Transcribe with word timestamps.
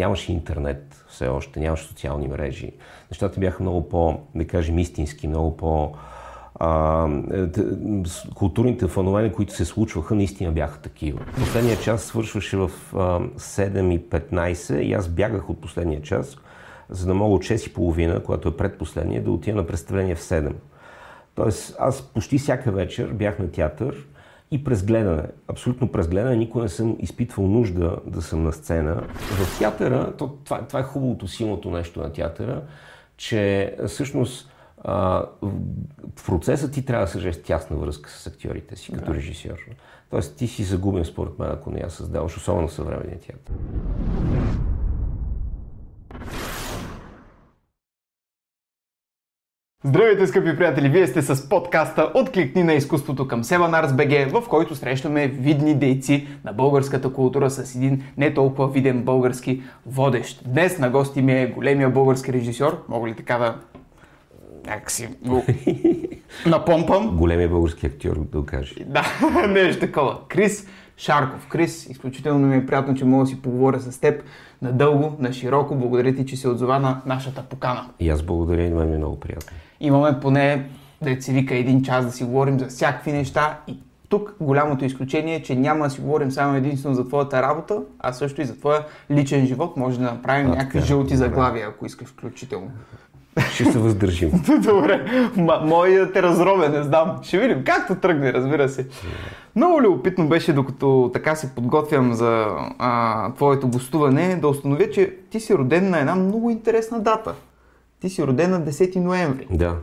Нямаше 0.00 0.32
интернет 0.32 1.04
все 1.08 1.28
още, 1.28 1.60
нямаше 1.60 1.84
социални 1.84 2.28
мрежи. 2.28 2.72
Нещата 3.10 3.40
бяха 3.40 3.62
много 3.62 3.88
по, 3.88 4.20
да 4.34 4.46
кажем, 4.46 4.78
истински, 4.78 5.28
много 5.28 5.56
по... 5.56 5.94
А, 6.54 7.08
културните 8.34 8.88
феnomени, 8.88 9.32
които 9.32 9.54
се 9.54 9.64
случваха, 9.64 10.14
наистина 10.14 10.52
бяха 10.52 10.80
такива. 10.80 11.20
Последния 11.34 11.80
час 11.80 12.02
свършваше 12.02 12.56
в 12.56 12.70
а, 12.94 12.96
7.15 12.98 14.80
и 14.80 14.92
аз 14.92 15.08
бягах 15.08 15.50
от 15.50 15.60
последния 15.60 16.02
час, 16.02 16.36
за 16.88 17.06
да 17.06 17.14
мога 17.14 17.34
от 17.34 17.42
6.30, 17.42 18.22
когато 18.22 18.48
е 18.48 18.56
предпоследния, 18.56 19.22
да 19.22 19.30
отида 19.30 19.56
на 19.56 19.66
представление 19.66 20.14
в 20.14 20.20
7. 20.20 20.52
Тоест, 21.34 21.76
аз 21.78 22.02
почти 22.02 22.38
всяка 22.38 22.72
вечер 22.72 23.12
бях 23.12 23.38
на 23.38 23.50
театър, 23.50 24.06
и 24.50 24.64
през 24.64 24.84
гледане. 24.84 25.22
Абсолютно 25.48 25.92
през 25.92 26.08
гледане. 26.08 26.36
Никога 26.36 26.62
не 26.62 26.68
съм 26.68 26.96
изпитвал 26.98 27.46
нужда 27.46 27.96
да 28.06 28.22
съм 28.22 28.42
на 28.42 28.52
сцена. 28.52 29.02
В 29.18 29.58
театъра, 29.58 30.16
то, 30.16 30.38
това, 30.44 30.66
това 30.66 30.80
е 30.80 30.82
хубавото, 30.82 31.28
силното 31.28 31.70
нещо 31.70 32.00
на 32.00 32.12
театъра, 32.12 32.62
че 33.16 33.74
всъщност 33.86 34.50
а, 34.84 35.24
в 36.16 36.26
процеса 36.26 36.70
ти 36.70 36.84
трябва 36.84 37.04
да 37.04 37.10
съжеш 37.10 37.42
тясна 37.42 37.76
връзка 37.76 38.10
с 38.10 38.26
актьорите 38.26 38.76
си, 38.76 38.92
като 38.92 39.10
да. 39.10 39.14
режисьор. 39.14 39.58
Тоест 40.10 40.36
ти 40.36 40.48
си 40.48 40.64
загубен 40.64 41.04
според 41.04 41.38
мен, 41.38 41.50
ако 41.50 41.70
не 41.70 41.80
я 41.80 41.90
създаваш, 41.90 42.36
особено 42.36 42.68
в 42.68 42.72
съвременния 42.72 43.18
театър. 43.18 43.54
Здравейте, 49.84 50.26
скъпи 50.26 50.56
приятели! 50.56 50.88
Вие 50.88 51.06
сте 51.06 51.22
с 51.22 51.48
подкаста 51.48 52.12
Откликни 52.14 52.62
на 52.62 52.74
изкуството 52.74 53.28
към 53.28 53.44
Себанарс 53.44 53.92
БГ, 53.92 54.30
в 54.32 54.48
който 54.48 54.74
срещаме 54.74 55.28
видни 55.28 55.74
дейци 55.74 56.28
на 56.44 56.52
българската 56.52 57.12
култура 57.12 57.50
с 57.50 57.74
един 57.74 58.02
не 58.16 58.34
толкова 58.34 58.68
виден 58.68 59.02
български 59.02 59.62
водещ. 59.86 60.42
Днес 60.46 60.78
на 60.78 60.90
гости 60.90 61.22
ми 61.22 61.32
е 61.32 61.46
големия 61.46 61.90
български 61.90 62.32
режисьор. 62.32 62.84
Мога 62.88 63.08
ли 63.08 63.14
така 63.14 63.38
да 63.38 63.56
някакси 64.66 65.08
го 65.26 65.44
напомпам? 66.46 67.16
Големия 67.16 67.48
български 67.48 67.86
актьор, 67.86 68.16
да 68.32 68.40
го 68.40 68.46
кажа. 68.46 68.74
Да, 68.86 69.04
нещо 69.48 69.80
такова. 69.80 70.18
Крис 70.28 70.66
Шарков. 70.98 71.48
Крис, 71.48 71.86
изключително 71.86 72.46
ми 72.46 72.56
е 72.56 72.66
приятно, 72.66 72.94
че 72.94 73.04
мога 73.04 73.24
да 73.24 73.30
си 73.30 73.42
поговоря 73.42 73.80
с 73.80 74.00
теб 74.00 74.22
надълго, 74.62 75.16
на 75.18 75.32
широко. 75.32 75.74
Благодаря 75.74 76.14
ти, 76.14 76.26
че 76.26 76.36
се 76.36 76.48
отзова 76.48 76.78
на 76.78 77.00
нашата 77.06 77.42
покана. 77.42 77.88
И 78.00 78.10
аз 78.10 78.22
благодаря 78.22 78.62
и 78.62 78.70
мен 78.70 78.94
е 78.94 78.96
много 78.96 79.20
приятно 79.20 79.56
имаме 79.80 80.20
поне, 80.20 80.68
да 81.02 81.22
се 81.22 81.32
вика, 81.32 81.54
един 81.54 81.82
час 81.82 82.06
да 82.06 82.12
си 82.12 82.24
говорим 82.24 82.58
за 82.58 82.66
всякакви 82.66 83.12
неща 83.12 83.58
и 83.66 83.78
тук 84.08 84.34
голямото 84.40 84.84
изключение 84.84 85.34
е, 85.34 85.42
че 85.42 85.54
няма 85.54 85.84
да 85.84 85.90
си 85.90 86.00
говорим 86.00 86.30
само 86.30 86.56
единствено 86.56 86.94
за 86.94 87.08
твоята 87.08 87.42
работа, 87.42 87.82
а 87.98 88.12
също 88.12 88.40
и 88.40 88.44
за 88.44 88.58
твоя 88.58 88.84
личен 89.10 89.46
живот. 89.46 89.76
Може 89.76 89.98
да 89.98 90.04
направим 90.04 90.46
а, 90.46 90.50
някакви 90.50 90.78
така, 90.78 90.86
жълти 90.86 91.14
добре. 91.14 91.16
заглавия, 91.16 91.68
ако 91.68 91.86
искаш 91.86 92.08
включително. 92.08 92.70
Ще 93.40 93.64
се 93.64 93.78
въздържим. 93.78 94.30
добре. 94.62 95.30
М- 95.36 95.60
моят 95.64 96.16
е 96.16 96.22
разровен, 96.22 96.72
не 96.72 96.82
знам. 96.82 97.18
Ще 97.22 97.38
видим. 97.38 97.64
Както 97.64 97.94
тръгне, 97.94 98.32
разбира 98.32 98.68
се. 98.68 98.86
Много 99.56 99.82
любопитно 99.82 100.28
беше, 100.28 100.52
докато 100.52 101.10
така 101.12 101.34
се 101.34 101.54
подготвям 101.54 102.14
за 102.14 102.46
а, 102.78 103.32
твоето 103.34 103.68
гостуване, 103.68 104.36
да 104.36 104.48
установя, 104.48 104.90
че 104.90 105.14
ти 105.30 105.40
си 105.40 105.54
роден 105.54 105.90
на 105.90 105.98
една 106.00 106.14
много 106.14 106.50
интересна 106.50 107.00
дата. 107.00 107.34
Ти 108.00 108.10
си 108.10 108.22
роден 108.22 108.50
на 108.50 108.60
10 108.60 108.96
ноември. 108.96 109.46
Да, 109.50 109.76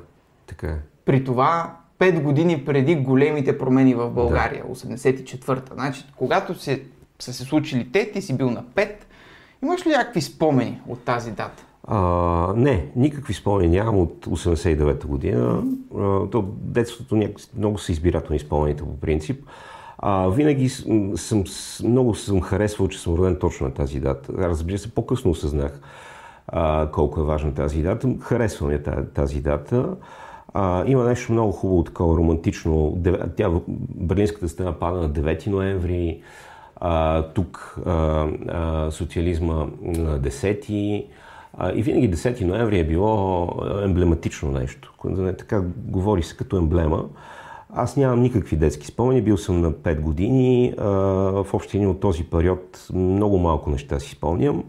така 0.48 0.68
е. 0.68 0.78
При 1.06 1.24
това 1.24 1.76
5 2.00 2.22
години 2.22 2.66
преди 2.66 2.96
големите 2.96 3.58
промени 3.58 3.96
в 3.96 4.10
България, 4.10 4.64
да. 4.68 4.76
84-та. 4.76 5.74
Значи, 5.74 6.06
когато 6.16 6.56
се, 6.56 6.84
са 7.20 7.34
се 7.34 7.44
случили 7.44 7.92
те, 7.92 8.12
ти 8.12 8.22
си 8.22 8.38
бил 8.38 8.50
на 8.50 8.64
5. 8.64 8.90
Имаш 9.64 9.86
ли 9.86 9.90
някакви 9.90 10.22
спомени 10.22 10.82
от 10.88 11.04
тази 11.04 11.32
дата? 11.32 11.66
А, 11.88 12.54
не, 12.56 12.92
никакви 12.96 13.34
спомени 13.34 13.78
нямам 13.78 13.98
от 13.98 14.26
89-та 14.26 15.08
година. 15.08 15.64
Mm-hmm. 15.64 16.32
то 16.32 16.42
детството 16.62 17.22
много 17.58 17.78
са 17.78 17.92
избирателни 17.92 18.40
спомените 18.40 18.84
по 18.84 19.00
принцип. 19.00 19.46
А, 19.98 20.28
винаги 20.30 20.70
съм, 20.70 21.44
много 21.84 22.16
съм 22.16 22.42
харесвал, 22.42 22.88
че 22.88 23.00
съм 23.00 23.14
роден 23.14 23.38
точно 23.40 23.68
на 23.68 23.74
тази 23.74 24.00
дата. 24.00 24.34
Разбира 24.34 24.78
се, 24.78 24.92
по-късно 24.92 25.32
осъзнах 25.32 25.82
а, 26.48 26.90
колко 26.92 27.20
е 27.20 27.24
важна 27.24 27.54
тази 27.54 27.82
дата. 27.82 28.10
Харесвам 28.22 28.72
я 28.72 28.84
тази, 29.14 29.42
дата. 29.42 29.96
А, 30.54 30.84
има 30.88 31.04
нещо 31.04 31.32
много 31.32 31.52
хубаво, 31.52 31.84
такова 31.84 32.18
романтично. 32.18 32.98
Тя, 33.38 33.52
Берлинската 33.96 34.50
стена 34.50 34.80
пада 34.80 35.02
на 35.02 35.10
9 35.10 35.48
ноември, 35.48 36.22
а, 36.76 37.24
тук 37.24 37.80
а, 37.86 37.92
а, 38.48 38.92
социализма 38.92 39.66
на 39.82 40.20
10 40.20 41.06
а, 41.06 41.16
и 41.76 41.82
винаги 41.82 42.12
10 42.12 42.44
ноември 42.44 42.80
е 42.80 42.88
било 42.88 43.50
емблематично 43.84 44.52
нещо. 44.52 44.94
Така 45.38 45.62
говори 45.78 46.24
се 46.24 46.38
като 46.38 46.58
емблема. 46.58 47.06
Аз 47.74 47.98
нямам 47.98 48.22
никакви 48.22 48.56
детски 48.56 48.88
спомени, 48.88 49.22
бил 49.22 49.38
съм 49.38 49.62
на 49.62 49.72
5 49.72 50.02
години. 50.02 50.74
В 50.78 51.48
общи 51.54 51.86
от 51.86 52.00
този 52.00 52.24
период 52.24 52.88
много 52.94 53.38
малко 53.38 53.70
неща 53.70 54.00
си 54.00 54.10
спомням. 54.10 54.64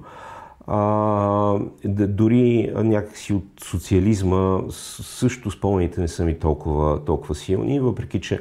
Дори 1.85 2.73
някакси 2.77 3.33
от 3.33 3.45
социализма 3.65 4.61
също 4.71 5.51
спомените 5.51 6.01
не 6.01 6.09
са 6.09 6.25
ми 6.25 6.39
толкова, 6.39 7.05
толкова 7.05 7.35
силни, 7.35 7.81
въпреки 7.81 8.21
че 8.21 8.41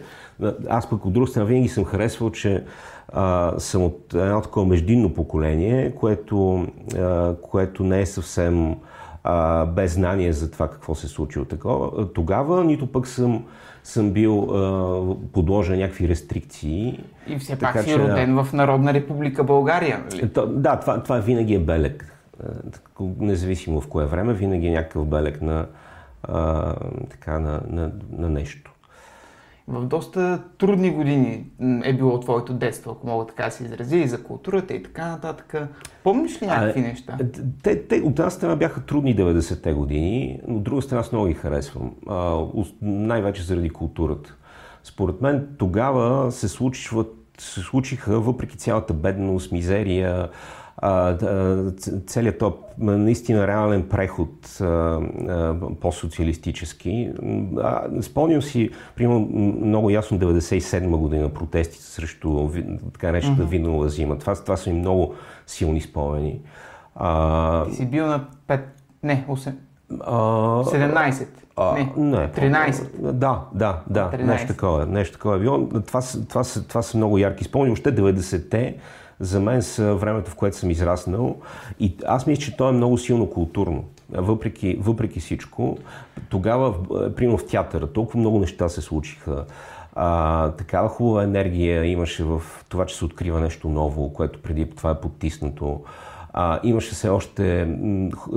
аз 0.69 0.89
пък 0.89 1.05
от 1.05 1.13
друга 1.13 1.27
страна 1.27 1.45
винаги 1.45 1.67
съм 1.67 1.85
харесвал, 1.85 2.31
че 2.31 2.63
а, 3.13 3.53
съм 3.57 3.83
от 3.83 4.13
едно 4.13 4.41
такова 4.41 4.65
междинно 4.65 5.13
поколение, 5.13 5.95
което, 5.95 6.67
а, 6.97 7.35
което 7.41 7.83
не 7.83 8.01
е 8.01 8.05
съвсем 8.05 8.75
а, 9.23 9.65
без 9.65 9.93
знание 9.93 10.33
за 10.33 10.51
това 10.51 10.69
какво 10.69 10.95
се 10.95 11.05
е 11.05 11.09
случило 11.09 11.45
такова. 11.45 12.13
тогава, 12.13 12.63
нито 12.63 12.91
пък 12.91 13.07
съм, 13.07 13.45
съм 13.83 14.11
бил 14.11 14.39
а, 14.41 15.31
подложен 15.33 15.79
някакви 15.79 16.07
рестрикции. 16.07 17.03
И 17.27 17.37
все 17.37 17.59
пак 17.59 17.79
си 17.79 17.89
че, 17.89 17.99
роден 17.99 18.43
в 18.43 18.53
Народна 18.53 18.93
република 18.93 19.43
България. 19.43 20.03
Нали? 20.11 20.31
Да, 20.47 20.79
това, 20.79 21.03
това 21.03 21.17
винаги 21.17 21.55
е 21.55 21.59
белег 21.59 22.15
е, 22.43 22.47
независимо 23.19 23.81
в 23.81 23.87
кое 23.87 24.05
време, 24.05 24.33
винаги 24.33 24.67
е 24.67 24.71
някакъв 24.71 25.05
белег 25.07 25.41
на, 25.41 25.67
а, 26.23 26.73
така, 27.09 27.39
на, 27.39 27.61
на, 27.69 27.91
на 28.17 28.29
нещо. 28.29 28.74
В 29.67 29.85
доста 29.85 30.43
трудни 30.57 30.91
години 30.91 31.45
е 31.83 31.93
било 31.93 32.19
твоето 32.19 32.53
детство, 32.53 32.91
ако 32.91 33.07
мога 33.07 33.25
така 33.25 33.45
да 33.45 33.51
се 33.51 33.63
изрази, 33.63 33.97
и 33.97 34.07
за 34.07 34.23
културата 34.23 34.73
и 34.73 34.83
така 34.83 35.07
нататък. 35.07 35.55
Помниш 36.03 36.41
ли 36.41 36.45
някакви 36.45 36.79
а, 36.79 36.83
неща? 36.83 37.17
Те, 37.63 37.87
те, 37.87 37.95
от 37.95 38.19
една 38.19 38.29
страна 38.29 38.55
бяха 38.55 38.85
трудни 38.85 39.15
90-те 39.15 39.73
години, 39.73 40.39
но 40.47 40.55
от 40.55 40.63
друга 40.63 40.81
страна 40.81 41.03
с 41.03 41.11
много 41.11 41.27
ги 41.27 41.33
харесвам. 41.33 41.91
А, 42.09 42.45
най-вече 42.81 43.43
заради 43.43 43.69
културата. 43.69 44.35
Според 44.83 45.21
мен 45.21 45.47
тогава 45.57 46.31
се, 46.31 46.47
случват, 46.47 47.13
се 47.37 47.59
случиха, 47.59 48.19
въпреки 48.19 48.57
цялата 48.57 48.93
бедност, 48.93 49.51
мизерия, 49.51 50.29
целият 52.07 52.39
топ 52.39 52.59
наистина 52.77 53.47
реален 53.47 53.89
преход 53.89 54.61
по-социалистически. 55.81 57.11
Спомням 58.01 58.41
си, 58.41 58.69
примерно, 58.95 59.19
много 59.61 59.89
ясно 59.89 60.19
97 60.19 60.97
година 60.97 61.29
протестите 61.29 61.83
срещу 61.83 62.49
така 62.93 63.07
наречената 63.07 63.43
mm-hmm. 63.43 63.49
винова 63.49 63.89
зима. 63.89 64.17
Това, 64.17 64.35
това 64.35 64.57
са 64.57 64.69
ми 64.69 64.79
много 64.79 65.13
силни 65.47 65.81
спомени. 65.81 66.41
А, 66.95 67.65
Ти 67.65 67.75
си 67.75 67.85
бил 67.85 68.07
на 68.07 68.25
5, 68.47 68.61
не, 69.03 69.25
8, 69.29 69.53
а, 70.01 70.11
17. 70.63 71.27
А, 71.55 71.73
не, 71.73 71.93
не, 71.97 72.17
13. 72.17 73.11
Да, 73.11 73.41
да, 73.53 73.81
да, 73.89 74.09
13. 74.13 74.23
нещо 74.23 74.47
такова, 74.47 74.85
нещо 74.85 75.13
такова 75.13 75.35
е. 75.35 75.39
Това, 75.81 76.01
това, 76.01 76.01
това, 76.29 76.43
това 76.67 76.81
са 76.81 76.97
много 76.97 77.17
ярки 77.17 77.43
спомени. 77.43 77.71
Още 77.71 77.95
90-те 77.95 78.77
за 79.19 79.39
мен 79.39 79.61
са 79.61 79.95
времето, 79.95 80.31
в 80.31 80.35
което 80.35 80.57
съм 80.57 80.71
израснал. 80.71 81.35
И 81.79 81.95
аз 82.07 82.27
мисля, 82.27 82.41
че 82.41 82.57
то 82.57 82.69
е 82.69 82.71
много 82.71 82.97
силно 82.97 83.29
културно. 83.29 83.83
Въпреки, 84.09 84.77
въпреки 84.79 85.19
всичко, 85.19 85.77
тогава, 86.29 86.73
примерно 87.15 87.37
в 87.37 87.47
театъра, 87.47 87.87
толкова 87.87 88.19
много 88.19 88.39
неща 88.39 88.69
се 88.69 88.81
случиха. 88.81 89.45
А, 89.95 90.51
такава 90.51 90.89
хубава 90.89 91.23
енергия 91.23 91.85
имаше 91.85 92.23
в 92.23 92.41
това, 92.69 92.85
че 92.85 92.95
се 92.95 93.05
открива 93.05 93.39
нещо 93.39 93.69
ново, 93.69 94.13
което 94.13 94.41
преди 94.41 94.69
това 94.69 94.91
е 94.91 94.99
потиснато. 95.01 95.83
А, 96.33 96.59
имаше 96.63 96.95
се 96.95 97.09
още 97.09 97.67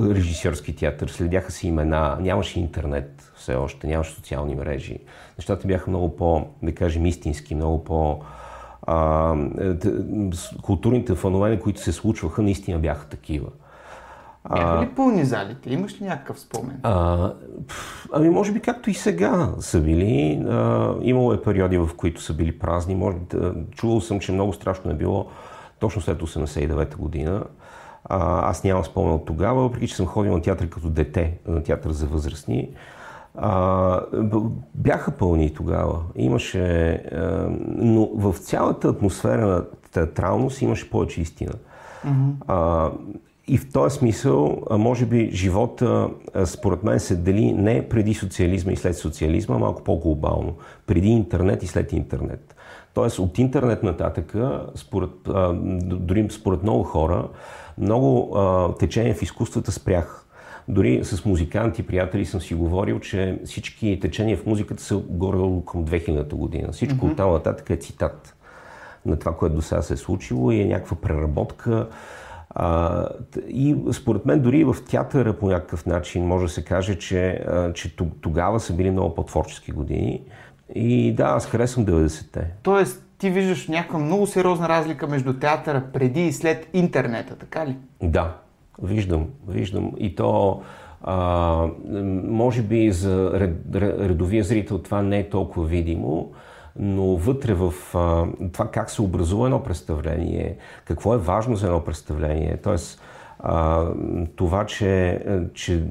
режисьорски 0.00 0.76
театър, 0.76 1.08
следяха 1.08 1.52
се 1.52 1.68
имена, 1.68 2.16
нямаше 2.20 2.60
интернет 2.60 3.32
все 3.36 3.54
още, 3.54 3.86
нямаше 3.86 4.12
социални 4.12 4.54
мрежи. 4.54 4.98
Нещата 5.38 5.66
бяха 5.66 5.90
много 5.90 6.16
по, 6.16 6.46
да 6.62 6.74
кажем, 6.74 7.06
истински, 7.06 7.54
много 7.54 7.84
по- 7.84 8.20
а, 8.88 9.34
културните 10.62 11.14
феnomени, 11.14 11.60
които 11.60 11.80
се 11.80 11.92
случваха, 11.92 12.42
наистина 12.42 12.78
бяха 12.78 13.06
такива. 13.06 13.48
Бяха 14.50 14.82
ли 14.82 14.88
пълни 14.96 15.24
залите? 15.24 15.72
Имаш 15.72 16.00
ли 16.00 16.04
някакъв 16.04 16.40
спомен? 16.40 16.80
А, 16.82 17.32
ами 18.12 18.30
може 18.30 18.52
би 18.52 18.60
както 18.60 18.90
и 18.90 18.94
сега 18.94 19.50
са 19.60 19.80
били. 19.80 20.44
А, 20.48 20.94
имало 21.02 21.32
е 21.32 21.42
периоди, 21.42 21.78
в 21.78 21.90
които 21.96 22.22
са 22.22 22.34
били 22.34 22.58
празни. 22.58 22.94
Може, 22.94 23.16
да, 23.30 23.54
чувал 23.70 24.00
съм, 24.00 24.20
че 24.20 24.32
много 24.32 24.52
страшно 24.52 24.90
е 24.90 24.94
било 24.94 25.26
точно 25.78 26.02
след 26.02 26.18
89-та 26.18 26.96
година. 26.96 27.44
А, 28.04 28.50
аз 28.50 28.64
нямам 28.64 28.84
спомен 28.84 29.12
от 29.12 29.26
тогава, 29.26 29.62
въпреки 29.62 29.88
че 29.88 29.96
съм 29.96 30.06
ходил 30.06 30.32
на 30.32 30.42
театър 30.42 30.68
като 30.68 30.88
дете, 30.90 31.38
на 31.46 31.62
театър 31.62 31.90
за 31.90 32.06
възрастни. 32.06 32.70
А, 33.40 34.00
бяха 34.74 35.10
пълни 35.10 35.54
тогава. 35.54 36.00
Имаше. 36.16 36.90
А, 36.92 37.48
но 37.76 38.10
в 38.14 38.38
цялата 38.38 38.88
атмосфера 38.88 39.46
на 39.46 39.64
театралност 39.92 40.62
имаше 40.62 40.90
повече 40.90 41.20
истина. 41.20 41.52
Mm-hmm. 42.06 42.32
А, 42.46 42.90
и 43.48 43.58
в 43.58 43.72
този 43.72 43.96
смисъл, 43.96 44.62
може 44.70 45.06
би, 45.06 45.30
живота, 45.32 46.10
според 46.44 46.84
мен, 46.84 47.00
се 47.00 47.16
дели 47.16 47.52
не 47.52 47.88
преди 47.88 48.14
социализма 48.14 48.72
и 48.72 48.76
след 48.76 48.96
социализма, 48.96 49.54
а 49.54 49.58
малко 49.58 49.84
по-глобално. 49.84 50.54
Преди 50.86 51.08
интернет 51.08 51.62
и 51.62 51.66
след 51.66 51.92
интернет. 51.92 52.56
Тоест, 52.94 53.18
от 53.18 53.38
интернет 53.38 53.82
нататъка, 53.82 54.66
според, 54.74 55.10
дори 55.82 56.28
според 56.30 56.62
много 56.62 56.82
хора, 56.82 57.28
много 57.78 58.36
течения 58.78 59.14
в 59.14 59.22
изкуствата 59.22 59.72
спрях. 59.72 60.27
Дори 60.68 61.04
с 61.04 61.24
музиканти, 61.24 61.86
приятели 61.86 62.24
съм 62.24 62.40
си 62.40 62.54
говорил, 62.54 63.00
че 63.00 63.38
всички 63.44 63.98
течения 64.02 64.36
в 64.36 64.46
музиката 64.46 64.82
са 64.82 64.96
горе 64.96 65.62
към 65.66 65.86
2000-та 65.86 66.36
година. 66.36 66.72
Всичко 66.72 67.06
mm-hmm. 67.06 67.10
от 67.10 67.16
там 67.16 67.32
нататък 67.32 67.70
е 67.70 67.76
цитат 67.76 68.36
на 69.06 69.18
това, 69.18 69.36
което 69.36 69.54
до 69.54 69.62
сега 69.62 69.82
се 69.82 69.94
е 69.94 69.96
случило 69.96 70.50
и 70.50 70.60
е 70.60 70.66
някаква 70.66 70.96
преработка. 70.96 71.88
А, 72.50 73.04
и 73.48 73.76
според 73.92 74.26
мен 74.26 74.40
дори 74.40 74.64
в 74.64 74.76
театъра 74.90 75.32
по 75.32 75.48
някакъв 75.48 75.86
начин 75.86 76.26
може 76.26 76.46
да 76.46 76.52
се 76.52 76.64
каже, 76.64 76.94
че, 76.94 77.44
че 77.74 77.96
тогава 78.20 78.60
са 78.60 78.72
били 78.72 78.90
много 78.90 79.14
по-творчески 79.14 79.72
години. 79.72 80.22
И 80.74 81.14
да, 81.14 81.24
аз 81.24 81.46
харесвам 81.46 81.86
90-те. 81.86 82.50
Тоест, 82.62 83.04
ти 83.18 83.30
виждаш 83.30 83.68
някаква 83.68 83.98
много 83.98 84.26
сериозна 84.26 84.68
разлика 84.68 85.06
между 85.06 85.32
театъра 85.38 85.82
преди 85.92 86.26
и 86.26 86.32
след 86.32 86.68
интернета, 86.72 87.36
така 87.36 87.66
ли? 87.66 87.76
Да, 88.02 88.36
виждам, 88.82 89.26
виждам. 89.48 89.92
И 89.98 90.14
то, 90.14 90.62
а, 91.02 91.66
може 92.24 92.62
би 92.62 92.92
за 92.92 93.32
редовия 93.74 94.44
зрител 94.44 94.78
това 94.78 95.02
не 95.02 95.18
е 95.18 95.28
толкова 95.28 95.66
видимо, 95.66 96.32
но 96.78 97.16
вътре 97.16 97.54
в 97.54 97.74
а, 97.94 98.26
това 98.52 98.70
как 98.70 98.90
се 98.90 99.02
образува 99.02 99.46
едно 99.46 99.62
представление, 99.62 100.56
какво 100.84 101.14
е 101.14 101.18
важно 101.18 101.56
за 101.56 101.66
едно 101.66 101.84
представление, 101.84 102.56
т.е. 102.56 102.76
това, 104.36 104.66
че, 104.66 105.20
че 105.54 105.84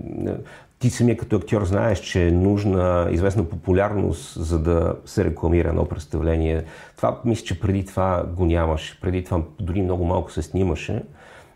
ти 0.79 0.89
самия 0.89 1.17
като 1.17 1.35
актьор 1.35 1.65
знаеш, 1.65 1.99
че 1.99 2.27
е 2.27 2.31
нужна 2.31 3.07
известна 3.11 3.43
популярност, 3.43 4.43
за 4.43 4.59
да 4.59 4.95
се 5.05 5.25
рекламира 5.25 5.69
едно 5.69 5.85
представление. 5.85 6.63
Това 6.97 7.19
мисля, 7.25 7.45
че 7.45 7.59
преди 7.59 7.85
това 7.85 8.23
го 8.35 8.45
нямаше. 8.45 9.01
Преди 9.01 9.23
това 9.23 9.41
дори 9.59 9.81
много 9.81 10.05
малко 10.05 10.31
се 10.31 10.41
снимаше 10.41 11.03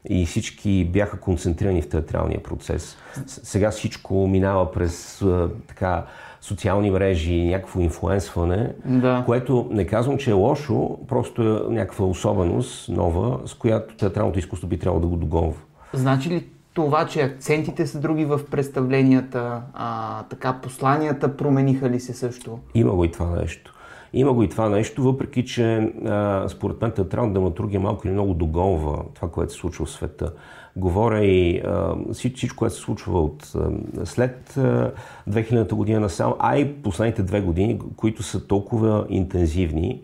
и 0.10 0.26
всички 0.26 0.86
бяха 0.86 1.20
концентрирани 1.20 1.82
в 1.82 1.90
театралния 1.90 2.44
процес. 2.44 2.98
Сега 3.26 3.72
всичко 3.72 4.28
минава 4.28 4.72
през 4.72 5.24
така 5.68 6.06
социални 6.42 6.92
мрежи, 6.92 7.46
някакво 7.46 7.80
инфлуенсване, 7.80 8.74
да. 8.86 9.24
което 9.26 9.68
не 9.72 9.86
казвам, 9.86 10.18
че 10.18 10.30
е 10.30 10.34
лошо, 10.34 10.98
просто 11.08 11.42
е 11.42 11.74
някаква 11.74 12.06
особеност 12.06 12.90
нова, 12.90 13.40
с 13.46 13.54
която 13.54 13.96
театралното 13.96 14.40
изкуство 14.40 14.68
би 14.68 14.80
трябвало 14.80 15.02
да 15.02 15.08
го 15.08 15.16
догонва. 15.16 15.58
Значи 15.94 16.30
ли 16.30 16.48
това, 16.74 17.06
че 17.06 17.22
акцентите 17.22 17.88
са 17.88 18.00
други 18.00 18.26
в 18.26 18.40
представленията, 18.52 19.62
а, 19.74 20.24
така 20.24 20.60
посланията 20.64 21.38
промениха 21.38 21.90
ли 21.90 22.00
се 22.00 22.14
също? 22.14 22.60
Има 22.74 22.92
го 22.92 23.06
и 23.06 23.12
това 23.12 23.36
нещо. 23.42 23.74
Има 24.14 24.34
го 24.34 24.44
и 24.44 24.50
това 24.50 24.70
нещо, 24.70 25.04
въпреки 25.04 25.46
че 25.46 25.78
а, 26.06 26.46
според 26.50 26.82
мен 26.82 26.92
театрална 26.92 27.34
драматургия 27.34 27.80
малко 27.80 28.08
или 28.08 28.14
много 28.14 28.34
догонва 28.34 29.04
това, 29.14 29.30
което 29.30 29.54
се 29.54 29.60
случва 29.60 29.86
в 29.86 29.92
света. 29.92 30.34
Говоря 30.76 31.26
и 31.26 31.62
а, 31.66 31.96
всичко, 32.14 32.58
което 32.58 32.76
се 32.76 32.82
случва 32.82 33.22
от 33.22 33.52
а, 33.56 34.06
след 34.06 34.58
а, 34.58 34.92
2000-та 35.30 35.76
година 35.76 36.00
насам, 36.00 36.34
а 36.40 36.58
и 36.58 36.74
последните 36.74 37.24
две 37.24 37.42
години, 37.42 37.80
които 37.96 38.24
са 38.24 38.48
толкова 38.48 39.06
интензивни. 39.10 40.02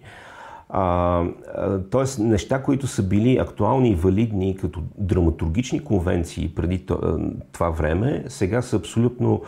А, 0.69 1.23
тоест, 1.91 2.19
неща, 2.19 2.63
които 2.63 2.87
са 2.87 3.03
били 3.03 3.37
актуални 3.37 3.89
и 3.89 3.95
валидни 3.95 4.57
като 4.57 4.81
драматургични 4.97 5.79
конвенции 5.79 6.51
преди 6.55 6.85
това 7.51 7.69
време, 7.69 8.23
сега 8.27 8.61
са 8.61 8.75
абсолютно 8.75 9.41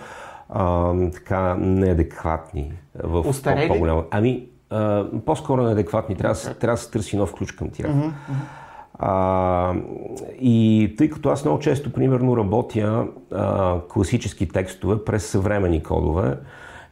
а, 0.50 0.94
така 1.14 1.56
неадекватни 1.56 2.74
в 3.04 3.20
Устарели? 3.30 3.68
по-голяма. 3.68 4.04
Ами, 4.12 4.48
а, 4.70 5.06
по-скоро 5.26 5.64
неадекватни. 5.64 6.16
Трябва, 6.16 6.36
okay. 6.36 6.60
трябва 6.60 6.76
да 6.76 6.82
се 6.82 6.92
търси 6.92 7.18
нов 7.18 7.34
ключ 7.34 7.52
към 7.52 7.70
тях. 7.70 7.88
Uh-huh. 7.88 8.12
А, 9.02 9.74
и 10.42 10.96
тъй 10.98 11.10
като 11.10 11.30
аз 11.30 11.46
много 11.46 11.60
често, 11.60 11.94
примерно, 11.94 12.38
работя 12.38 13.08
а, 13.34 13.80
класически 13.90 14.48
текстове 14.48 15.06
през 15.06 15.26
съвремени 15.26 15.84
кодове, 15.84 16.38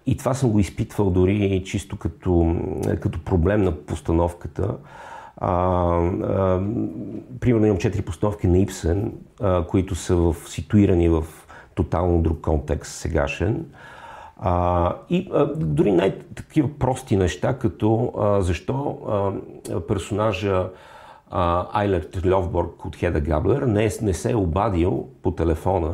и 0.05 0.17
това 0.17 0.33
съм 0.33 0.49
го 0.49 0.59
изпитвал 0.59 1.09
дори 1.09 1.63
чисто 1.65 1.97
като, 1.97 2.55
като 3.01 3.23
проблем 3.23 3.61
на 3.61 3.71
постановката. 3.71 4.75
А, 5.37 5.49
а, 5.49 6.61
примерно 7.39 7.65
имам 7.65 7.77
четири 7.77 8.01
постановки 8.01 8.47
на 8.47 8.57
Ипсен, 8.57 9.13
а, 9.41 9.63
които 9.67 9.95
са 9.95 10.15
в, 10.15 10.35
ситуирани 10.45 11.09
в 11.09 11.25
тотално 11.77 12.21
друг 12.21 12.41
контекст, 12.41 12.93
сегашен. 12.93 13.65
А, 14.39 14.93
и 15.09 15.29
а, 15.33 15.45
дори 15.55 15.91
най-такива 15.91 16.69
прости 16.79 17.17
неща, 17.17 17.53
като 17.53 18.13
а, 18.19 18.41
защо 18.41 18.97
а, 19.07 19.31
персонажа 19.81 20.69
а, 21.31 21.67
Айлер 21.73 22.01
Триловборг 22.01 22.85
от 22.85 22.95
Хеда 22.95 23.19
Габлер 23.19 23.61
не, 23.61 23.89
не 24.01 24.13
се 24.13 24.31
е 24.31 24.35
обадил 24.35 25.07
по 25.23 25.31
телефона 25.31 25.93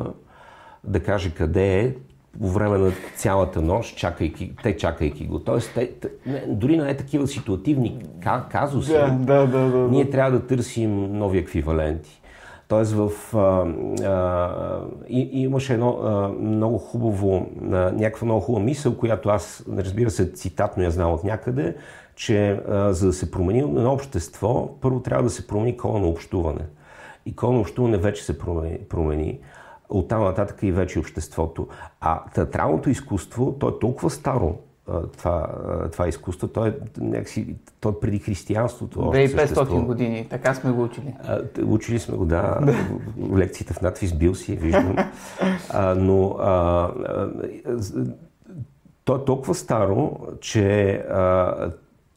да 0.83 1.03
каже 1.03 1.33
къде 1.33 1.79
е, 1.79 1.93
по 2.39 2.47
време 2.47 2.77
на 2.77 2.91
цялата 3.15 3.61
нощ, 3.61 3.97
чакайки, 3.97 4.53
те 4.63 4.77
чакайки 4.77 5.25
го. 5.25 5.39
Тоест, 5.39 5.71
те, 5.75 5.91
не, 6.25 6.43
дори 6.47 6.77
на 6.77 6.97
такива 6.97 7.27
ситуативни 7.27 8.01
казуси, 8.49 8.91
да, 8.91 9.07
да, 9.07 9.47
да, 9.47 9.69
да, 9.69 9.77
ние 9.77 10.09
трябва 10.09 10.31
да 10.31 10.47
търсим 10.47 11.17
нови 11.17 11.37
еквиваленти. 11.37 12.21
Тоест, 12.67 12.93
в, 12.93 13.11
а, 13.35 14.81
и, 15.07 15.41
имаше 15.41 15.73
едно 15.73 15.99
а, 16.03 16.27
много 16.27 16.77
хубаво, 16.77 17.47
а, 17.61 17.67
някаква 17.91 18.25
много 18.25 18.41
хубава 18.41 18.65
мисъл, 18.65 18.97
която 18.97 19.29
аз, 19.29 19.65
разбира 19.77 20.11
се, 20.11 20.31
цитатно 20.31 20.83
я 20.83 20.91
знам 20.91 21.11
от 21.11 21.23
някъде, 21.23 21.75
че 22.15 22.61
а, 22.69 22.93
за 22.93 23.07
да 23.07 23.13
се 23.13 23.31
промени 23.31 23.59
едно 23.59 23.93
общество, 23.93 24.69
първо 24.81 24.99
трябва 24.99 25.23
да 25.23 25.29
се 25.29 25.47
промени 25.47 25.77
кола 25.77 25.99
на 25.99 26.07
общуване. 26.07 26.65
И 27.25 27.35
кола 27.35 27.53
на 27.53 27.59
общуване 27.59 27.97
вече 27.97 28.23
се 28.23 28.37
промени. 28.37 28.77
промени 28.89 29.39
оттам 29.89 30.23
нататък 30.23 30.63
и 30.63 30.71
вече 30.71 30.99
обществото. 30.99 31.67
А 32.01 32.23
театралното 32.33 32.89
изкуство, 32.89 33.55
то 33.59 33.69
е 33.69 33.79
толкова 33.79 34.09
старо, 34.09 34.57
това, 35.17 35.47
това 35.91 36.07
изкуство, 36.07 36.47
то 36.47 36.65
е, 36.65 36.77
някакси, 36.99 37.55
то 37.79 37.89
е 37.89 37.99
преди 38.01 38.19
християнството. 38.19 38.99
2500 38.99 39.85
години, 39.85 40.27
така 40.29 40.53
сме 40.53 40.71
го 40.71 40.83
учили. 40.83 41.13
А, 41.23 41.41
учили 41.65 41.99
сме 41.99 42.17
го, 42.17 42.25
да. 42.25 42.59
Лекцията 43.35 43.73
в 43.73 43.81
надвис 43.81 44.13
бил 44.13 44.35
си, 44.35 44.55
виждам. 44.55 44.95
А, 45.69 45.95
но 45.95 46.35
а, 46.39 46.51
а, 47.05 47.29
то 49.03 49.15
е 49.15 49.25
толкова 49.25 49.55
старо, 49.55 50.19
че 50.41 50.91
а, 50.93 51.71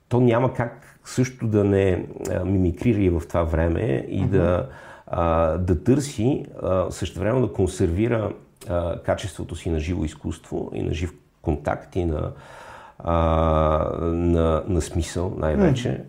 то 0.09 0.21
няма 0.21 0.55
как 0.55 1.01
също 1.05 1.47
да 1.47 1.65
не 1.65 2.07
мимикрира 2.45 3.01
и 3.01 3.11
в 3.11 3.23
това 3.29 3.43
време 3.43 4.07
и 4.09 4.25
да 4.25 4.69
а, 5.07 5.59
да 5.59 5.85
търси, 5.85 6.45
а, 6.63 6.91
също 6.91 7.21
време 7.21 7.41
да 7.41 7.53
консервира 7.53 8.33
а, 8.69 9.03
качеството 9.03 9.57
си 9.57 9.71
на 9.71 9.81
живо 9.81 10.05
изкуство 10.05 10.71
и 10.75 10.83
на 10.83 10.95
жив 10.95 11.13
контакт 11.47 11.97
и 11.97 12.05
на, 12.05 12.31
а, 12.99 13.15
на, 14.01 14.63
на 14.69 14.81
смисъл 14.81 15.35
най-вече, 15.39 16.05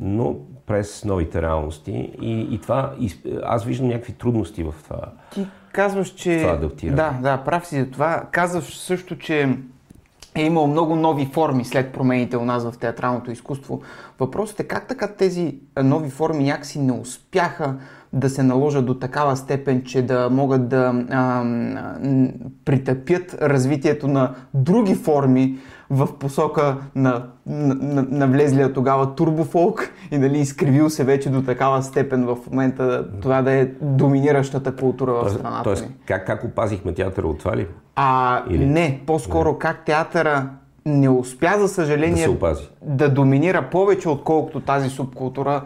но 0.00 0.36
през 0.66 1.04
новите 1.04 1.42
реалности. 1.42 2.12
И, 2.20 2.40
и 2.40 2.60
това, 2.60 2.92
и, 3.00 3.14
аз 3.44 3.64
виждам 3.64 3.88
някакви 3.88 4.12
трудности 4.12 4.62
в 4.62 4.74
това. 4.84 5.00
Ти 5.32 5.46
казваш, 5.72 6.08
че... 6.08 6.38
Това 6.38 6.52
адаптиране. 6.52 6.96
Да, 6.96 7.18
да, 7.22 7.44
прав 7.44 7.66
си 7.66 7.80
за 7.80 7.90
това. 7.90 8.22
Казваш 8.30 8.78
също, 8.78 9.18
че 9.18 9.56
е 10.34 10.42
имало 10.42 10.66
много 10.66 10.96
нови 10.96 11.26
форми 11.26 11.64
след 11.64 11.92
промените 11.92 12.36
у 12.36 12.44
нас 12.44 12.70
в 12.70 12.78
театралното 12.78 13.30
изкуство. 13.30 13.82
Въпросът 14.20 14.60
е 14.60 14.68
как 14.68 14.88
така 14.88 15.08
тези 15.08 15.54
нови 15.82 16.10
форми 16.10 16.44
някакси 16.44 16.78
не 16.78 16.92
успяха 16.92 17.74
да 18.12 18.30
се 18.30 18.42
наложат 18.42 18.86
до 18.86 18.94
такава 18.94 19.36
степен, 19.36 19.82
че 19.84 20.02
да 20.02 20.28
могат 20.30 20.68
да 20.68 21.04
а, 21.10 21.44
притъпят 22.64 23.38
развитието 23.42 24.08
на 24.08 24.34
други 24.54 24.94
форми 24.94 25.58
в 25.90 26.18
посока 26.18 26.76
на, 26.94 27.26
на, 27.46 27.74
на, 27.74 28.06
на 28.10 28.26
влезлия 28.26 28.72
тогава 28.72 29.14
турбофолк 29.14 29.90
и 30.10 30.18
дали 30.18 30.38
изкривил 30.38 30.90
се 30.90 31.04
вече 31.04 31.30
до 31.30 31.42
такава 31.42 31.82
степен 31.82 32.24
в 32.24 32.36
момента 32.50 33.06
това 33.20 33.42
да 33.42 33.52
е 33.52 33.66
доминиращата 33.80 34.76
култура 34.76 35.12
в 35.12 35.30
страната 35.30 35.64
Тоест, 35.64 35.88
как, 36.06 36.26
как 36.26 36.44
опазихме 36.44 36.94
театъра 36.94 37.26
от 37.26 37.38
това 37.38 37.56
ли? 37.56 37.66
А, 37.96 38.42
Или? 38.50 38.66
не, 38.66 39.00
по-скоро 39.06 39.52
не. 39.52 39.58
как 39.58 39.84
театъра 39.84 40.48
не 40.86 41.08
успя, 41.08 41.54
за 41.58 41.68
съжаление, 41.68 42.28
да, 42.28 42.56
да 42.82 43.08
доминира 43.08 43.68
повече, 43.70 44.08
отколкото 44.08 44.60
тази 44.60 44.88
субкултура, 44.88 45.62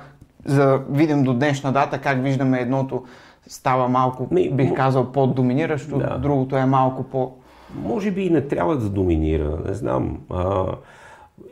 за 0.47 0.81
видим 0.91 1.25
до 1.25 1.35
днешна 1.35 1.73
дата 1.73 1.99
как 1.99 2.23
виждаме 2.23 2.61
едното 2.61 3.03
става 3.47 3.89
малко, 3.89 4.29
бих 4.53 4.75
казал, 4.75 5.05
по-доминиращо, 5.05 5.99
Да. 5.99 6.19
другото 6.19 6.57
е 6.57 6.65
малко 6.65 7.03
по... 7.03 7.33
Може 7.75 8.11
би 8.11 8.23
и 8.23 8.31
не 8.31 8.41
трябва 8.41 8.77
да 8.77 8.89
доминира, 8.89 9.59
не 9.67 9.75
знам. 9.75 10.19
А, 10.31 10.65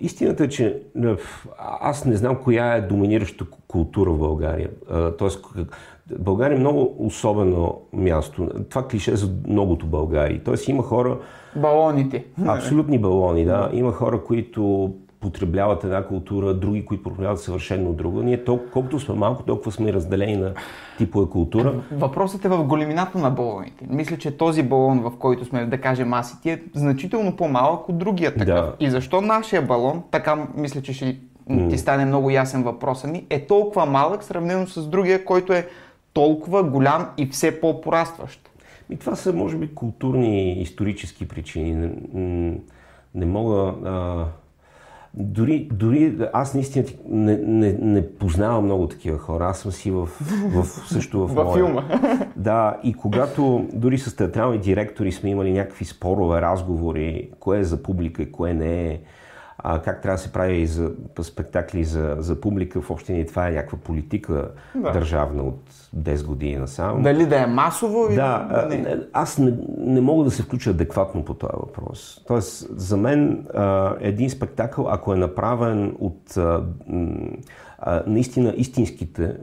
истината 0.00 0.44
е, 0.44 0.48
че 0.48 0.82
аз 1.80 2.04
не 2.04 2.16
знам 2.16 2.36
коя 2.36 2.74
е 2.74 2.80
доминираща 2.80 3.44
ку- 3.44 3.58
култура 3.68 4.10
в 4.10 4.18
България. 4.18 4.70
А, 4.90 5.10
тоест, 5.10 5.44
България 6.18 6.56
е 6.56 6.60
много 6.60 6.94
особено 6.98 7.80
място. 7.92 8.48
Това 8.70 8.88
клише 8.88 9.16
за 9.16 9.30
многото 9.46 9.86
Българи. 9.86 10.40
Тоест 10.40 10.68
има 10.68 10.82
хора, 10.82 11.18
Балоните. 11.56 12.24
абсолютни 12.46 12.98
балони, 12.98 13.44
да. 13.44 13.70
Има 13.72 13.92
хора, 13.92 14.24
които 14.24 14.92
потребляват 15.24 15.84
една 15.84 16.06
култура, 16.06 16.54
други, 16.54 16.84
които 16.84 17.02
потребляват 17.02 17.40
съвършено 17.40 17.92
друга. 17.92 18.22
Ние 18.22 18.44
толкова, 18.44 18.70
колкото 18.70 19.00
сме 19.00 19.14
малко, 19.14 19.42
толкова 19.42 19.72
сме 19.72 19.92
разделени 19.92 20.36
на 20.36 20.52
типове 20.98 21.30
култура. 21.30 21.74
Въпросът 21.92 22.44
е 22.44 22.48
в 22.48 22.64
големината 22.64 23.18
на 23.18 23.30
балоните. 23.30 23.86
Мисля, 23.90 24.16
че 24.18 24.36
този 24.36 24.62
балон, 24.62 25.00
в 25.00 25.12
който 25.18 25.44
сме, 25.44 25.66
да 25.66 25.80
кажем 25.80 26.14
аз 26.14 26.32
и 26.32 26.42
ти, 26.42 26.50
е 26.50 26.62
значително 26.74 27.36
по-малък 27.36 27.88
от 27.88 27.98
другия 27.98 28.34
такъв. 28.34 28.46
Да. 28.46 28.74
И 28.80 28.90
защо 28.90 29.20
нашия 29.20 29.62
балон, 29.62 30.02
така 30.10 30.46
мисля, 30.56 30.82
че 30.82 30.92
ще 30.92 31.18
ти 31.70 31.78
стане 31.78 32.04
много 32.04 32.30
ясен 32.30 32.62
въпросът 32.62 33.10
ми, 33.10 33.26
е 33.30 33.46
толкова 33.46 33.86
малък, 33.86 34.24
сравнено 34.24 34.66
с 34.66 34.86
другия, 34.86 35.24
който 35.24 35.52
е 35.52 35.68
толкова 36.12 36.62
голям 36.62 37.08
и 37.16 37.26
все 37.26 37.60
по-порастващ. 37.60 38.50
И 38.90 38.96
това 38.96 39.14
са, 39.14 39.32
може 39.32 39.56
би, 39.56 39.74
културни, 39.74 40.52
исторически 40.52 41.28
причини. 41.28 41.90
Не, 42.14 42.58
не 43.14 43.26
мога. 43.26 43.74
А, 43.84 44.24
дори, 45.16 45.68
дори 45.72 46.18
аз 46.32 46.54
наистина 46.54 46.84
ти- 46.84 46.98
не, 47.08 47.36
не, 47.36 47.72
не 47.72 48.08
познавам 48.08 48.64
много 48.64 48.88
такива 48.88 49.18
хора. 49.18 49.46
Аз 49.46 49.58
съм 49.58 49.72
си 49.72 49.90
в, 49.90 50.06
в 50.54 50.64
също 50.64 51.26
в, 51.26 51.34
моя. 51.44 51.54
филма. 51.54 51.82
Да, 52.36 52.76
и 52.84 52.94
когато 52.94 53.66
дори 53.72 53.98
с 53.98 54.16
театрални 54.16 54.58
директори 54.58 55.12
сме 55.12 55.30
имали 55.30 55.52
някакви 55.52 55.84
спорове, 55.84 56.40
разговори, 56.40 57.30
кое 57.40 57.58
е 57.58 57.64
за 57.64 57.82
публика 57.82 58.22
и 58.22 58.32
кое 58.32 58.54
не 58.54 58.86
е, 58.86 59.00
а, 59.66 59.82
как 59.82 60.02
трябва 60.02 60.16
да 60.16 60.22
се 60.22 60.32
прави 60.32 60.56
и 60.56 60.66
за 60.66 60.92
спектакли 61.22 61.84
за, 61.84 62.16
за 62.18 62.40
публика, 62.40 62.80
в 62.80 62.90
общи 62.90 63.12
линии 63.12 63.26
това 63.26 63.48
е 63.48 63.52
някаква 63.52 63.78
политика 63.78 64.50
Да. 64.74 64.92
държавна 64.92 65.42
от 65.42 65.60
10 65.96 66.26
години 66.26 66.56
насам. 66.56 67.02
Дали 67.02 67.26
да 67.26 67.42
е 67.42 67.46
масово 67.46 68.06
или 68.08 68.14
Да, 68.14 68.48
да 68.68 68.76
не. 68.76 68.96
аз 69.12 69.38
не, 69.38 69.54
не 69.78 70.00
мога 70.00 70.24
да 70.24 70.30
се 70.30 70.42
включа 70.42 70.70
адекватно 70.70 71.24
по 71.24 71.34
този 71.34 71.52
въпрос. 71.56 72.20
Тоест, 72.26 72.66
за 72.80 72.96
мен 72.96 73.46
а, 73.54 73.94
един 74.00 74.30
спектакъл, 74.30 74.88
ако 74.88 75.12
е 75.14 75.16
направен 75.16 75.96
от 76.00 76.36
а, 76.36 76.64
а, 77.78 78.02
наистина 78.06 78.54
истинските, 78.56 79.36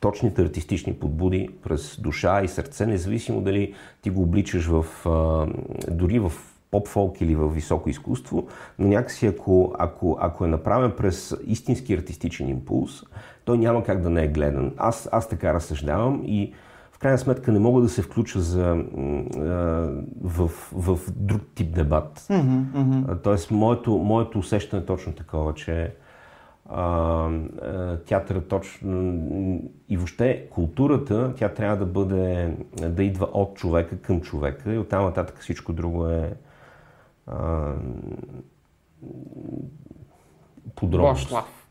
точните 0.00 0.42
артистични 0.42 0.92
подбуди 0.94 1.48
през 1.62 2.00
душа 2.00 2.42
и 2.42 2.48
сърце, 2.48 2.86
независимо 2.86 3.40
дали 3.40 3.74
ти 4.02 4.10
го 4.10 4.22
обличаш 4.22 4.66
в, 4.66 4.86
а, 5.06 5.46
дори 5.90 6.18
в 6.18 6.32
поп-фолк 6.72 7.20
или 7.20 7.34
в 7.34 7.48
високо 7.48 7.90
изкуство, 7.90 8.46
но 8.78 8.88
някакси 8.88 9.26
ако, 9.26 9.74
ако, 9.78 10.18
ако 10.20 10.44
е 10.44 10.48
направен 10.48 10.92
през 10.96 11.36
истински 11.46 11.94
артистичен 11.94 12.48
импулс, 12.48 13.02
той 13.44 13.58
няма 13.58 13.84
как 13.84 14.00
да 14.00 14.10
не 14.10 14.22
е 14.24 14.28
гледан. 14.28 14.72
Аз, 14.76 15.08
аз 15.12 15.28
така 15.28 15.54
разсъждавам 15.54 16.22
и 16.24 16.52
в 16.92 16.98
крайна 16.98 17.18
сметка 17.18 17.52
не 17.52 17.58
мога 17.58 17.82
да 17.82 17.88
се 17.88 18.02
включа 18.02 18.40
за, 18.40 18.84
в, 20.22 20.50
в 20.72 20.98
друг 21.16 21.42
тип 21.54 21.74
дебат. 21.74 22.26
А, 23.08 23.16
Тоест, 23.16 23.50
моето, 23.50 23.90
моето 23.90 24.38
усещане 24.38 24.82
е 24.82 24.86
точно 24.86 25.12
такова, 25.12 25.54
че 25.54 25.94
а, 26.70 27.28
театъра 28.06 28.40
точно 28.40 29.22
и 29.88 29.96
въобще 29.96 30.46
културата, 30.50 31.32
тя 31.36 31.48
трябва 31.48 31.76
да 31.76 31.86
бъде, 31.86 32.56
да 32.88 33.04
идва 33.04 33.28
от 33.32 33.56
човека 33.56 33.98
към 33.98 34.20
човека 34.20 34.74
и 34.74 34.78
оттам 34.78 35.04
нататък 35.04 35.38
всичко 35.40 35.72
друго 35.72 36.06
е 36.06 36.32
а, 37.26 37.72
подробност. 40.74 41.24
Бош 41.24 41.32
лав. 41.32 41.66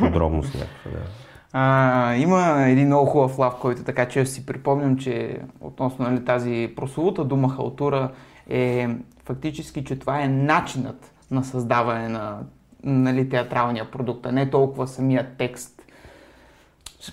Подробност 0.00 0.54
някаква, 0.54 0.90
да. 0.90 1.06
А, 1.52 2.14
има 2.14 2.62
един 2.62 2.86
много 2.86 3.06
хубав 3.06 3.38
лав, 3.38 3.54
който 3.60 3.84
така 3.84 4.08
често 4.08 4.34
си 4.34 4.46
припомням, 4.46 4.96
че 4.96 5.40
относно 5.60 6.04
нали, 6.04 6.24
тази 6.24 6.72
прословута 6.76 7.24
дума 7.24 7.48
халтура 7.48 8.10
е 8.50 8.88
фактически, 9.24 9.84
че 9.84 9.98
това 9.98 10.22
е 10.22 10.28
начинът 10.28 11.12
на 11.30 11.44
създаване 11.44 12.08
на 12.08 12.38
нали, 12.84 13.28
театралния 13.28 13.90
продукт, 13.90 14.26
а 14.26 14.32
не 14.32 14.50
толкова 14.50 14.88
самия 14.88 15.26
текст. 15.38 15.82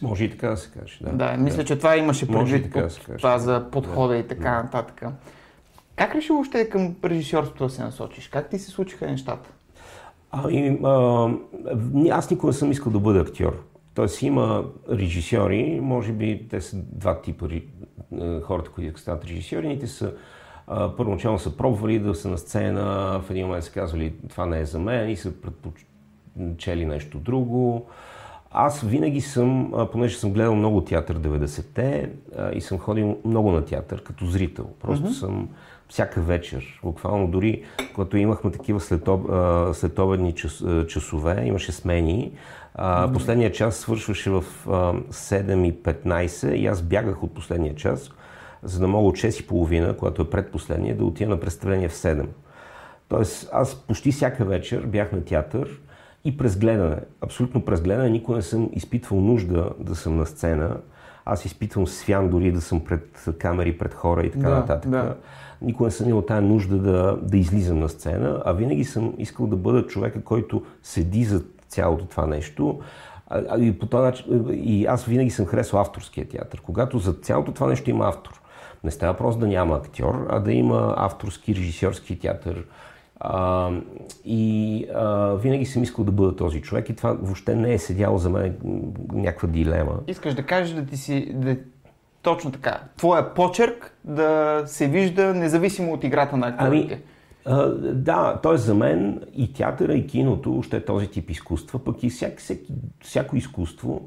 Може 0.01 0.24
и 0.24 0.32
така 0.32 0.50
да 0.50 0.58
се 0.58 0.72
каже. 0.79 0.98
Да, 1.01 1.12
Да, 1.12 1.38
мисля, 1.38 1.63
че 1.63 1.77
това 1.77 1.98
имаше 1.98 2.27
предвид 2.27 2.63
така 2.63 2.79
да 2.79 2.86
под 2.86 2.94
се 2.94 3.01
каже. 3.01 3.17
това 3.17 3.39
за 3.39 3.67
подхода 3.72 4.17
и 4.17 4.27
така 4.27 4.63
нататък. 4.63 5.03
Как 5.97 6.15
реши 6.15 6.31
въобще 6.31 6.69
към 6.69 6.95
режисьорството 7.03 7.63
да 7.63 7.69
се 7.69 7.83
насочиш? 7.83 8.27
Как 8.27 8.49
ти 8.49 8.59
се 8.59 8.71
случиха 8.71 9.07
нещата? 9.07 9.49
Ами, 10.31 10.79
аз 12.11 12.31
никога 12.31 12.47
не 12.47 12.53
съм 12.53 12.71
искал 12.71 12.91
да 12.91 12.99
бъда 12.99 13.19
актьор. 13.19 13.63
Тоест 13.93 14.21
има 14.21 14.65
режисьори, 14.91 15.79
може 15.81 16.11
би 16.11 16.47
те 16.49 16.61
са 16.61 16.77
два 16.77 17.21
типа 17.21 17.47
хората, 18.43 18.71
които 18.71 18.99
станат 18.99 19.25
режисьори. 19.25 19.65
Едните 19.65 19.87
са 19.87 20.13
първоначално 20.67 21.39
са 21.39 21.57
пробвали 21.57 21.99
да 21.99 22.15
са 22.15 22.29
на 22.29 22.37
сцена, 22.37 23.19
в 23.23 23.31
един 23.31 23.45
момент 23.45 23.63
са 23.63 23.71
казвали 23.71 24.13
това 24.29 24.45
не 24.45 24.59
е 24.59 24.65
за 24.65 24.79
мен 24.79 25.09
и 25.09 25.15
са 25.15 25.41
предпочели 25.41 26.85
нещо 26.85 27.19
друго. 27.19 27.87
Аз 28.59 28.81
винаги 28.81 29.21
съм, 29.21 29.73
понеже 29.91 30.17
съм 30.17 30.31
гледал 30.31 30.55
много 30.55 30.81
театър 30.81 31.19
90-те 31.19 32.09
а, 32.37 32.51
и 32.51 32.61
съм 32.61 32.79
ходил 32.79 33.17
много 33.25 33.51
на 33.51 33.65
театър 33.65 34.03
като 34.03 34.25
зрител. 34.25 34.69
Просто 34.79 35.13
съм 35.13 35.49
всяка 35.89 36.21
вечер, 36.21 36.79
буквално 36.83 37.27
дори 37.27 37.63
когато 37.93 38.17
имахме 38.17 38.51
такива 38.51 38.79
следоб, 38.79 39.29
следобедни 39.73 40.35
час, 40.35 40.63
часове, 40.87 41.43
имаше 41.45 41.71
смени, 41.71 42.31
а, 42.75 43.11
последният 43.13 43.53
час 43.53 43.75
свършваше 43.75 44.29
в 44.29 44.43
а, 44.67 44.71
7.15 45.11 46.53
и 46.53 46.67
аз 46.67 46.81
бягах 46.81 47.23
от 47.23 47.33
последния 47.33 47.75
час, 47.75 48.11
за 48.63 48.79
да 48.79 48.87
мога 48.87 49.07
от 49.07 49.15
6.30, 49.15 49.97
когато 49.97 50.21
е 50.21 50.29
предпоследния, 50.29 50.97
да 50.97 51.05
отида 51.05 51.29
на 51.29 51.39
представление 51.39 51.89
в 51.89 51.93
7. 51.93 52.25
Тоест, 53.09 53.49
аз 53.53 53.75
почти 53.75 54.11
всяка 54.11 54.45
вечер 54.45 54.85
бях 54.85 55.11
на 55.11 55.25
театър 55.25 55.79
и 56.25 56.38
през 56.38 56.57
гледане, 56.57 56.97
абсолютно 57.21 57.65
през 57.65 57.81
гледане, 57.81 58.09
никога 58.09 58.38
не 58.38 58.41
съм 58.43 58.69
изпитвал 58.74 59.21
нужда 59.21 59.69
да 59.79 59.95
съм 59.95 60.17
на 60.17 60.25
сцена. 60.25 60.77
Аз 61.25 61.45
изпитвам 61.45 61.88
свян 61.88 62.29
дори 62.29 62.51
да 62.51 62.62
съм 62.62 62.86
пред 62.86 63.25
камери, 63.39 63.77
пред 63.77 63.93
хора 63.93 64.24
и 64.25 64.31
така 64.31 64.50
Да, 64.50 64.55
нататък. 64.55 64.91
да. 64.91 65.15
Никога 65.62 65.88
не 65.88 65.91
съм 65.91 66.09
имал 66.09 66.21
тая 66.21 66.41
нужда 66.41 66.77
да, 66.77 67.17
да 67.21 67.38
излизам 67.38 67.79
на 67.79 67.89
сцена, 67.89 68.41
а 68.45 68.53
винаги 68.53 68.83
съм 68.83 69.13
искал 69.17 69.47
да 69.47 69.55
бъда 69.55 69.88
човека, 69.88 70.24
който 70.24 70.63
седи 70.83 71.24
за 71.24 71.43
цялото 71.67 72.05
това 72.05 72.25
нещо. 72.25 72.79
А, 73.27 73.57
и, 73.59 73.79
по 73.79 73.86
този 73.86 74.01
начин, 74.03 74.45
и 74.51 74.86
аз 74.86 75.05
винаги 75.05 75.29
съм 75.29 75.45
харесал 75.45 75.79
авторския 75.79 76.27
театър. 76.27 76.62
Когато 76.62 77.00
за 77.00 77.13
цялото 77.13 77.51
това 77.51 77.67
нещо 77.67 77.89
има 77.89 78.07
автор. 78.07 78.41
Не 78.83 78.91
става 78.91 79.13
просто 79.13 79.39
да 79.39 79.47
няма 79.47 79.75
актьор, 79.75 80.27
а 80.29 80.39
да 80.39 80.53
има 80.53 80.93
авторски, 80.97 81.55
режисьорски 81.55 82.19
театър. 82.19 82.65
А, 83.19 83.71
и 84.25 84.86
а, 84.95 85.33
винаги 85.36 85.65
съм 85.65 85.83
искал 85.83 86.05
да 86.05 86.12
бъда 86.12 86.36
този 86.36 86.62
човек 86.62 86.89
и 86.89 86.95
това 86.95 87.13
въобще 87.13 87.55
не 87.55 87.74
е 87.74 87.79
седяло 87.79 88.17
за 88.17 88.29
мен 88.29 88.55
някаква 89.13 89.47
дилема. 89.47 90.00
Искаш 90.07 90.33
да 90.33 90.43
кажеш 90.43 90.75
да 90.75 90.86
ти 90.86 90.97
си... 90.97 91.31
Да, 91.33 91.57
точно 92.21 92.51
така. 92.51 92.79
Твоя 92.97 93.33
почерк 93.33 93.97
да 94.03 94.63
се 94.65 94.88
вижда 94.88 95.33
независимо 95.33 95.93
от 95.93 96.03
играта 96.03 96.38
на 96.38 96.47
актьорите. 96.47 96.93
Ами, 97.45 97.59
а, 97.59 97.67
да, 97.93 98.39
т.е. 98.43 98.57
за 98.57 98.75
мен 98.75 99.21
и 99.33 99.53
театъра, 99.53 99.93
и 99.93 100.07
киното, 100.07 100.57
още 100.57 100.77
е 100.77 100.86
този 100.86 101.07
тип 101.07 101.29
изкуства, 101.29 101.79
пък 101.79 102.03
и 102.03 102.09
всяк, 102.09 102.39
всеки, 102.39 102.74
всяко 103.01 103.36
изкуство 103.36 104.01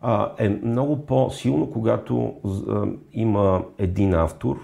а, 0.00 0.32
е 0.38 0.48
много 0.48 1.06
по-силно, 1.06 1.70
когато 1.70 2.34
а, 2.68 2.86
има 3.12 3.64
един 3.78 4.14
автор, 4.14 4.60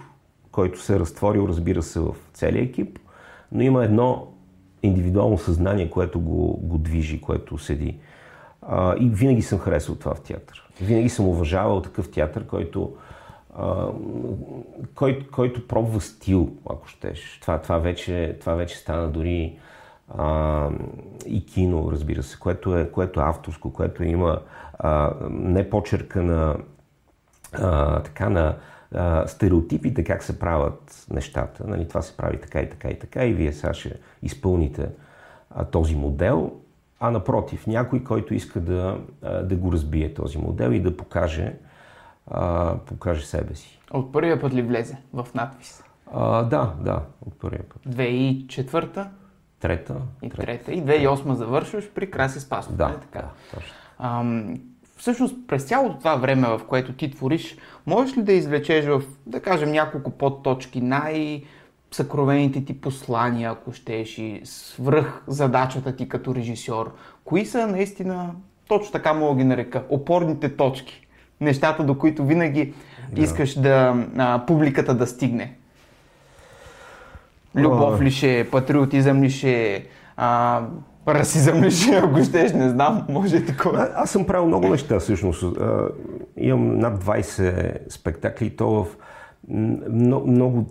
който 0.52 0.80
се 0.80 0.96
е 0.96 0.98
разтворил, 0.98 1.46
разбира 1.48 1.82
се, 1.82 2.00
в 2.00 2.14
целия 2.32 2.62
екип, 2.62 2.98
но 3.52 3.62
има 3.62 3.84
едно 3.84 4.26
индивидуално 4.82 5.38
съзнание, 5.38 5.90
което 5.90 6.20
го, 6.20 6.56
го 6.62 6.78
движи, 6.78 7.20
което 7.20 7.58
седи. 7.58 7.98
А, 8.62 8.96
и 8.98 9.08
винаги 9.08 9.42
съм 9.42 9.58
харесал 9.58 9.94
това 9.94 10.14
в 10.14 10.20
театър. 10.20 10.68
Винаги 10.80 11.08
съм 11.08 11.28
уважавал 11.28 11.82
такъв 11.82 12.10
театър, 12.10 12.46
който, 12.46 12.92
а, 13.56 13.86
кой, 14.94 15.26
който 15.32 15.68
пробва 15.68 16.00
стил, 16.00 16.50
ако 16.70 16.88
щеш. 16.88 17.38
Това, 17.40 17.58
това, 17.58 17.78
вече, 17.78 18.36
това 18.40 18.54
вече 18.54 18.76
стана 18.76 19.08
дори 19.08 19.58
а, 20.16 20.70
и 21.26 21.46
кино, 21.46 21.88
разбира 21.92 22.22
се, 22.22 22.38
което 22.38 22.76
е, 22.76 22.90
което 22.90 23.20
е 23.20 23.24
авторско, 23.26 23.72
което 23.72 24.04
има 24.04 24.40
а, 24.78 25.14
не 25.30 25.70
почерка 25.70 26.22
на, 26.22 26.56
а, 27.52 28.02
така, 28.02 28.28
на 28.28 28.56
а, 28.94 29.26
стереотипите 29.26 30.04
как 30.04 30.22
се 30.22 30.38
правят 30.38 31.06
нещата. 31.10 31.64
Нали, 31.66 31.88
това 31.88 32.02
се 32.02 32.16
прави 32.16 32.40
така 32.40 32.60
и 32.60 32.70
така 32.70 32.88
и 32.88 32.98
така 32.98 33.24
и 33.24 33.32
вие 33.32 33.52
сега 33.52 33.74
ще 33.74 33.94
изпълните 34.22 34.88
а, 35.50 35.64
този 35.64 35.96
модел, 35.96 36.52
а 37.00 37.10
напротив, 37.10 37.66
някой, 37.66 38.04
който 38.04 38.34
иска 38.34 38.60
да, 38.60 38.98
а, 39.22 39.42
да 39.42 39.56
го 39.56 39.72
разбие 39.72 40.14
този 40.14 40.38
модел 40.38 40.70
и 40.70 40.80
да 40.80 40.96
покаже 40.96 41.54
а, 42.30 42.74
покаже 42.76 43.26
себе 43.26 43.54
си. 43.54 43.80
От 43.90 44.12
първия 44.12 44.40
път 44.40 44.54
ли 44.54 44.62
влезе 44.62 44.96
в 45.12 45.26
надпис? 45.34 45.84
А, 46.12 46.42
да, 46.42 46.74
да, 46.80 47.02
от 47.26 47.38
първия 47.38 47.62
път. 47.68 47.94
2004 47.94 49.06
Трета. 49.60 49.96
и 50.22 50.30
трета. 50.30 50.72
И 50.72 50.82
2008 50.82 51.32
завършваш 51.32 51.90
при 51.94 52.10
Краси 52.10 52.40
Спасов. 52.40 52.76
Да, 52.76 52.88
нали 52.88 53.00
така? 53.00 53.18
да, 53.18 53.30
точно. 53.54 53.74
Ам, 53.98 54.54
всъщност, 54.98 55.36
през 55.46 55.64
цялото 55.64 55.98
това 55.98 56.16
време, 56.16 56.48
в 56.48 56.60
което 56.68 56.92
ти 56.92 57.10
твориш, 57.10 57.56
можеш 57.86 58.16
ли 58.16 58.22
да 58.22 58.32
извлечеш 58.32 58.84
в, 58.84 59.02
да 59.26 59.40
кажем, 59.40 59.72
няколко 59.72 60.10
подточки 60.10 60.80
най- 60.80 61.42
съкровените 61.90 62.64
ти 62.64 62.80
послания, 62.80 63.50
ако 63.50 63.72
щеш, 63.72 64.18
и 64.18 64.40
свръх 64.44 65.22
задачата 65.26 65.96
ти 65.96 66.08
като 66.08 66.34
режисьор? 66.34 66.94
Кои 67.24 67.46
са 67.46 67.66
наистина, 67.66 68.30
точно 68.68 68.92
така 68.92 69.12
мога 69.12 69.34
да 69.34 69.38
ги 69.38 69.44
нарека, 69.44 69.82
опорните 69.88 70.56
точки? 70.56 71.06
Нещата, 71.40 71.84
до 71.84 71.98
които 71.98 72.24
винаги 72.24 72.74
искаш 73.16 73.54
да 73.54 74.06
а, 74.16 74.46
публиката 74.46 74.94
да 74.94 75.06
стигне. 75.06 75.54
Любов 77.56 78.00
ли 78.00 78.10
ще, 78.10 78.40
е, 78.40 78.50
патриотизъм 78.50 79.22
ли 79.22 79.30
ще, 79.30 79.74
е, 79.74 79.84
а, 80.16 80.62
расизъм 81.14 81.62
ли 81.62 81.70
ще, 81.70 81.90
е, 81.90 81.98
ако 81.98 82.24
щеш, 82.24 82.52
не 82.52 82.68
знам, 82.68 83.06
може 83.08 83.36
и 83.36 83.46
такова. 83.46 83.78
А, 83.78 83.90
аз 83.94 84.10
съм 84.10 84.26
правил 84.26 84.46
много 84.46 84.68
неща, 84.68 84.98
всъщност. 84.98 85.42
А, 85.42 85.88
имам 86.36 86.78
над 86.78 87.04
20 87.04 87.92
спектакли, 87.92 88.50
то 88.50 88.70
в 88.70 88.86
много, 89.90 90.26
много 90.26 90.66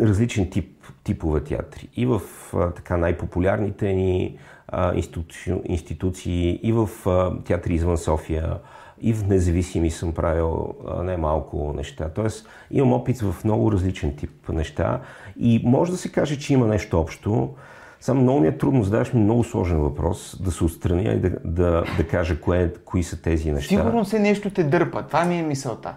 различен 0.00 0.50
тип, 0.50 0.84
типове 1.04 1.40
театри. 1.40 1.88
И 1.96 2.06
в 2.06 2.20
а, 2.54 2.70
така 2.70 2.96
най-популярните 2.96 3.92
ни 3.92 4.38
а, 4.68 4.94
институци, 4.94 5.54
институции, 5.64 6.60
и 6.62 6.72
в 6.72 6.88
а, 7.06 7.42
театри 7.44 7.74
извън 7.74 7.98
София, 7.98 8.58
и 9.00 9.12
в 9.12 9.26
независими 9.28 9.90
съм 9.90 10.12
правил 10.12 10.74
най-малко 11.02 11.72
неща. 11.76 12.08
Тоест, 12.14 12.48
имам 12.70 12.92
опит 12.92 13.20
в 13.20 13.44
много 13.44 13.72
различен 13.72 14.16
тип 14.16 14.48
неща 14.48 15.00
и 15.38 15.62
може 15.64 15.90
да 15.90 15.98
се 15.98 16.12
каже, 16.12 16.38
че 16.38 16.52
има 16.52 16.66
нещо 16.66 17.00
общо. 17.00 17.54
Само 18.00 18.20
много 18.22 18.40
ми 18.40 18.48
е 18.48 18.58
трудно, 18.58 18.84
задаваш 18.84 19.12
ми 19.12 19.20
много 19.20 19.44
сложен 19.44 19.78
въпрос, 19.78 20.36
да 20.40 20.50
се 20.50 20.64
отстраня 20.64 21.12
и 21.12 21.20
да, 21.20 21.30
да, 21.44 21.84
да 21.96 22.08
кажа 22.08 22.40
кое, 22.40 22.72
кои 22.84 23.02
са 23.02 23.22
тези 23.22 23.52
неща. 23.52 23.68
Сигурно 23.68 24.04
се 24.04 24.18
нещо 24.18 24.50
те 24.50 24.64
дърпа, 24.64 25.02
това 25.02 25.24
ми 25.24 25.38
е 25.38 25.42
мисълта. 25.42 25.94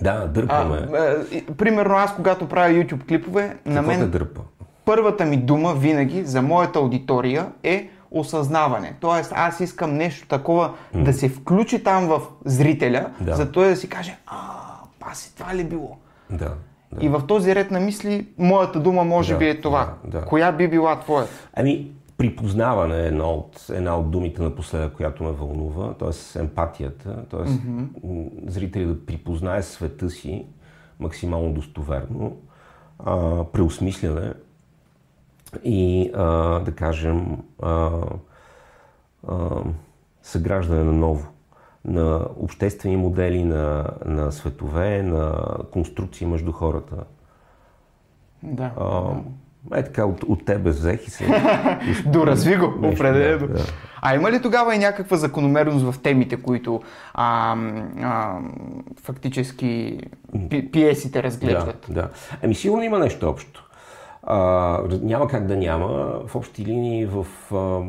Да, 0.00 0.26
дърпаме. 0.26 0.76
А, 0.76 1.24
е, 1.32 1.44
примерно 1.58 1.94
аз, 1.94 2.14
когато 2.14 2.48
правя 2.48 2.68
YouTube 2.74 3.08
клипове, 3.08 3.56
на 3.66 3.74
Какво 3.74 3.90
мен 3.90 4.00
те 4.00 4.06
дърпа? 4.06 4.40
първата 4.84 5.24
ми 5.24 5.36
дума 5.36 5.74
винаги 5.74 6.24
за 6.24 6.42
моята 6.42 6.78
аудитория 6.78 7.46
е 7.62 7.88
осъзнаване. 8.10 8.94
Тоест 9.00 9.32
аз 9.34 9.60
искам 9.60 9.94
нещо 9.94 10.28
такова 10.28 10.72
да 10.94 11.12
се 11.12 11.28
включи 11.28 11.84
там 11.84 12.06
в 12.06 12.20
зрителя, 12.44 13.10
Да. 13.20 13.36
за 13.36 13.52
той 13.52 13.68
да 13.68 13.76
си 13.76 13.88
каже, 13.88 14.16
а, 14.26 14.36
паси, 15.00 15.34
това 15.36 15.54
ли 15.54 15.64
било? 15.64 15.96
Да. 16.30 16.54
Да. 16.92 17.06
И 17.06 17.08
в 17.08 17.22
този 17.28 17.54
ред 17.54 17.70
на 17.70 17.80
мисли, 17.80 18.26
моята 18.38 18.80
дума 18.80 19.04
може 19.04 19.32
Да, 19.32 19.38
би 19.38 19.48
е 19.48 19.60
това. 19.60 19.94
да, 20.04 20.20
да. 20.20 20.26
Коя 20.26 20.52
би 20.52 20.68
била 20.68 21.00
твоята? 21.00 21.30
Ами, 21.54 21.90
припознаване 22.18 22.96
е 23.02 23.06
една 23.06 23.24
от, 23.24 23.66
една 23.72 23.96
от 23.98 24.10
думите 24.10 24.42
напоследък, 24.42 24.92
която 24.92 25.24
ме 25.24 25.30
вълнува, 25.30 25.94
т.е. 25.94 26.38
емпатията, 26.40 27.24
т.е. 27.30 27.68
м, 28.06 28.24
зрителя 28.46 28.86
да 28.86 29.06
припознае 29.06 29.62
света 29.62 30.10
си 30.10 30.46
максимално 31.00 31.52
достоверно, 31.52 32.36
а, 32.98 33.44
преосмисляне 33.44 34.32
и 35.64 36.10
а, 36.14 36.24
да 36.58 36.72
кажем 36.74 37.36
а, 37.62 37.90
а, 39.28 39.48
съграждане 40.22 40.84
на 40.84 40.92
ново 40.92 41.26
на 41.84 42.20
обществени 42.36 42.96
модели, 42.96 43.44
на, 43.44 43.86
на 44.04 44.32
светове, 44.32 45.02
на 45.02 45.46
конструкции 45.70 46.26
между 46.26 46.52
хората. 46.52 46.96
Да. 48.42 48.70
А, 48.80 49.14
е 49.78 49.84
така, 49.84 50.04
от, 50.04 50.22
от 50.22 50.44
тебе 50.44 50.70
взех 50.70 51.06
и 51.06 51.10
се... 51.10 51.26
Доразви 52.06 52.56
го, 52.56 52.66
определено. 52.66 53.46
да, 53.46 53.54
да. 53.54 53.64
А 54.02 54.14
има 54.14 54.32
ли 54.32 54.42
тогава 54.42 54.74
и 54.74 54.78
някаква 54.78 55.16
закономерност 55.16 55.92
в 55.92 56.02
темите, 56.02 56.42
които 56.42 56.82
а, 57.14 57.56
а, 58.02 58.38
фактически 59.02 60.00
пи, 60.50 60.70
пиесите 60.70 61.22
разглеждат? 61.22 61.86
Да, 61.88 61.94
да. 61.94 62.08
Ами 62.42 62.54
сигурно 62.54 62.82
има 62.82 62.98
нещо 62.98 63.28
общо. 63.28 63.70
А, 64.22 64.78
няма 65.02 65.28
как 65.28 65.46
да 65.46 65.56
няма. 65.56 65.88
В 66.26 66.36
общи 66.36 66.64
линии 66.64 67.06
в, 67.06 67.26
а, 67.54 67.80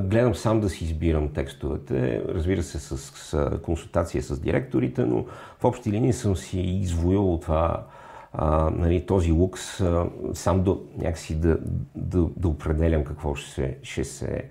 гледам 0.00 0.34
сам 0.34 0.60
да 0.60 0.68
си 0.68 0.84
избирам 0.84 1.28
текстовете, 1.28 2.22
разбира 2.28 2.62
се 2.62 2.78
с, 2.78 2.96
с 2.98 3.50
консултация 3.62 4.22
с 4.22 4.40
директорите, 4.40 5.04
но 5.04 5.24
в 5.60 5.64
общи 5.64 5.92
линии 5.92 6.12
съм 6.12 6.36
си 6.36 6.60
извоювал 6.60 7.38
това, 7.38 7.84
а, 8.32 8.70
нали, 8.70 9.06
този 9.06 9.32
лукс, 9.32 9.80
а, 9.80 10.06
сам 10.34 10.62
до, 10.62 10.80
някакси 10.98 11.40
да, 11.40 11.58
да, 11.94 12.26
да 12.36 12.48
определям 12.48 13.04
какво 13.04 13.34
ще 13.34 13.50
се, 13.50 13.78
ще 13.82 14.04
се 14.04 14.44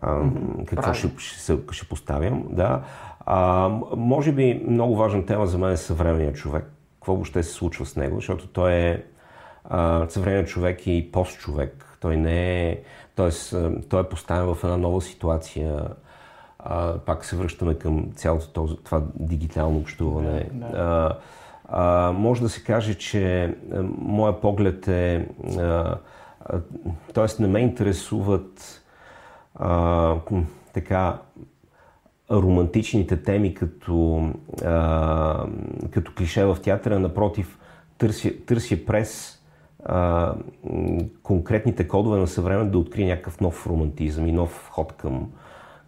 а, 0.00 0.22
какво 0.66 0.92
ще, 0.94 1.10
ще, 1.18 1.40
се- 1.40 1.58
ще 1.70 1.88
поставям. 1.88 2.44
Да. 2.50 2.82
А, 3.20 3.68
може 3.96 4.32
би 4.32 4.64
много 4.68 4.96
важна 4.96 5.26
тема 5.26 5.46
за 5.46 5.58
мен 5.58 5.72
е 5.72 5.76
съвременният 5.76 6.36
човек. 6.36 6.72
Какво 6.94 7.12
въобще 7.12 7.42
се 7.42 7.52
случва 7.52 7.86
с 7.86 7.96
него, 7.96 8.16
защото 8.16 8.46
той 8.48 8.72
е 8.72 9.02
а, 9.70 10.06
съвременният 10.08 10.48
човек 10.48 10.86
и 10.86 11.12
постчовек. 11.12 11.98
Той 12.00 12.16
не 12.16 12.68
е, 12.68 12.80
тоест, 13.14 13.54
той 13.88 14.00
е 14.00 14.08
поставен 14.08 14.54
в 14.54 14.64
една 14.64 14.76
нова 14.76 15.02
ситуация. 15.02 15.82
А, 16.58 16.98
пак 16.98 17.24
се 17.24 17.36
връщаме 17.36 17.74
към 17.74 18.12
цялото 18.14 18.48
този, 18.48 18.76
това 18.76 19.02
дигитално 19.14 19.78
общуване. 19.78 20.50
А, 20.74 21.16
а, 21.68 22.12
може 22.12 22.42
да 22.42 22.48
се 22.48 22.64
каже, 22.64 22.94
че 22.94 23.44
а, 23.44 23.82
моя 23.98 24.40
поглед 24.40 24.88
е, 24.88 25.28
а, 25.58 25.98
а, 26.44 26.60
т.е. 27.14 27.42
не 27.42 27.48
ме 27.48 27.60
интересуват 27.60 28.82
а, 29.54 30.14
така 30.72 31.18
романтичните 32.30 33.22
теми 33.22 33.54
като, 33.54 34.28
а, 34.64 35.46
като 35.90 36.12
клише 36.16 36.44
в 36.44 36.56
театъра, 36.62 36.98
напротив, 36.98 37.58
търся, 37.98 38.30
търся 38.46 38.76
през 38.86 39.35
а, 39.88 40.34
конкретните 41.22 41.88
кодове 41.88 42.18
на 42.18 42.26
съвремен 42.26 42.70
да 42.70 42.78
открие 42.78 43.06
някакъв 43.06 43.40
нов 43.40 43.66
романтизъм 43.66 44.26
и 44.26 44.32
нов 44.32 44.68
ход 44.72 44.92
към, 44.92 45.30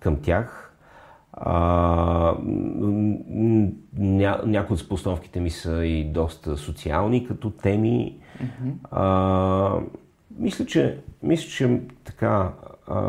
към 0.00 0.16
тях. 0.16 0.74
А, 1.32 2.34
ня, 3.98 4.40
някои 4.46 4.74
от 4.74 4.88
постановките 4.88 5.40
ми 5.40 5.50
са 5.50 5.84
и 5.84 6.04
доста 6.04 6.56
социални 6.56 7.26
като 7.26 7.50
теми. 7.50 8.18
А, 8.90 9.78
мисля, 10.38 10.66
че, 10.66 11.00
мисля, 11.22 11.48
че 11.48 11.80
така 12.04 12.52
а, 12.86 13.02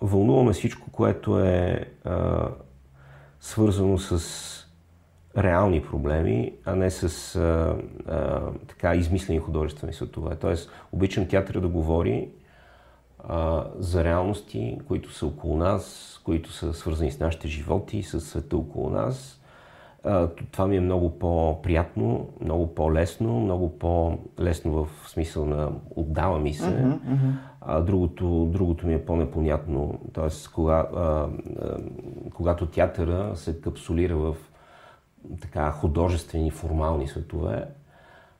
вълнуваме 0.00 0.52
всичко, 0.52 0.90
което 0.90 1.40
е 1.40 1.88
а, 2.04 2.48
свързано 3.40 3.98
с 3.98 4.65
реални 5.36 5.82
проблеми, 5.82 6.52
а 6.64 6.76
не 6.76 6.90
с 6.90 7.36
а, 7.36 7.76
а, 8.08 8.40
така 8.68 8.94
измислени 8.94 9.38
художествени 9.38 9.92
светове. 9.92 10.36
Тоест, 10.36 10.70
обичам 10.92 11.28
театъра 11.28 11.60
да 11.60 11.68
говори 11.68 12.28
а, 13.28 13.64
за 13.78 14.04
реалности, 14.04 14.78
които 14.88 15.12
са 15.12 15.26
около 15.26 15.56
нас, 15.56 16.12
които 16.24 16.52
са 16.52 16.72
свързани 16.74 17.10
с 17.10 17.20
нашите 17.20 17.48
животи, 17.48 18.02
с 18.02 18.20
света 18.20 18.56
около 18.56 18.90
нас. 18.90 19.40
А, 20.04 20.28
това 20.52 20.66
ми 20.66 20.76
е 20.76 20.80
много 20.80 21.18
по-приятно, 21.18 22.28
много 22.40 22.74
по-лесно, 22.74 23.40
много 23.40 23.78
по-лесно 23.78 24.84
в 24.84 25.10
смисъл 25.10 25.44
на 25.44 25.70
отдава 25.96 26.38
ми 26.38 26.54
се. 26.54 26.86
А 27.60 27.80
другото, 27.80 28.48
другото 28.52 28.86
ми 28.86 28.94
е 28.94 29.04
по-непонятно. 29.04 29.98
Тоест, 30.12 30.52
кога, 30.52 30.88
а, 30.96 31.00
а, 31.00 31.28
когато 32.34 32.66
театъра 32.66 33.32
се 33.34 33.60
капсулира 33.60 34.16
в 34.16 34.36
така 35.40 35.70
художествени, 35.70 36.50
формални 36.50 37.08
светове, 37.08 37.64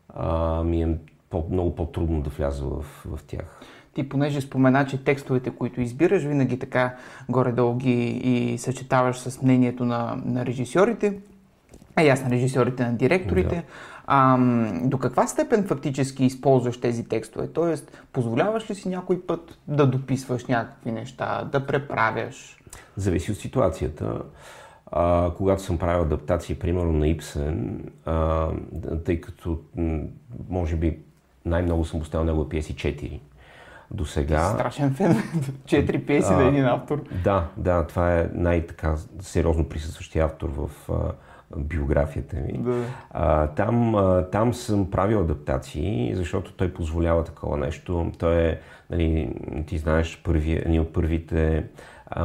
а, 0.09 0.63
ми 0.63 0.83
е 0.83 0.99
по, 1.31 1.45
много 1.51 1.75
по-трудно 1.75 2.23
да 2.23 2.31
вляза 2.31 2.65
в, 2.65 2.85
в 3.05 3.25
тях. 3.27 3.61
Ти, 3.95 4.09
понеже 4.09 4.41
спомена, 4.41 4.87
че 4.87 5.05
текстовете, 5.05 5.51
които 5.51 5.81
избираш, 5.81 6.23
винаги 6.23 6.59
така 6.59 6.97
горе-долу 7.29 7.75
ги 7.75 8.21
и 8.25 8.59
съчетаваш 8.59 9.19
с 9.19 9.43
мнението 9.43 9.85
на, 9.85 10.23
на 10.25 10.47
режисьорите, 10.47 11.19
а 11.97 12.03
и 12.03 12.09
аз 12.09 12.25
на 12.25 12.31
режисьорите, 12.31 12.85
на 12.85 12.97
директорите. 12.97 13.55
Да. 13.55 13.63
А, 14.07 14.39
до 14.85 14.99
каква 14.99 15.27
степен 15.27 15.65
фактически 15.65 16.25
използваш 16.25 16.81
тези 16.81 17.05
текстове? 17.05 17.49
Тоест, 17.53 18.03
позволяваш 18.13 18.71
ли 18.71 18.75
си 18.75 18.89
някой 18.89 19.23
път 19.23 19.59
да 19.69 19.87
дописваш 19.87 20.47
някакви 20.47 20.93
неща, 20.93 21.49
да 21.53 21.67
преправяш? 21.67 22.57
Зависи 22.97 23.33
от 23.33 23.39
ситуацията. 23.39 24.23
А, 24.93 25.31
когато 25.37 25.63
съм 25.63 25.79
правил 25.79 26.03
адаптации, 26.03 26.55
примерно 26.55 26.93
на 26.93 27.09
Ипсен, 27.09 27.85
а, 28.05 28.49
тъй 29.05 29.21
като 29.21 29.59
може 30.49 30.77
би 30.77 30.99
най-много 31.45 31.85
съм 31.85 32.01
поставил 32.01 32.25
негови 32.25 32.49
пиеси 32.49 32.75
4 32.75 33.21
до 33.91 34.05
сега. 34.05 34.45
Страшен 34.45 34.95
фен. 34.95 35.17
Четири 35.67 35.99
пиеси 35.99 36.33
на 36.33 36.49
един 36.49 36.65
автор. 36.65 37.03
Да, 37.25 37.47
да, 37.57 37.87
това 37.87 38.19
е 38.19 38.29
най-така 38.35 38.97
сериозно 39.21 39.69
присъстващия 39.69 40.25
автор 40.25 40.49
в 40.49 40.91
а, 40.93 41.13
биографията 41.57 42.37
ми. 42.37 42.59
Да. 42.59 42.85
А, 43.11 43.47
там, 43.47 43.95
а, 43.95 44.31
там 44.31 44.55
съм 44.55 44.91
правил 44.91 45.21
адаптации, 45.21 46.13
защото 46.15 46.53
той 46.53 46.73
позволява 46.73 47.25
такова 47.25 47.57
нещо. 47.57 48.13
Той 48.19 48.37
е, 48.37 48.59
нали, 48.91 49.35
ти 49.67 49.79
знаеш, 49.79 50.21
първи, 50.25 50.53
един 50.53 50.81
от 50.81 50.93
първите 50.93 51.65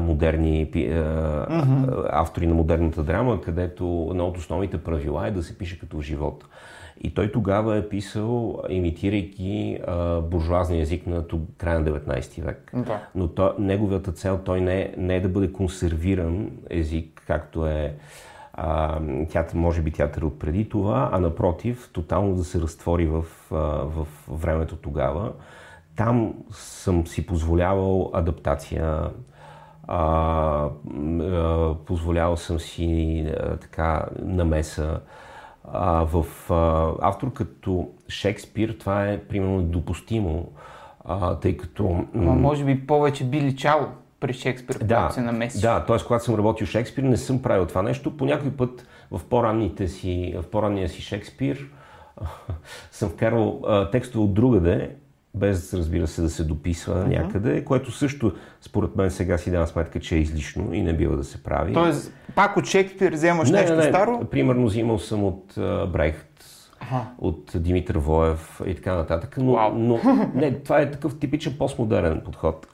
модерни 0.01 0.71
mm-hmm. 0.71 2.09
автори 2.11 2.47
на 2.47 2.53
модерната 2.53 3.03
драма, 3.03 3.41
където 3.41 4.07
едно 4.11 4.27
от 4.27 4.37
основните 4.37 4.83
правила 4.83 5.27
е 5.27 5.31
да 5.31 5.43
се 5.43 5.57
пише 5.57 5.79
като 5.79 5.97
в 5.97 6.01
живот. 6.01 6.45
И 7.03 7.13
той 7.13 7.31
тогава 7.31 7.77
е 7.77 7.89
писал, 7.89 8.61
имитирайки 8.69 9.79
а, 9.87 10.21
буржуазния 10.21 10.81
език 10.81 11.07
на 11.07 11.27
ту- 11.27 11.47
края 11.57 11.79
на 11.79 11.85
19 11.85 12.41
век. 12.41 12.71
Да. 12.75 12.99
Но 13.15 13.27
то, 13.27 13.53
неговата 13.59 14.11
цел 14.11 14.39
той 14.45 14.61
не 14.61 14.93
не 14.97 15.15
е 15.15 15.21
да 15.21 15.29
бъде 15.29 15.51
консервиран 15.51 16.51
език, 16.69 17.23
както 17.27 17.67
е 17.67 17.95
а, 18.53 18.99
театър, 19.31 19.57
може 19.57 19.81
би 19.81 19.91
театър 19.91 20.21
от 20.21 20.39
преди 20.39 20.69
това, 20.69 21.09
а 21.11 21.19
напротив, 21.19 21.89
тотално 21.93 22.35
да 22.35 22.43
се 22.43 22.61
разтвори 22.61 23.05
в, 23.05 23.25
а, 23.51 23.55
в 23.85 24.07
времето 24.29 24.75
тогава. 24.75 25.31
Там 25.95 26.33
съм 26.51 27.07
си 27.07 27.25
позволявал 27.25 28.11
адаптация, 28.13 29.09
а, 29.93 30.69
а, 31.21 31.75
позволявал 31.85 32.37
съм 32.37 32.59
си 32.59 33.25
а, 33.39 33.57
така 33.57 34.05
намеса. 34.21 34.99
А, 35.73 36.05
в 36.05 36.25
а, 36.51 36.91
автор 37.01 37.33
като 37.33 37.89
Шекспир 38.09 38.75
това 38.79 39.07
е 39.07 39.17
примерно 39.23 39.61
допустимо, 39.61 40.51
а, 41.05 41.35
тъй 41.35 41.57
като... 41.57 42.05
Но 42.13 42.35
може 42.35 42.65
би 42.65 42.87
повече 42.87 43.23
би 43.23 43.41
личало 43.41 43.87
при 44.19 44.33
Шекспир, 44.33 44.79
когато 44.79 45.13
се 45.13 45.21
намесиш. 45.21 45.61
да, 45.61 45.85
т.е. 45.85 45.97
когато 46.07 46.23
съм 46.23 46.35
работил 46.35 46.67
Шекспир, 46.67 47.03
не 47.03 47.17
съм 47.17 47.41
правил 47.41 47.65
това 47.65 47.81
нещо. 47.81 48.17
По 48.17 48.25
някой 48.25 48.51
път 48.51 48.87
в 49.11 49.21
по-ранните 49.29 49.87
си, 49.87 50.35
в 50.37 50.49
по-ранния 50.49 50.89
си 50.89 51.01
Шекспир 51.01 51.67
съм 52.91 53.09
вкарал 53.09 53.61
а, 53.67 53.89
текстове 53.89 54.23
от 54.23 54.33
другаде, 54.33 54.95
без 55.35 55.73
разбира 55.73 56.07
се 56.07 56.21
да 56.21 56.29
се 56.29 56.43
дописва 56.43 56.95
uh-huh. 56.95 57.17
някъде, 57.17 57.65
което 57.65 57.91
също 57.91 58.33
според 58.61 58.95
мен 58.95 59.11
сега 59.11 59.37
си 59.37 59.51
давам 59.51 59.67
сметка, 59.67 59.99
че 59.99 60.15
е 60.15 60.19
излишно 60.19 60.73
и 60.73 60.81
не 60.81 60.93
бива 60.93 61.17
да 61.17 61.23
се 61.23 61.43
прави. 61.43 61.73
Тоест, 61.73 62.13
пак 62.35 62.57
от 62.57 62.65
Шекспир 62.65 63.13
вземаш 63.13 63.51
нещо 63.51 63.83
старо? 63.83 64.25
Примерно 64.31 64.65
взимал 64.65 64.99
съм 64.99 65.23
от 65.23 65.57
а, 65.57 65.87
Брехт, 65.87 66.45
Аха. 66.79 67.05
от 67.17 67.51
Димитър 67.55 67.97
Воев 67.97 68.61
и 68.65 68.75
така 68.75 68.95
нататък. 68.95 69.35
Но, 69.37 69.51
Вау. 69.51 69.73
но 69.75 69.99
не, 70.35 70.59
това 70.59 70.81
е 70.81 70.91
такъв 70.91 71.19
типичен 71.19 71.55
постмодерен 71.57 72.21
подход. 72.25 72.67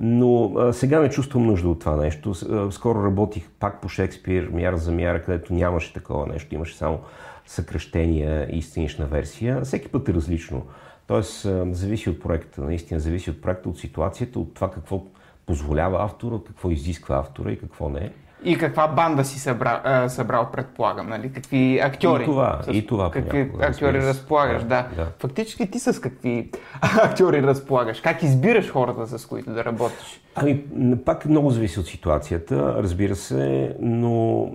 Но 0.00 0.52
а, 0.58 0.72
сега 0.72 1.00
не 1.00 1.10
чувствам 1.10 1.46
нужда 1.46 1.68
от 1.68 1.80
това 1.80 1.96
нещо. 1.96 2.34
Скоро 2.70 3.04
работих 3.04 3.50
пак 3.60 3.80
по 3.80 3.88
Шекспир, 3.88 4.48
мяра 4.48 4.76
за 4.76 4.92
мяра, 4.92 5.22
където 5.22 5.54
нямаше 5.54 5.92
такова 5.92 6.26
нещо. 6.26 6.54
Имаше 6.54 6.76
само 6.76 6.98
съкръщения 7.46 8.48
и 8.56 8.62
сценична 8.62 9.06
версия. 9.06 9.60
Всеки 9.64 9.88
път 9.88 10.08
е 10.08 10.14
различно. 10.14 10.62
Тоест, 11.06 11.46
зависи 11.70 12.10
от 12.10 12.20
проекта. 12.20 12.60
Наистина 12.60 13.00
зависи 13.00 13.30
от 13.30 13.42
проекта, 13.42 13.68
от 13.68 13.78
ситуацията, 13.78 14.38
от 14.38 14.54
това 14.54 14.70
какво 14.70 15.04
позволява 15.46 16.04
автора, 16.04 16.38
какво 16.46 16.70
изисква 16.70 17.18
автора 17.18 17.52
и 17.52 17.58
какво 17.58 17.88
не. 17.88 18.12
И 18.44 18.58
каква 18.58 18.88
банда 18.88 19.24
си 19.24 19.38
събра, 19.38 19.80
а, 19.84 20.08
събрал, 20.08 20.48
предполагам, 20.52 21.08
нали? 21.08 21.32
Какви 21.32 21.80
актьори? 21.84 22.22
И 22.22 22.26
това, 22.26 22.60
С 22.62 22.70
и 22.72 22.86
това 22.86 23.10
Какви 23.10 23.50
актьори 23.60 24.00
се. 24.00 24.08
разполагаш, 24.08 24.62
Да, 24.62 24.68
да. 24.68 25.04
да. 25.04 25.08
Фактически 25.18 25.70
ти 25.70 25.78
с 25.78 26.00
какви 26.00 26.50
актьори 27.02 27.42
разполагаш? 27.42 28.00
Как 28.00 28.22
избираш 28.22 28.70
хората, 28.70 29.18
с 29.18 29.26
които 29.26 29.50
да 29.50 29.64
работиш? 29.64 30.20
Ами, 30.34 30.64
пак 31.04 31.26
много 31.26 31.50
зависи 31.50 31.80
от 31.80 31.86
ситуацията, 31.86 32.74
разбира 32.78 33.16
се, 33.16 33.76
но 33.80 34.46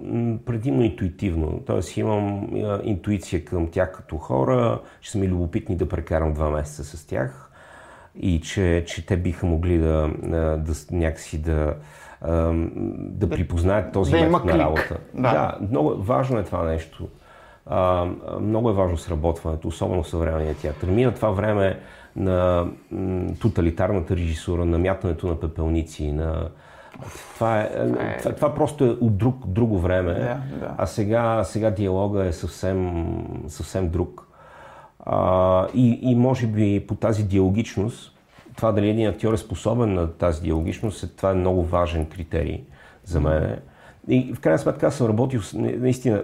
предимно 0.45 0.83
интуитивно. 0.83 1.61
Тоест 1.65 1.97
имам 1.97 2.47
интуиция 2.83 3.45
към 3.45 3.67
тях 3.67 3.91
като 3.91 4.17
хора, 4.17 4.79
че 5.01 5.11
са 5.11 5.17
ми 5.17 5.27
любопитни 5.27 5.77
да 5.77 5.89
прекарам 5.89 6.33
два 6.33 6.49
месеца 6.49 6.83
с 6.97 7.05
тях 7.05 7.45
и 8.21 8.41
че, 8.41 8.83
че 8.87 9.05
те 9.05 9.17
биха 9.17 9.45
могли 9.45 9.77
да, 9.77 10.09
да 10.57 10.73
някакси 10.91 11.41
да, 11.41 11.73
да 12.97 13.29
припознаят 13.29 13.93
този 13.93 14.11
да 14.11 14.17
метод 14.17 14.43
на 14.45 14.59
работа. 14.59 14.97
Да. 15.13 15.31
да, 15.31 15.57
много 15.71 15.95
важно 15.95 16.39
е 16.39 16.43
това 16.43 16.63
нещо. 16.63 17.07
А, 17.65 18.07
много 18.41 18.69
е 18.69 18.73
важно 18.73 18.97
сработването, 18.97 19.67
особено 19.67 20.03
в 20.03 20.09
съвременния 20.09 20.55
театър. 20.55 20.87
Мина 20.87 21.13
това 21.13 21.29
време 21.29 21.79
на 22.15 22.67
тоталитарната 23.41 24.15
режисура, 24.15 24.65
на 24.65 24.79
мятането 24.79 25.27
на 25.27 25.39
пепелници, 25.39 26.11
на... 26.11 26.49
Това, 27.35 27.61
е, 27.61 28.17
това, 28.19 28.35
това 28.35 28.53
просто 28.53 28.85
е 28.85 28.89
от 28.89 29.17
друг, 29.17 29.47
друго 29.47 29.79
време, 29.79 30.13
Да, 30.13 30.41
да. 30.59 30.75
а 30.77 30.85
сега, 30.85 31.43
сега 31.43 31.71
диалога 31.71 32.25
е 32.25 32.33
съвсем, 32.33 33.05
съвсем 33.47 33.89
друг. 33.89 34.27
А, 35.05 35.67
и, 35.73 35.99
и 36.01 36.15
може 36.15 36.47
би 36.47 36.85
по 36.87 36.95
тази 36.95 37.23
диалогичност, 37.23 38.18
това 38.55 38.71
дали 38.71 38.89
един 38.89 39.07
актьор 39.07 39.33
е 39.33 39.37
способен 39.37 39.93
на 39.93 40.07
тази 40.07 40.41
диалогичност, 40.41 41.03
е, 41.03 41.07
това 41.07 41.31
е 41.31 41.35
много 41.35 41.63
важен 41.63 42.05
критерий 42.05 42.63
за 43.05 43.19
мен. 43.19 43.59
И 44.07 44.33
в 44.33 44.39
крайна 44.39 44.59
сметка 44.59 44.87
аз 44.87 44.95
съм 44.95 45.07
работил 45.07 45.41
с, 45.41 45.53
наистина 45.53 46.23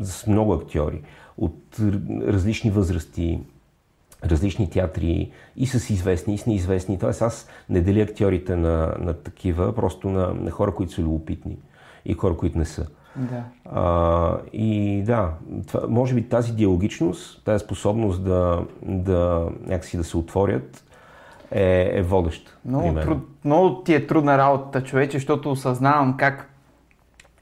с 0.00 0.26
много 0.26 0.52
актьори 0.52 1.02
от 1.38 1.76
различни 2.26 2.70
възрасти, 2.70 3.40
различни 4.24 4.70
театри 4.70 5.30
и 5.56 5.66
с 5.66 5.90
известни, 5.90 6.34
и 6.34 6.38
с 6.38 6.46
неизвестни. 6.46 6.98
Тоест 6.98 7.22
аз 7.22 7.48
не 7.68 7.80
деля 7.80 8.00
актьорите 8.02 8.56
на, 8.56 8.94
на 8.98 9.14
такива, 9.14 9.74
просто 9.74 10.10
на, 10.10 10.34
на 10.34 10.50
хора, 10.50 10.74
които 10.74 10.92
са 10.92 11.02
любопитни 11.02 11.58
и 12.04 12.14
хора, 12.14 12.36
които 12.36 12.58
не 12.58 12.64
са. 12.64 12.86
Да. 13.16 13.44
А, 13.64 14.38
и 14.52 15.02
да, 15.06 15.30
това, 15.66 15.88
може 15.88 16.14
би 16.14 16.28
тази 16.28 16.52
диалогичност, 16.52 17.44
тази 17.44 17.64
способност 17.64 18.24
да, 18.24 18.64
да 18.82 19.48
някакси 19.66 19.96
да 19.96 20.04
се 20.04 20.16
отворят 20.16 20.84
е, 21.52 21.90
е 21.92 22.02
водеща. 22.02 22.58
при 22.62 22.68
Много, 22.68 22.94
труд, 23.00 23.18
много 23.44 23.82
ти 23.82 23.94
е 23.94 24.06
трудна 24.06 24.38
работата, 24.38 24.82
човече, 24.84 25.16
защото 25.16 25.50
осъзнавам 25.50 26.16
как 26.16 26.48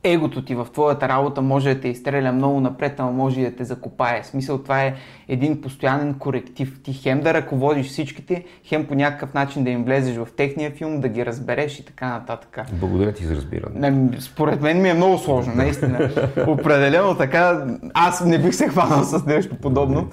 егото 0.05 0.45
ти 0.45 0.55
в 0.55 0.67
твоята 0.73 1.09
работа 1.09 1.43
може 1.43 1.75
да 1.75 1.81
те 1.81 1.89
изстреля 1.89 2.33
много 2.33 2.61
напред, 2.61 3.01
ама 3.01 3.13
може 3.13 3.41
и 3.41 3.45
да 3.45 3.57
те 3.57 3.65
закопае. 3.65 4.23
В 4.23 4.27
смисъл, 4.27 4.59
това 4.59 4.83
е 4.83 4.95
един 5.29 5.61
постоянен 5.61 6.15
коректив. 6.15 6.81
Ти 6.83 6.93
хем 6.93 7.21
да 7.21 7.35
ръководиш 7.35 7.87
всичките, 7.87 8.45
хем 8.65 8.87
по 8.87 8.95
някакъв 8.95 9.35
начин 9.35 9.65
да 9.65 9.71
им 9.71 9.85
влезеш 9.85 10.17
в 10.17 10.29
техния 10.37 10.71
филм, 10.71 11.01
да 11.01 11.09
ги 11.09 11.27
разбереш 11.27 11.79
и 11.79 11.85
така 11.85 12.09
нататък. 12.09 12.61
Благодаря 12.73 13.13
ти 13.13 13.25
за 13.25 13.37
разбиране. 13.37 13.91
Не, 13.91 14.21
според 14.21 14.61
мен 14.61 14.83
ми 14.83 14.89
е 14.89 14.95
много 14.95 15.19
сложно, 15.19 15.55
наистина. 15.55 16.11
Определено 16.47 17.15
така, 17.15 17.67
аз 17.95 18.25
не 18.25 18.39
бих 18.39 18.55
се 18.55 18.69
хванал 18.69 19.03
с 19.03 19.27
нещо 19.27 19.57
подобно. 19.57 20.09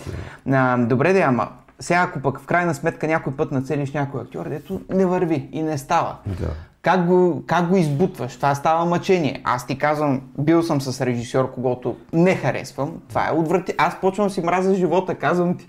Добре 0.77 1.13
де, 1.13 1.21
ама 1.21 1.47
сега 1.80 2.02
ако 2.02 2.20
пък 2.20 2.40
в 2.40 2.46
крайна 2.46 2.74
сметка 2.74 3.08
някой 3.08 3.36
път 3.36 3.52
нацелиш 3.52 3.94
някой 3.94 4.22
актьор, 4.22 4.50
дето 4.50 4.82
не 4.90 5.06
върви 5.06 5.50
и 5.52 5.62
не 5.62 5.78
става. 5.78 6.16
Да. 6.26 6.50
Как 6.82 7.06
го, 7.06 7.44
как 7.48 7.68
го 7.68 7.78
избутваш? 7.78 8.36
Това 8.36 8.56
става 8.56 8.86
мъчение. 8.86 9.42
Аз 9.44 9.68
ти 9.68 9.78
казвам, 9.78 10.22
бил 10.40 10.63
съм 10.63 10.82
с 10.82 11.06
режисьор, 11.06 11.52
когато 11.54 11.96
не 12.13 12.36
харесвам. 12.36 12.94
Това 13.10 13.28
е 13.28 13.32
отврати. 13.32 13.74
Аз 13.78 14.02
почвам 14.02 14.30
си 14.30 14.42
мразя 14.42 14.76
живота, 14.76 15.16
казвам 15.16 15.58
ти. 15.58 15.68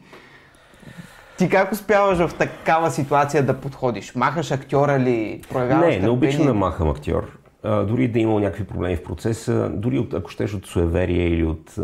Ти 1.38 1.49
как 1.49 1.73
успяваш 1.73 2.18
в 2.18 2.35
такава 2.35 2.90
ситуация 2.90 3.42
да 3.47 3.61
подходиш? 3.61 4.14
Махаш 4.14 4.51
актьора 4.51 4.99
ли? 4.99 5.42
Проявяваш 5.51 5.94
Не, 5.94 6.01
не 6.01 6.09
обичам 6.09 6.31
търпение? 6.31 6.53
да 6.53 6.59
махам 6.59 6.90
актьор. 6.90 7.38
А, 7.68 7.85
дори 7.85 8.09
да 8.09 8.18
е 8.18 8.22
имал 8.22 8.38
някакви 8.38 8.64
проблеми 8.64 8.96
в 8.96 9.02
процеса, 9.02 9.70
дори 9.74 9.98
от, 9.98 10.14
ако 10.14 10.31
щеш 10.31 10.54
от 10.54 10.66
суеверие 10.66 11.28
или 11.28 11.44
от... 11.44 11.74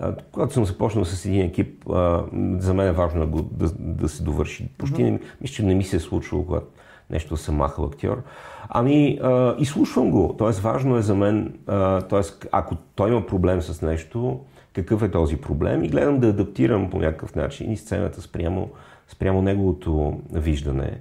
А, 0.00 0.14
когато 0.32 0.54
съм 0.54 0.64
започнал 0.64 1.04
с 1.04 1.24
един 1.24 1.42
екип, 1.42 1.90
а, 1.90 2.24
за 2.58 2.74
мен 2.74 2.86
е 2.86 2.92
важно 2.92 3.20
да, 3.20 3.26
го, 3.26 3.42
да, 3.42 3.70
да 3.78 4.08
се 4.08 4.22
довърши. 4.22 4.68
Почти 4.78 5.02
не, 5.02 5.20
мисля, 5.40 5.54
че 5.54 5.62
не 5.62 5.74
ми 5.74 5.84
се 5.84 5.96
е 5.96 6.00
случвало, 6.00 6.46
когато 6.46 6.66
нещо 7.10 7.36
съм 7.36 7.54
махал 7.54 7.84
актьор. 7.84 8.22
Ами, 8.68 9.18
а, 9.22 9.54
изслушвам 9.58 10.10
го. 10.10 10.34
Тоест, 10.38 10.60
важно 10.60 10.96
е 10.96 11.02
за 11.02 11.14
мен, 11.14 11.58
а, 11.66 12.02
тоест, 12.02 12.46
ако 12.52 12.76
той 12.94 13.10
има 13.10 13.26
проблем 13.26 13.62
с 13.62 13.82
нещо, 13.82 14.40
какъв 14.72 15.02
е 15.02 15.10
този 15.10 15.36
проблем 15.36 15.84
и 15.84 15.88
гледам 15.88 16.20
да 16.20 16.28
адаптирам 16.28 16.90
по 16.90 16.98
някакъв 16.98 17.34
начин 17.34 17.72
и 17.72 17.76
сцената 17.76 18.22
спрямо, 18.22 18.70
спрямо 19.08 19.42
неговото 19.42 20.20
виждане. 20.32 21.00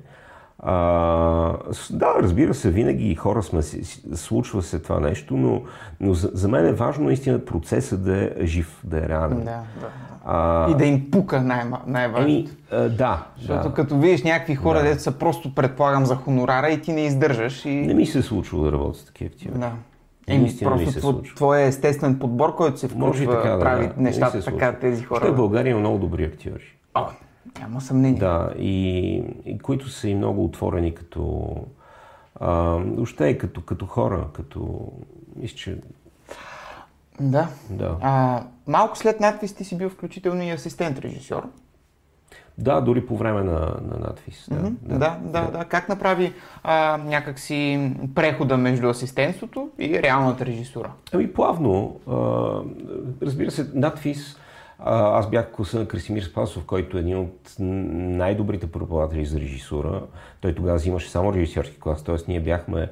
А, 0.67 0.73
да, 1.89 2.13
разбира 2.21 2.53
се, 2.53 2.71
винаги 2.71 3.15
хора 3.15 3.43
сме, 3.43 3.61
случва 4.15 4.61
се 4.61 4.79
това 4.79 4.99
нещо, 4.99 5.37
но, 5.37 5.61
но 5.99 6.13
за, 6.13 6.31
за 6.33 6.47
мен 6.47 6.67
е 6.67 6.73
важно 6.73 7.05
наистина 7.05 7.45
процесът 7.45 8.03
да 8.03 8.23
е 8.23 8.45
жив, 8.45 8.81
да 8.83 8.97
е 8.97 9.09
реален. 9.09 9.37
Да, 9.37 9.43
да. 9.43 9.87
А, 10.25 10.71
И 10.71 10.75
да 10.75 10.85
им 10.85 11.11
пука 11.11 11.41
най- 11.41 11.63
най-важното. 11.87 12.31
еми, 12.31 12.49
а, 12.71 12.89
да, 12.89 13.23
Защото 13.39 13.69
да. 13.69 13.73
като 13.73 13.97
видиш 13.99 14.23
някакви 14.23 14.55
хора, 14.55 14.77
Да. 14.77 14.83
дето 14.85 15.01
са 15.01 15.11
просто 15.11 15.55
предполагам 15.55 16.05
за 16.05 16.15
хонорара 16.15 16.69
и 16.69 16.81
ти 16.81 16.93
не 16.93 17.01
издържаш. 17.01 17.65
И... 17.65 17.69
Не 17.69 17.93
ми 17.93 18.05
се 18.05 18.19
е 18.19 18.21
случило 18.21 18.63
да 18.63 18.71
работя 18.71 18.97
с 18.99 19.05
такива 19.05 19.29
актьори. 19.35 19.59
Да. 19.59 19.71
Еми, 20.27 20.55
просто 20.63 20.99
тво, 20.99 21.21
твоя 21.21 21.65
естествен 21.67 22.19
подбор, 22.19 22.55
който 22.55 22.79
се 22.79 22.89
Може 22.95 23.23
и 23.23 23.25
включва, 23.25 23.41
така 23.41 23.55
да 23.55 23.59
прави 23.59 23.87
да, 23.87 23.93
не 23.97 24.03
нещата 24.03 24.41
така 24.41 24.73
тези 24.73 25.03
хора. 25.03 25.19
Въобще 25.19 25.33
в 25.33 25.37
България 25.37 25.71
има 25.71 25.79
много 25.79 25.97
добри 25.97 26.23
актьори. 26.23 26.77
О, 26.93 27.01
няма 27.59 27.81
съмнение. 27.81 28.19
Да, 28.19 28.53
и, 28.59 29.15
и 29.45 29.59
които 29.59 29.89
са 29.89 30.09
и 30.09 30.15
много 30.15 30.45
отворени 30.45 30.95
като... 30.95 31.55
А, 32.39 32.51
въобще 32.71 33.27
и 33.27 33.37
като, 33.37 33.61
като 33.61 33.85
хора, 33.85 34.27
като... 34.33 34.91
Мисля, 35.35 35.55
че 35.55 35.77
Да. 37.19 37.47
Да. 37.69 37.97
А, 38.01 38.43
малко 38.67 38.97
след 38.97 39.19
надпис 39.19 39.53
ти 39.53 39.63
си 39.63 39.77
бил 39.77 39.89
включително 39.89 40.43
и 40.43 40.51
асистент 40.51 40.99
режисьор. 40.99 41.49
Да, 42.57 42.81
дори 42.81 43.05
по 43.05 43.17
време 43.17 43.43
на, 43.43 43.59
на 43.59 43.99
надпис. 43.99 44.47
Да, 44.49 44.71
Да, 44.81 44.97
да, 44.97 45.19
да, 45.23 45.51
да. 45.51 45.65
Как 45.65 45.89
направи 45.89 46.33
а, 46.63 46.97
някакси 46.97 47.91
прехода 48.15 48.57
между 48.57 48.89
асистентството 48.89 49.69
и 49.79 50.01
реалната 50.01 50.45
режисура? 50.45 50.91
Ами 51.13 51.33
плавно. 51.33 51.99
А, 52.07 52.15
разбира 53.25 53.51
се, 53.51 53.69
надпис. 53.73 54.37
Аз 54.79 55.29
бях 55.29 55.51
класа 55.51 55.79
на 55.79 55.87
Красимир 55.87 56.23
Спасов, 56.23 56.65
който 56.65 56.97
е 56.97 56.99
един 56.99 57.17
от 57.17 57.55
най-добрите 57.59 58.71
преподаватели 58.71 59.25
за 59.25 59.39
режисура. 59.39 60.01
Той 60.41 60.55
тогава 60.55 60.77
взимаше 60.77 61.09
само 61.09 61.33
режисьорски 61.33 61.79
клас, 61.79 62.03
т.е. 62.03 62.15
ние 62.27 62.39
бяхме 62.39 62.89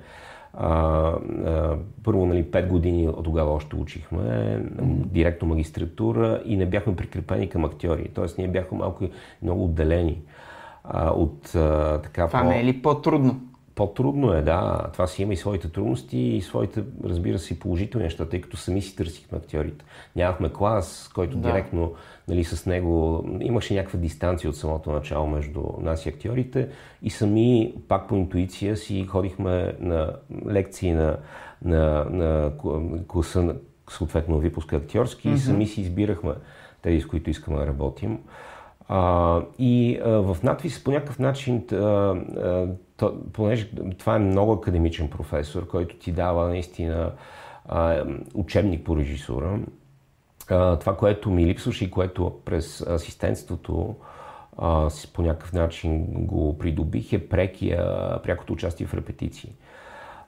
а, 0.53 0.67
а, 0.67 1.75
първо, 2.03 2.25
нали, 2.25 2.43
5 2.43 2.67
години 2.67 3.07
от 3.07 3.23
тогава 3.23 3.51
още 3.51 3.75
учихме, 3.75 4.19
mm-hmm. 4.19 5.05
директно 5.05 5.47
магистратура 5.47 6.41
и 6.45 6.57
не 6.57 6.65
бяхме 6.65 6.95
прикрепени 6.95 7.49
към 7.49 7.65
актьори. 7.65 8.09
Тоест, 8.13 8.37
ние 8.37 8.47
бяхме 8.47 8.77
малко 8.77 9.05
много 9.41 9.63
отделени 9.63 10.21
а, 10.83 11.09
от 11.09 11.55
а, 11.55 12.01
така. 12.01 12.27
Това 12.27 12.41
по... 12.41 12.47
не 12.47 12.59
е 12.59 12.63
ли 12.63 12.81
по-трудно? 12.81 13.41
По-трудно 13.75 14.33
е, 14.33 14.41
да. 14.41 14.89
Това 14.93 15.07
си 15.07 15.21
има 15.21 15.33
и 15.33 15.37
своите 15.37 15.69
трудности 15.69 16.17
и 16.17 16.41
своите, 16.41 16.83
разбира 17.03 17.39
се, 17.39 17.59
положителни 17.59 18.03
неща, 18.03 18.25
тъй 18.25 18.41
като 18.41 18.57
сами 18.57 18.81
си 18.81 18.95
търсихме 18.95 19.37
актьорите. 19.37 19.85
Нямахме 20.15 20.49
клас, 20.53 21.11
който 21.15 21.37
да. 21.37 21.51
директно 21.51 21.93
нали, 22.27 22.43
с 22.43 22.65
него 22.65 23.25
имаше 23.41 23.73
някаква 23.73 23.99
дистанция 23.99 24.49
от 24.49 24.55
самото 24.55 24.91
начало 24.91 25.27
между 25.27 25.63
нас 25.79 26.05
и 26.05 26.09
актьорите 26.09 26.69
и 27.01 27.09
сами, 27.09 27.73
пак 27.87 28.07
по 28.07 28.15
интуиция 28.15 28.77
си, 28.77 29.05
ходихме 29.05 29.75
на 29.79 30.13
лекции 30.49 30.91
на, 30.91 31.17
на, 31.65 32.05
на 32.09 32.51
класа, 33.07 33.55
съответно 33.89 34.39
випуска 34.39 34.75
актьорски 34.75 35.27
mm-hmm. 35.27 35.35
и 35.35 35.39
сами 35.39 35.67
си 35.67 35.81
избирахме 35.81 36.31
тези, 36.81 37.01
с 37.01 37.07
които 37.07 37.29
искаме 37.29 37.59
да 37.59 37.67
работим. 37.67 38.19
А, 38.87 39.41
и 39.59 39.99
а, 40.05 40.09
в 40.09 40.37
надвис 40.43 40.83
по 40.83 40.91
някакъв 40.91 41.19
начин, 41.19 41.63
а, 41.71 42.15
то, 42.97 43.13
понеже 43.33 43.69
това 43.97 44.15
е 44.15 44.19
много 44.19 44.51
академичен 44.51 45.09
професор, 45.09 45.67
който 45.67 45.95
ти 45.95 46.11
дава 46.11 46.47
наистина 46.47 47.11
учебник 48.33 48.83
по 48.83 48.97
режисура, 48.97 49.59
това, 50.79 50.97
което 50.97 51.31
ми 51.31 51.45
липсваше 51.45 51.85
и 51.85 51.91
което 51.91 52.39
през 52.45 52.81
асистентството 52.81 53.95
по 55.13 55.21
някакъв 55.21 55.53
начин 55.53 56.05
го 56.05 56.57
придобих 56.57 57.13
е 57.13 57.27
прекия, 57.29 57.85
прякото 58.23 58.53
участие 58.53 58.87
в 58.87 58.93
репетиции. 58.93 59.55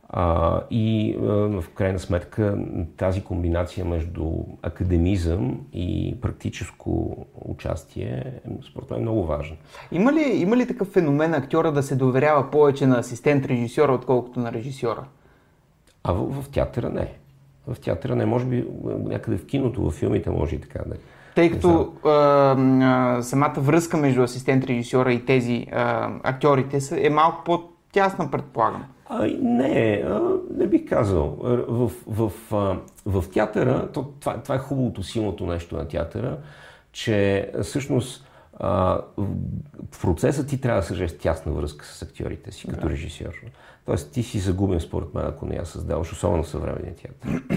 А, 0.10 0.62
и 0.72 1.16
а, 1.20 1.24
в 1.62 1.64
крайна 1.76 2.00
сметка 2.00 2.58
тази 2.98 3.24
комбинация 3.24 3.86
между 3.86 4.32
академизъм 4.62 5.60
и 5.74 6.16
практическо 6.22 7.26
участие 7.46 8.34
според 8.72 8.90
мен 8.90 9.00
е 9.00 9.02
много 9.02 9.26
важна. 9.26 9.56
Има 9.92 10.14
ли, 10.14 10.22
има 10.36 10.58
ли 10.58 10.68
такъв 10.68 10.88
феномен 10.88 11.34
актьора 11.34 11.72
да 11.72 11.84
се 11.84 11.96
доверява 11.96 12.52
повече 12.52 12.88
на 12.88 13.00
асистент 13.00 13.46
режисьора, 13.46 13.94
отколкото 13.94 14.40
на 14.40 14.52
режисьора? 14.52 15.04
А 16.04 16.14
в, 16.14 16.42
в 16.42 16.50
театъра 16.50 16.90
не. 16.90 17.14
В 17.68 17.80
театъра 17.80 18.16
не, 18.16 18.26
може 18.26 18.46
би 18.46 18.68
някъде 18.84 19.38
в 19.38 19.46
киното, 19.46 19.90
в 19.90 19.92
филмите 19.92 20.30
може 20.30 20.56
и 20.56 20.62
така 20.62 20.80
да 20.88 20.96
тъй 21.36 21.52
като 21.52 21.94
а, 22.06 22.10
а, 22.10 23.24
самата 23.24 23.54
връзка 23.58 23.98
между 23.98 24.24
асистент 24.24 24.66
режисьора 24.66 25.14
и 25.14 25.26
тези 25.26 25.68
а, 25.72 26.12
актьорите 26.24 26.80
е 26.92 27.10
малко 27.10 27.44
по-тясна, 27.44 28.32
предполагам. 28.32 28.84
А, 29.06 29.28
не, 29.42 30.04
а, 30.06 30.22
не 30.58 30.68
бих 30.68 30.90
казал. 30.90 31.38
В, 31.68 31.92
в, 32.08 32.32
в, 32.50 32.80
в 33.06 33.24
театъра, 33.34 33.90
то, 33.94 34.14
това, 34.20 34.42
това 34.42 34.56
е 34.56 34.60
хубавото, 34.60 35.04
силното 35.04 35.46
нещо 35.46 35.78
на 35.78 35.88
театъра, 35.88 36.38
че 36.92 37.52
всъщност 37.64 38.28
а, 38.60 39.00
в 39.92 40.02
процеса 40.02 40.46
ти 40.46 40.62
трябва 40.62 40.82
да 40.82 40.88
съжеш 40.88 41.18
тясна 41.18 41.52
връзка 41.52 41.86
с 41.86 42.02
актьорите 42.02 42.52
си, 42.52 42.68
като 42.68 42.88
да. 42.88 42.90
режисьор. 42.90 43.34
Тоест 43.86 44.12
ти 44.12 44.24
си 44.24 44.40
загубен 44.40 44.80
според 44.80 45.14
мен, 45.14 45.26
ако 45.26 45.46
не 45.46 45.56
я 45.56 45.66
създаваш, 45.66 46.12
особено 46.12 46.44
в 46.44 46.50
съвременния 46.50 46.96
театър. 46.96 47.44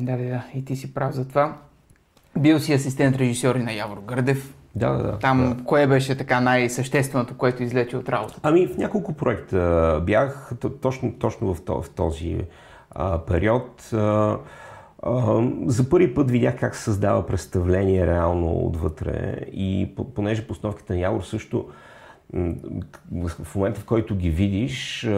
да, 0.00 0.16
да, 0.16 0.24
да. 0.24 0.44
И 0.54 0.64
ти 0.64 0.76
си 0.76 0.94
прав 0.94 1.14
за 1.14 1.28
това. 1.28 1.58
Бил 2.38 2.58
си 2.58 2.72
асистент 2.72 3.16
режисьор 3.16 3.54
и 3.54 3.62
на 3.62 3.72
Явор 3.72 3.98
Гърдев. 4.06 4.54
Да, 4.78 4.90
да, 4.92 5.02
да. 5.02 5.18
Там 5.18 5.54
да. 5.58 5.64
кое 5.64 5.86
беше 5.86 6.16
така 6.16 6.40
най-същественото, 6.40 7.36
което 7.36 7.62
излече 7.62 7.96
от 7.96 8.08
работа? 8.08 8.40
Ами 8.42 8.66
в 8.66 8.76
няколко 8.76 9.12
проекта 9.12 10.02
бях 10.06 10.52
точно, 10.82 11.12
точно 11.12 11.54
в, 11.54 11.64
този, 11.64 11.88
в 11.88 11.94
този 11.94 12.40
а, 12.90 13.18
период. 13.18 13.90
А, 13.92 14.38
а, 15.02 15.42
за 15.66 15.88
първи 15.88 16.14
път 16.14 16.30
видях 16.30 16.58
как 16.60 16.76
се 16.76 16.82
създава 16.82 17.26
представление 17.26 18.06
реално 18.06 18.66
отвътре 18.66 19.36
и 19.52 19.94
понеже 20.14 20.46
постановките 20.46 20.92
на 20.92 20.98
Явор 20.98 21.22
също 21.22 21.68
в 23.42 23.54
момента, 23.54 23.80
в 23.80 23.84
който 23.84 24.16
ги 24.16 24.30
видиш, 24.30 25.08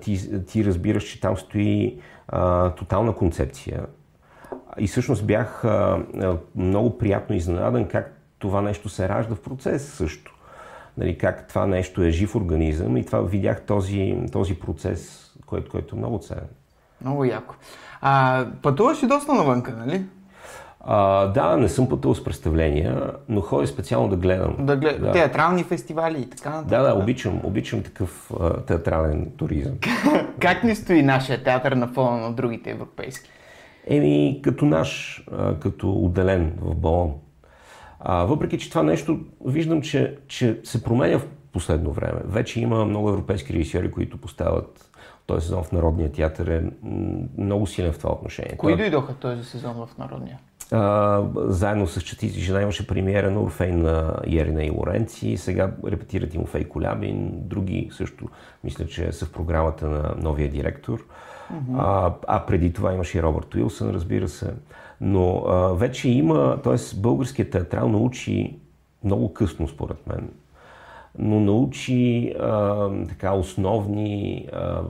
ти, 0.00 0.44
ти 0.46 0.64
разбираш, 0.64 1.04
че 1.04 1.20
там 1.20 1.36
стои 1.36 1.98
а, 2.28 2.70
тотална 2.70 3.14
концепция. 3.14 3.86
И 4.78 4.86
всъщност 4.86 5.26
бях 5.26 5.64
а, 5.64 5.98
много 6.56 6.98
приятно 6.98 7.36
изненадан 7.36 7.88
как 7.88 8.23
това 8.44 8.62
нещо 8.62 8.88
се 8.88 9.08
ражда 9.08 9.34
в 9.34 9.40
процес 9.40 9.92
също. 9.92 10.34
Нали, 10.98 11.18
как 11.18 11.48
това 11.48 11.66
нещо 11.66 12.02
е 12.02 12.10
жив 12.10 12.36
организъм 12.36 12.96
и 12.96 13.06
това 13.06 13.20
видях 13.20 13.62
този, 13.62 14.18
този 14.32 14.54
процес, 14.54 15.32
който, 15.46 15.70
който 15.70 15.96
е 15.96 15.98
много 15.98 16.18
ценен. 16.18 16.48
Много 17.00 17.24
яко. 17.24 17.54
А, 18.00 18.46
пътуваш 18.62 19.02
и 19.02 19.06
доста 19.06 19.34
навънка, 19.34 19.72
нали? 19.72 20.04
А, 20.80 21.26
да, 21.26 21.56
не 21.56 21.68
съм 21.68 21.88
пътувал 21.88 22.14
с 22.14 22.24
представления, 22.24 23.12
но 23.28 23.40
ходя 23.40 23.66
специално 23.66 24.08
да 24.08 24.16
гледам. 24.16 24.56
Да 24.58 24.76
глед... 24.76 25.00
да. 25.00 25.12
Театрални 25.12 25.64
фестивали 25.64 26.20
и 26.20 26.30
така 26.30 26.50
нататък. 26.50 26.70
Да, 26.70 26.82
да, 26.82 26.94
обичам, 26.94 27.40
обичам 27.44 27.82
такъв 27.82 28.30
а, 28.40 28.60
театрален 28.60 29.32
туризъм. 29.36 29.74
как 30.40 30.64
ни 30.64 30.74
стои 30.74 31.02
нашия 31.02 31.44
театър 31.44 31.72
на 31.72 31.88
фона 31.88 32.16
на 32.16 32.32
другите 32.32 32.70
европейски? 32.70 33.30
Еми, 33.86 34.40
като 34.42 34.64
наш, 34.64 35.22
а, 35.32 35.58
като 35.58 35.92
отделен 35.92 36.52
в 36.60 36.74
балон. 36.74 37.14
А, 38.06 38.24
въпреки, 38.24 38.58
че 38.58 38.70
това 38.70 38.82
нещо 38.82 39.18
виждам, 39.46 39.82
че, 39.82 40.18
че 40.28 40.60
се 40.64 40.82
променя 40.82 41.18
в 41.18 41.26
последно 41.52 41.92
време. 41.92 42.20
Вече 42.24 42.60
има 42.60 42.84
много 42.84 43.08
европейски 43.08 43.52
режисьори, 43.52 43.90
които 43.90 44.18
поставят 44.18 44.90
този 45.26 45.46
сезон 45.46 45.64
в 45.64 45.72
Народния 45.72 46.12
театър 46.12 46.46
е 46.46 46.62
много 47.38 47.66
силен 47.66 47.92
в 47.92 47.98
това 47.98 48.12
отношение. 48.12 48.56
Кои 48.56 48.76
дойдоха 48.76 49.14
този 49.14 49.44
сезон 49.44 49.74
в 49.74 49.98
Народния? 49.98 50.38
А, 50.70 51.22
заедно 51.36 51.86
с 51.86 52.00
Четици 52.00 52.40
жена 52.40 52.62
имаше 52.62 52.86
премиера 52.86 53.30
на 53.30 53.40
Орфей 53.40 53.72
на 53.72 54.16
Ерина 54.26 54.64
и 54.64 54.70
Лоренци. 54.70 55.36
Сега 55.36 55.72
репетират 55.86 56.30
Тимофей 56.30 56.64
Колябин. 56.64 57.30
Други 57.32 57.88
също 57.92 58.28
мисля, 58.64 58.86
че 58.86 59.12
са 59.12 59.26
в 59.26 59.32
програмата 59.32 59.88
на 59.88 60.14
новия 60.18 60.50
директор. 60.50 60.98
Mm-hmm. 61.52 61.76
А, 61.78 62.14
а 62.28 62.46
преди 62.46 62.72
това 62.72 62.92
имаше 62.92 63.18
и 63.18 63.22
Робърт 63.22 63.54
Уилсън, 63.54 63.90
разбира 63.90 64.28
се. 64.28 64.50
Но 65.06 65.44
а, 65.46 65.74
вече 65.74 66.08
има, 66.08 66.60
т.е. 66.62 66.96
българският 66.96 67.50
театрал 67.50 67.88
научи 67.88 68.56
много 69.04 69.32
късно, 69.34 69.68
според 69.68 70.06
мен, 70.06 70.30
но 71.18 71.40
научи 71.40 72.34
а, 72.40 72.88
така 73.08 73.32
основни 73.32 74.48
а, 74.52 74.80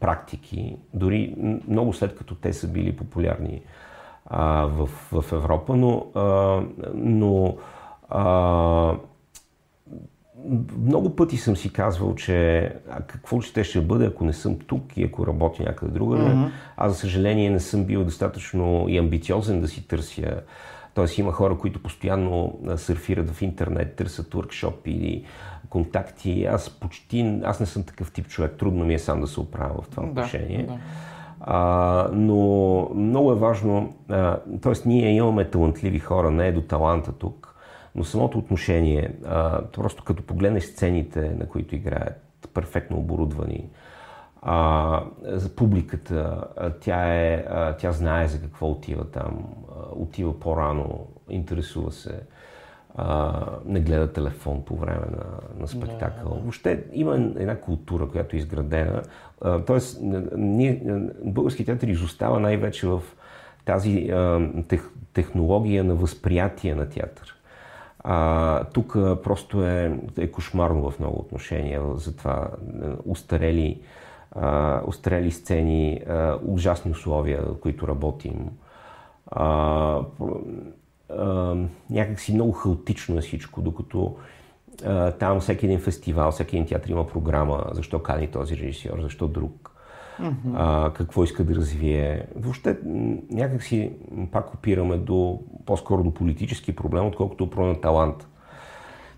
практики, 0.00 0.76
дори 0.94 1.34
много 1.68 1.92
след 1.92 2.16
като 2.16 2.34
те 2.34 2.52
са 2.52 2.68
били 2.68 2.96
популярни 2.96 3.62
а, 4.26 4.64
в, 4.64 4.86
в 5.12 5.32
Европа, 5.32 5.76
но, 5.76 6.06
а, 6.14 6.60
но 6.94 7.56
а, 8.08 8.94
много 10.82 11.16
пъти 11.16 11.36
съм 11.36 11.56
си 11.56 11.72
казвал, 11.72 12.14
че 12.14 12.64
а 12.90 13.00
какво 13.00 13.40
ще 13.40 13.64
ще 13.64 13.80
бъде, 13.80 14.06
ако 14.06 14.24
не 14.24 14.32
съм 14.32 14.58
тук 14.66 14.96
и 14.96 15.04
ако 15.04 15.26
работя 15.26 15.62
някъде 15.62 15.92
другаде. 15.92 16.24
Mm-hmm. 16.24 16.50
Аз, 16.76 16.92
за 16.92 16.98
съжаление, 16.98 17.50
не 17.50 17.60
съм 17.60 17.84
бил 17.84 18.04
достатъчно 18.04 18.84
и 18.88 18.98
амбициозен 18.98 19.60
да 19.60 19.68
си 19.68 19.88
търся. 19.88 20.40
Тоест 20.94 21.18
има 21.18 21.32
хора, 21.32 21.58
които 21.58 21.82
постоянно 21.82 22.58
сърфират 22.76 23.30
в 23.30 23.42
интернет, 23.42 23.96
търсят 23.96 24.34
уркшоп 24.34 24.86
или 24.86 25.24
контакти. 25.68 26.44
Аз 26.44 26.70
почти, 26.70 27.40
аз 27.44 27.60
не 27.60 27.66
съм 27.66 27.82
такъв 27.82 28.12
тип 28.12 28.28
човек. 28.28 28.54
Трудно 28.58 28.84
ми 28.84 28.94
е 28.94 28.98
сам 28.98 29.20
да 29.20 29.26
се 29.26 29.40
оправя 29.40 29.82
в 29.82 29.88
това 29.88 30.02
отношение. 30.02 30.62
Да, 30.62 30.72
да. 30.72 30.78
А, 31.40 32.08
но 32.12 32.88
много 32.94 33.32
е 33.32 33.34
важно, 33.34 33.92
т.е. 34.62 34.72
ние 34.86 35.14
имаме 35.14 35.50
талантливи 35.50 35.98
хора, 35.98 36.30
не 36.30 36.46
е 36.46 36.52
до 36.52 36.60
таланта 36.60 37.12
тук, 37.12 37.51
но 37.94 38.04
самото 38.04 38.38
отношение, 38.38 39.14
а, 39.24 39.62
просто 39.72 40.04
като 40.04 40.22
погледнеш 40.22 40.64
сцените, 40.64 41.34
на 41.38 41.46
които 41.46 41.74
играят, 41.74 42.48
перфектно 42.54 42.98
оборудвани, 42.98 43.68
а, 44.42 45.04
за 45.22 45.56
публиката, 45.56 46.44
а, 46.56 46.70
тя, 46.70 47.14
е, 47.14 47.44
а, 47.50 47.76
тя 47.76 47.92
знае 47.92 48.28
за 48.28 48.40
какво 48.40 48.70
отива 48.70 49.10
там, 49.10 49.44
а, 49.70 49.74
отива 49.92 50.40
по-рано, 50.40 51.06
интересува 51.28 51.92
се, 51.92 52.20
а, 52.94 53.46
не 53.64 53.80
гледа 53.80 54.12
телефон 54.12 54.64
по 54.64 54.76
време 54.76 55.06
на, 55.10 55.24
на 55.60 55.68
спектакъл. 55.68 56.28
Да, 56.28 56.34
да. 56.34 56.40
Въобще 56.40 56.84
има 56.92 57.14
една 57.14 57.60
култура, 57.60 58.08
която 58.08 58.36
е 58.36 58.38
изградена. 58.38 59.02
А, 59.40 59.64
тоест, 59.64 59.98
ние, 60.36 60.82
български 61.24 61.64
театър 61.64 61.88
изостава 61.88 62.40
най-вече 62.40 62.86
в 62.86 63.02
тази 63.64 64.10
а, 64.10 64.50
тех, 64.68 64.90
технология 65.12 65.84
на 65.84 65.94
възприятие 65.94 66.74
на 66.74 66.88
театър. 66.88 67.41
А, 68.04 68.64
тук 68.64 68.92
просто 69.22 69.64
е, 69.64 69.98
е 70.18 70.30
кошмарно 70.30 70.90
в 70.90 70.98
много 70.98 71.18
отношения. 71.18 71.82
Затова 71.94 72.48
устарели, 73.04 73.80
а, 74.32 74.80
устарели 74.86 75.30
сцени, 75.30 76.02
а, 76.08 76.38
ужасни 76.44 76.90
условия, 76.90 77.42
в 77.42 77.60
които 77.60 77.88
работим. 77.88 78.50
А, 79.26 80.00
а, 81.10 81.56
някакси 81.90 82.34
много 82.34 82.52
хаотично 82.52 83.18
е 83.18 83.20
всичко, 83.20 83.60
докато 83.60 84.16
а, 84.84 85.12
там 85.12 85.40
всеки 85.40 85.66
един 85.66 85.80
фестивал, 85.80 86.30
всеки 86.30 86.56
един 86.56 86.68
театър 86.68 86.90
има 86.90 87.06
програма, 87.06 87.64
защо 87.72 88.02
кани 88.02 88.26
този 88.26 88.56
режисьор, 88.56 89.00
защо 89.00 89.28
друг 89.28 89.71
mm-hmm. 90.20 90.54
а, 90.54 90.92
какво 90.92 91.24
иска 91.24 91.44
да 91.44 91.54
развие. 91.54 92.26
Въобще 92.36 92.78
някакси 93.30 93.90
пак 94.32 94.54
опираме 94.54 94.96
до 94.96 95.40
по-скоро 95.66 96.04
до 96.04 96.14
политически 96.14 96.76
проблем, 96.76 97.06
отколкото 97.06 97.50
про 97.50 97.66
на 97.66 97.80
талант. 97.80 98.26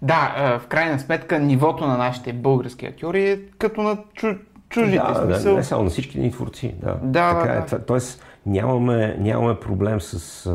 Да, 0.03 0.59
в 0.63 0.67
крайна 0.67 0.99
сметка 0.99 1.39
нивото 1.39 1.87
на 1.87 1.99
нашите 1.99 2.33
български 2.33 2.87
актьори 2.87 3.31
е 3.31 3.41
като 3.59 3.83
на 3.83 3.99
чу, 4.15 4.27
чужите. 4.69 4.97
Да, 4.97 5.25
смисъл. 5.25 5.53
да, 5.53 5.59
не 5.59 5.65
само 5.65 5.85
на 5.85 5.91
всички 5.91 6.19
ни 6.19 6.31
творци. 6.31 6.75
Да, 6.83 6.99
да 7.03 7.41
така 7.41 7.53
да, 7.53 7.59
е. 7.59 7.79
Да. 7.79 7.87
Тоест 7.87 8.25
нямаме, 8.47 9.17
нямаме 9.19 9.61
проблем 9.61 10.01
с... 10.01 10.51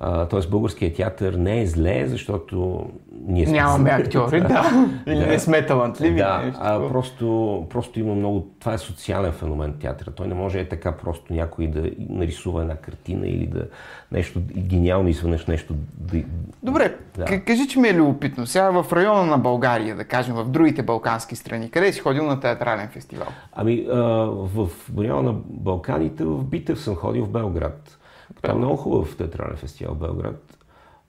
т.е. 0.00 0.48
българският 0.50 0.96
театър 0.96 1.34
не 1.34 1.60
е 1.60 1.66
зле, 1.66 2.06
защото 2.06 2.86
ние 3.26 3.46
сме 3.46 3.56
Нямаме 3.56 3.90
актьори, 3.90 4.40
да. 4.40 4.88
Или 5.06 5.18
да. 5.20 5.26
не 5.26 5.38
сме 5.38 5.66
талантливи. 5.66 6.18
Да, 6.18 6.38
нещо. 6.38 6.60
а 6.62 6.88
просто, 6.88 7.66
просто 7.70 8.00
има 8.00 8.14
много... 8.14 8.46
Това 8.60 8.74
е 8.74 8.78
социален 8.78 9.32
феномен 9.32 9.74
театъра. 9.80 10.10
Той 10.10 10.26
не 10.26 10.34
може 10.34 10.60
е 10.60 10.68
така 10.68 10.92
просто 10.92 11.32
някой 11.32 11.66
да 11.66 11.90
нарисува 12.08 12.62
една 12.62 12.76
картина 12.76 13.28
или 13.28 13.46
да 13.46 13.66
нещо 14.12 14.40
гениално 14.56 15.08
изведнъж 15.08 15.46
нещо 15.46 15.74
да... 15.94 16.22
Добре, 16.62 16.96
да. 17.16 17.40
кажи, 17.40 17.68
че 17.68 17.78
ми 17.78 17.88
е 17.88 17.94
любопитно. 17.94 18.46
Сега 18.46 18.82
в 18.82 18.92
района 18.92 19.26
на 19.26 19.38
България, 19.38 19.96
да 19.96 20.04
кажем, 20.04 20.34
в 20.34 20.44
другите 20.44 20.82
балкански 20.82 21.36
страни, 21.36 21.70
къде 21.70 21.92
си 21.92 22.00
ходил 22.00 22.24
на 22.24 22.40
театрален 22.40 22.88
фестивал? 22.88 23.28
Ами, 23.52 23.86
а, 23.92 23.96
в 24.30 24.68
района 24.98 25.22
на 25.22 25.32
Балканите, 25.46 26.24
в 26.24 26.44
Битев 26.44 26.80
съм 26.80 26.94
ходил 26.94 27.24
в 27.24 27.30
Белград. 27.30 27.98
Това 28.34 28.54
е 28.54 28.56
много 28.56 28.76
хубав 28.76 29.16
театрален 29.16 29.56
фестивал 29.56 29.94
в 29.94 29.98
Белград. 29.98 30.58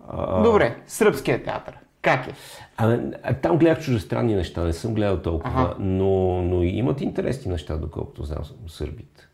А... 0.08 0.42
Добре, 0.42 0.76
сръбския 0.88 1.44
театър. 1.44 1.78
Как 2.02 2.28
е? 2.28 2.34
А, 2.78 3.00
там 3.34 3.58
гледах 3.58 3.80
чужестранни 3.80 4.36
неща, 4.36 4.64
не 4.64 4.74
съм 4.74 4.94
гледал 4.94 5.22
толкова, 5.22 5.62
ага. 5.62 5.76
но, 5.80 6.42
но 6.42 6.64
имат 6.64 7.02
интересни 7.02 7.52
неща, 7.52 7.78
доколкото 7.78 8.24
знам 8.24 8.40
сърбите. 8.68 9.28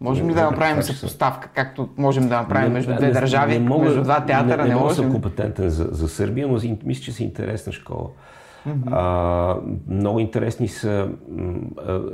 Можем 0.00 0.30
ли 0.30 0.34
да 0.34 0.50
направим 0.50 0.82
съпоставка, 0.82 1.48
както 1.54 1.88
можем 1.96 2.28
да 2.28 2.40
направим 2.40 2.72
между 2.72 2.94
две 2.94 3.06
не, 3.06 3.12
държави, 3.12 3.52
не 3.52 3.68
мога, 3.68 3.84
между 3.84 4.02
два 4.02 4.24
театъра? 4.24 4.56
Не, 4.56 4.68
не, 4.68 4.74
не 4.74 4.80
мога 4.80 4.94
съм 4.94 5.12
компетентен 5.12 5.70
за, 5.70 5.84
за 5.84 6.08
Сърбия, 6.08 6.48
но 6.48 6.60
мисля, 6.84 7.02
че 7.02 7.12
са 7.12 7.22
интересна 7.22 7.72
школа. 7.72 8.08
Mm-hmm. 8.68 8.88
А, 8.92 9.56
много 9.88 10.20
интересни 10.20 10.68
са. 10.68 11.08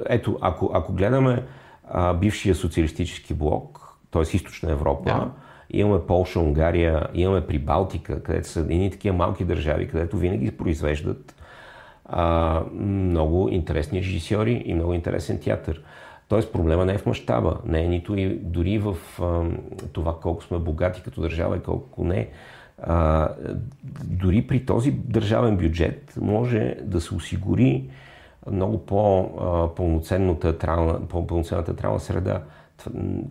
Ето, 0.06 0.38
ако, 0.40 0.70
ако 0.74 0.92
гледаме 0.92 1.44
а, 1.90 2.14
бившия 2.14 2.54
социалистически 2.54 3.34
блок, 3.34 3.81
т.е. 4.12 4.22
източна 4.22 4.72
Европа. 4.72 5.04
Да. 5.04 5.30
Имаме 5.70 6.06
Полша, 6.06 6.40
Унгария, 6.40 7.06
имаме 7.14 7.46
Прибалтика, 7.46 8.22
където 8.22 8.48
са 8.48 8.60
едни 8.60 8.90
такива 8.90 9.16
малки 9.16 9.44
държави, 9.44 9.88
където 9.88 10.16
винаги 10.16 10.56
произвеждат 10.56 11.34
а, 12.04 12.60
много 12.74 13.48
интересни 13.48 13.98
режисьори 13.98 14.62
и 14.66 14.74
много 14.74 14.94
интересен 14.94 15.38
театър. 15.38 15.82
Тоест 16.28 16.52
проблема 16.52 16.84
не 16.84 16.92
е 16.92 16.98
в 16.98 17.06
мащаба, 17.06 17.58
не 17.66 17.84
е 17.84 17.88
нито 17.88 18.16
и 18.16 18.28
дори 18.34 18.78
в 18.78 18.96
а, 19.20 19.44
това 19.92 20.16
колко 20.22 20.44
сме 20.44 20.58
богати 20.58 21.02
като 21.02 21.20
държава 21.20 21.56
и 21.56 21.62
колко 21.62 22.04
не. 22.04 22.28
А, 22.82 23.28
дори 24.04 24.46
при 24.46 24.66
този 24.66 24.90
държавен 24.90 25.56
бюджет 25.56 26.14
може 26.20 26.76
да 26.82 27.00
се 27.00 27.14
осигури 27.14 27.90
много 28.50 28.86
по-пълноценна 28.86 30.38
театрална, 30.38 32.00
среда. 32.00 32.42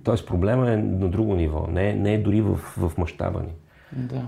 Тоест 0.03 0.27
проблема 0.27 0.71
е 0.71 0.77
на 0.77 1.09
друго 1.09 1.35
ниво, 1.35 1.67
не, 1.69 1.93
не 1.93 2.13
е 2.13 2.21
дори 2.21 2.41
в, 2.41 2.55
в 2.55 2.91
мащаба 2.97 3.39
ни. 3.39 3.53
Да. 3.93 4.27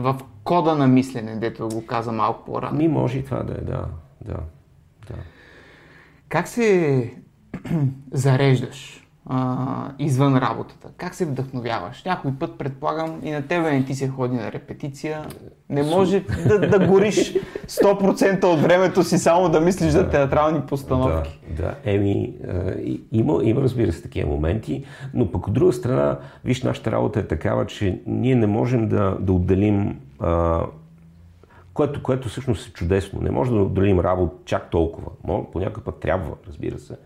В 0.00 0.20
кода 0.44 0.74
на 0.74 0.86
мислене, 0.86 1.36
дето 1.36 1.68
го 1.68 1.86
каза 1.86 2.12
малко 2.12 2.44
по-рано. 2.44 2.78
Ми 2.78 2.88
може 2.88 3.18
и 3.18 3.24
това 3.24 3.42
да 3.42 3.52
е, 3.52 3.60
да. 3.60 3.86
да, 4.24 4.36
да. 5.08 5.14
Как 6.28 6.48
се 6.48 7.10
зареждаш 8.12 9.03
а, 9.26 9.90
извън 9.98 10.36
работата? 10.36 10.88
Как 10.96 11.14
се 11.14 11.26
вдъхновяваш? 11.26 12.04
Някой 12.04 12.32
път, 12.38 12.58
предполагам, 12.58 13.20
и 13.22 13.30
на 13.30 13.42
тебе 13.46 13.70
не 13.70 13.84
ти 13.84 13.94
се 13.94 14.08
ходи 14.08 14.36
на 14.36 14.52
репетиция. 14.52 15.26
Не 15.68 15.82
може 15.82 16.24
да, 16.46 16.68
да 16.68 16.86
гориш 16.86 17.34
100% 17.66 18.44
от 18.44 18.60
времето 18.60 19.02
си 19.02 19.18
само 19.18 19.48
да 19.48 19.60
мислиш 19.60 19.92
да, 19.92 19.98
за 19.98 20.10
театрални 20.10 20.60
постановки. 20.60 21.40
Да, 21.56 21.62
да. 21.62 21.74
Еми, 21.84 22.34
има, 23.12 23.40
има, 23.44 23.60
разбира 23.60 23.92
се, 23.92 24.02
такива 24.02 24.30
моменти, 24.30 24.84
но 25.14 25.32
пък 25.32 25.46
от 25.46 25.54
друга 25.54 25.72
страна, 25.72 26.18
виж, 26.44 26.62
нашата 26.62 26.92
работа 26.92 27.20
е 27.20 27.26
такава, 27.26 27.66
че 27.66 28.02
ние 28.06 28.34
не 28.34 28.46
можем 28.46 28.88
да, 28.88 29.16
да 29.20 29.32
отделим 29.32 30.00
а, 30.20 30.60
което, 31.74 32.02
което 32.02 32.28
всъщност 32.28 32.68
е 32.68 32.72
чудесно. 32.72 33.20
Не 33.20 33.30
може 33.30 33.50
да 33.50 33.56
отделим 33.56 34.00
работа 34.00 34.34
чак 34.44 34.70
толкова. 34.70 35.10
По 35.52 35.58
някакъв 35.58 35.84
път 35.84 36.00
трябва, 36.00 36.30
разбира 36.48 36.78
се 36.78 36.96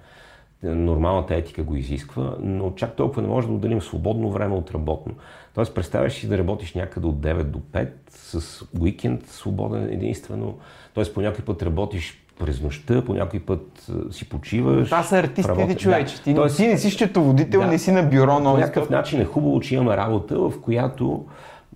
нормалната 0.62 1.34
етика 1.34 1.62
го 1.62 1.76
изисква, 1.76 2.34
но 2.40 2.70
чак 2.70 2.96
толкова 2.96 3.22
не 3.22 3.28
може 3.28 3.46
да 3.46 3.52
отделим 3.52 3.82
свободно 3.82 4.30
време 4.30 4.54
от 4.54 4.70
работно. 4.70 5.14
Тоест, 5.54 5.74
представяш 5.74 6.12
си 6.12 6.28
да 6.28 6.38
работиш 6.38 6.74
някъде 6.74 7.06
от 7.06 7.16
9 7.16 7.42
до 7.42 7.58
5 7.58 7.88
с 8.10 8.64
уикенд 8.80 9.26
свободен 9.26 9.84
единствено. 9.84 10.54
Тоест, 10.94 11.14
по 11.14 11.20
някой 11.20 11.44
път 11.44 11.62
работиш 11.62 12.24
през 12.38 12.62
нощта, 12.62 13.04
по 13.04 13.14
някой 13.14 13.40
път 13.40 13.90
си 14.10 14.28
почиваш. 14.28 14.88
Това 14.88 15.02
са 15.02 15.18
артистите, 15.18 15.76
човече. 15.76 16.22
Ти, 16.22 16.34
Тоест, 16.34 16.56
ти 16.56 16.66
не 16.66 16.78
си 16.78 16.90
счетоводител, 16.90 17.60
да, 17.60 17.66
не 17.66 17.78
си 17.78 17.92
на 17.92 18.02
бюро. 18.02 18.40
Но 18.40 18.52
по 18.52 18.58
някакъв 18.58 18.90
начин 18.90 19.20
е 19.20 19.24
хубаво, 19.24 19.60
че 19.60 19.74
имаме 19.74 19.96
работа, 19.96 20.38
в 20.38 20.52
която 20.62 21.26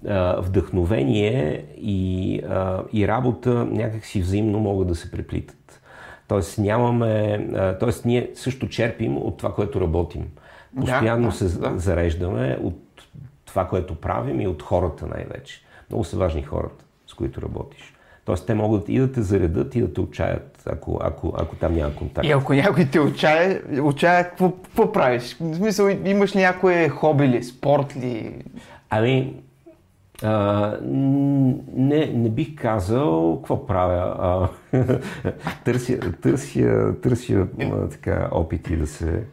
а, 0.09 0.41
вдъхновение 0.41 1.65
и, 1.77 2.41
а, 2.49 2.83
и 2.93 3.09
работа 3.09 3.51
някакси 3.71 4.21
взаимно 4.21 4.59
могат 4.59 4.89
да 4.89 4.95
се 4.95 5.11
преплитат. 5.11 5.62
Тоест 6.33 6.59
нямаме, 6.59 7.47
тоест 7.81 8.05
ние 8.05 8.31
също 8.35 8.69
черпим 8.69 9.17
от 9.17 9.37
това, 9.37 9.55
което 9.55 9.81
работим. 9.81 10.29
Постоянно 10.77 11.29
да, 11.29 11.35
се 11.35 11.45
да. 11.45 11.79
зареждаме 11.79 12.59
от 12.63 12.79
това, 13.45 13.69
което 13.69 13.95
правим 13.95 14.41
и 14.41 14.47
от 14.47 14.63
хората 14.63 15.07
най-вече. 15.07 15.63
Много 15.91 16.05
са 16.05 16.17
важни 16.17 16.43
хората, 16.43 16.85
с 17.07 17.15
които 17.15 17.43
работиш. 17.43 17.95
Тоест 18.25 18.47
те 18.47 18.55
могат 18.55 18.89
и 18.89 18.99
да 18.99 19.13
те 19.13 19.23
заредат, 19.23 19.75
и 19.75 19.81
да 19.81 19.93
те 19.93 20.01
отчаят, 20.01 20.63
ако, 20.67 20.99
ако, 21.03 21.33
ако 21.39 21.57
там 21.57 21.75
няма 21.75 21.95
контакт. 21.95 22.27
И 22.27 22.31
ако 22.31 22.53
някой 22.53 22.85
те 22.85 23.01
отчая, 23.01 23.63
отчая 23.83 24.25
какво, 24.25 24.51
какво 24.51 24.93
правиш? 24.93 25.37
В 25.41 25.55
смисъл, 25.55 25.89
имаш 26.05 26.37
ли 26.37 26.41
някое 26.41 26.89
хоби 26.89 27.29
ли, 27.29 27.45
спорт 27.45 27.97
ли? 27.97 28.43
Ами, 28.91 29.35
а, 30.23 30.79
не, 30.83 32.07
не 32.07 32.31
бих 32.31 32.55
казал 32.55 33.37
какво 33.37 33.67
правя. 33.67 34.17
А, 34.19 34.49
търся, 35.65 36.01
търся, 36.23 36.95
търся 37.03 37.47
така, 37.91 38.29
опити 38.33 38.77
да 38.77 38.87
се... 38.87 39.25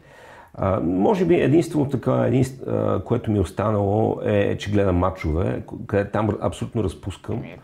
А, 0.54 0.80
може 0.80 1.24
би 1.24 1.34
единствено 1.34 1.88
така, 1.88 2.24
единство, 2.26 2.64
а, 2.70 3.02
което 3.04 3.30
ми 3.30 3.38
е 3.38 3.40
останало 3.40 4.20
е, 4.24 4.56
че 4.56 4.70
гледам 4.70 4.96
матчове, 4.96 5.62
къде 5.86 6.10
там 6.10 6.30
абсолютно 6.40 6.84
разпускам. 6.84 7.36
Е 7.44 7.58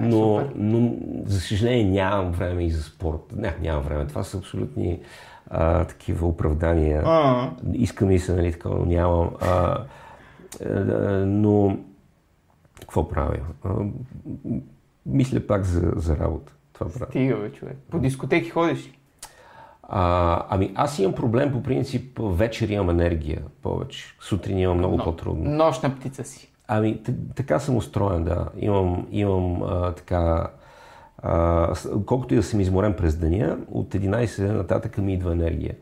но, 0.00 0.42
но, 0.54 0.92
за 1.26 1.40
съжаление, 1.40 1.84
нямам 1.84 2.32
време 2.32 2.64
и 2.64 2.70
за 2.70 2.82
спорт. 2.82 3.20
Не, 3.36 3.54
нямам 3.62 3.82
време. 3.82 4.06
Това 4.06 4.22
са 4.22 4.38
абсолютни 4.38 5.00
а, 5.50 5.84
такива 5.84 6.26
оправдания. 6.26 7.02
А-а. 7.04 7.50
Искам 7.74 8.10
и 8.10 8.18
се, 8.18 8.34
нали, 8.34 8.52
така, 8.52 8.68
но 8.68 8.84
нямам. 8.84 9.30
А, 9.40 9.78
а, 10.66 10.68
но 11.26 11.76
какво 12.80 13.08
правя? 13.08 13.38
А, 13.64 13.74
мисля 15.06 15.46
пак 15.46 15.64
за, 15.64 15.92
за 15.96 16.16
работа. 16.16 16.52
Това 16.72 16.90
правя. 16.90 17.10
Стига, 17.10 17.36
бе, 17.36 17.52
човек. 17.52 17.76
По 17.90 17.98
дискотеки 17.98 18.50
ходиш 18.50 18.86
ли? 18.86 18.98
А, 19.82 20.46
ами 20.48 20.72
аз 20.74 20.98
имам 20.98 21.14
проблем 21.14 21.52
по 21.52 21.62
принцип, 21.62 22.18
вечер 22.22 22.68
имам 22.68 22.90
енергия 22.90 23.42
повече. 23.62 24.04
Сутрин 24.20 24.58
имам 24.58 24.78
много 24.78 24.96
Но, 24.96 25.04
по-трудно. 25.04 25.50
Нощна 25.50 25.96
птица 25.96 26.24
си. 26.24 26.50
Ами 26.68 27.02
така 27.34 27.58
съм 27.58 27.76
устроен, 27.76 28.24
да. 28.24 28.48
Имам, 28.56 29.06
имам 29.10 29.62
а, 29.62 29.92
така... 29.92 30.50
А, 31.18 31.74
колкото 32.06 32.34
и 32.34 32.36
да 32.36 32.42
съм 32.42 32.60
изморен 32.60 32.94
през 32.94 33.16
деня, 33.16 33.58
от 33.70 33.94
11 33.94 34.52
нататък 34.52 34.98
ми 34.98 35.14
идва 35.14 35.32
енергия. 35.32 35.74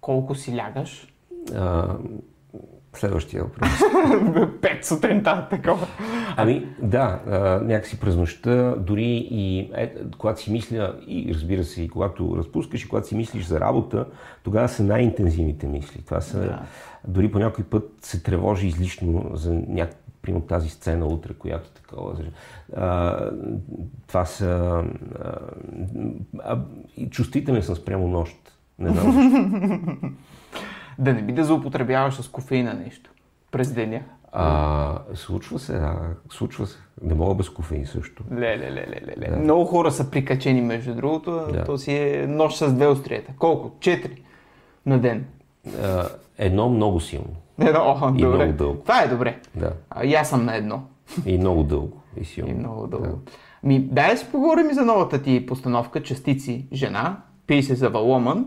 Колко 0.00 0.34
си 0.34 0.56
лягаш? 0.56 1.14
А, 1.54 1.96
Следващия 2.94 3.42
въпрос. 3.42 3.68
Пет 4.60 4.84
сутринта, 4.84 5.46
такова. 5.50 5.86
Ами 6.36 6.66
да, 6.82 7.20
а, 7.26 7.60
някакси 7.64 8.00
през 8.00 8.16
нощта, 8.16 8.74
дори 8.76 9.28
и 9.30 9.58
е, 9.76 9.94
когато 10.18 10.40
си 10.40 10.52
мисля, 10.52 10.94
и 11.06 11.34
разбира 11.34 11.64
се, 11.64 11.82
и 11.82 11.88
когато 11.88 12.36
разпускаш, 12.36 12.84
и 12.84 12.88
когато 12.88 13.08
си 13.08 13.16
мислиш 13.16 13.44
за 13.44 13.60
работа, 13.60 14.06
тогава 14.42 14.68
са 14.68 14.84
най-интензивните 14.84 15.66
мисли. 15.66 16.02
Това 16.06 16.20
са, 16.20 16.40
да. 16.40 16.62
дори 17.08 17.30
по 17.30 17.38
някой 17.38 17.64
път 17.64 17.92
се 18.00 18.22
тревожи 18.22 18.66
излишно 18.66 19.30
за 19.34 19.52
някакъв 19.68 19.98
примерно 20.24 20.46
тази 20.46 20.68
сцена 20.68 21.06
утре, 21.06 21.34
която 21.34 21.70
такова. 21.70 22.16
А, 22.76 23.18
това 24.06 24.24
са... 24.24 24.82
А, 25.22 25.38
а, 26.44 26.60
чувствителен 27.10 27.62
съм 27.62 27.76
спрямо 27.76 28.08
нощ. 28.08 28.36
Не 28.78 28.90
знам. 28.90 30.16
да 30.98 31.14
не 31.14 31.22
би 31.22 31.32
да 31.32 31.44
злоупотребяваш 31.44 32.14
с 32.14 32.28
кофеина 32.28 32.74
нещо 32.74 33.10
през 33.50 33.72
деня. 33.72 34.00
А, 34.32 34.98
случва 35.14 35.58
се, 35.58 35.72
да, 35.72 35.96
случва 36.30 36.66
се. 36.66 36.78
Не 37.02 37.14
мога 37.14 37.34
без 37.34 37.50
кофеин 37.50 37.86
също. 37.86 38.22
Ле, 38.32 38.58
ле, 38.58 38.72
ле, 38.72 38.86
ле, 38.88 39.16
ле. 39.18 39.30
Да. 39.30 39.36
Много 39.36 39.64
хора 39.64 39.90
са 39.92 40.10
прикачени, 40.10 40.60
между 40.60 40.94
другото. 40.94 41.46
Да. 41.52 41.64
То 41.64 41.78
си 41.78 41.92
е 41.92 42.26
нощ 42.28 42.58
с 42.58 42.72
две 42.72 42.86
острията. 42.86 43.32
Колко? 43.38 43.72
Четири 43.80 44.22
на 44.86 44.98
ден. 44.98 45.26
А, 45.82 46.08
едно 46.38 46.68
много 46.68 47.00
силно. 47.00 47.36
Едно, 47.60 47.80
о, 48.02 48.14
и 48.14 48.22
добре. 48.22 48.36
много 48.36 48.52
дълго. 48.58 48.80
Това 48.82 49.02
е 49.02 49.08
добре. 49.08 49.40
Да. 49.54 49.72
А, 49.90 50.04
и 50.04 50.14
аз 50.14 50.30
съм 50.30 50.44
на 50.44 50.56
едно. 50.56 50.82
И 51.26 51.38
много 51.38 51.62
дълго. 51.62 52.02
И 52.16 52.24
силно. 52.24 52.50
И 52.50 52.54
много 52.54 52.86
дълго. 52.86 53.06
Да. 53.06 53.16
Ми, 53.62 53.80
дай 53.80 54.10
да 54.10 54.16
си 54.16 54.26
поговорим 54.32 54.70
и 54.70 54.74
за 54.74 54.84
новата 54.84 55.22
ти 55.22 55.46
постановка 55.46 56.02
Частици 56.02 56.66
жена, 56.72 57.16
Pieces 57.48 57.74
of 57.74 57.90
a 57.90 57.92
Woman, 57.92 58.44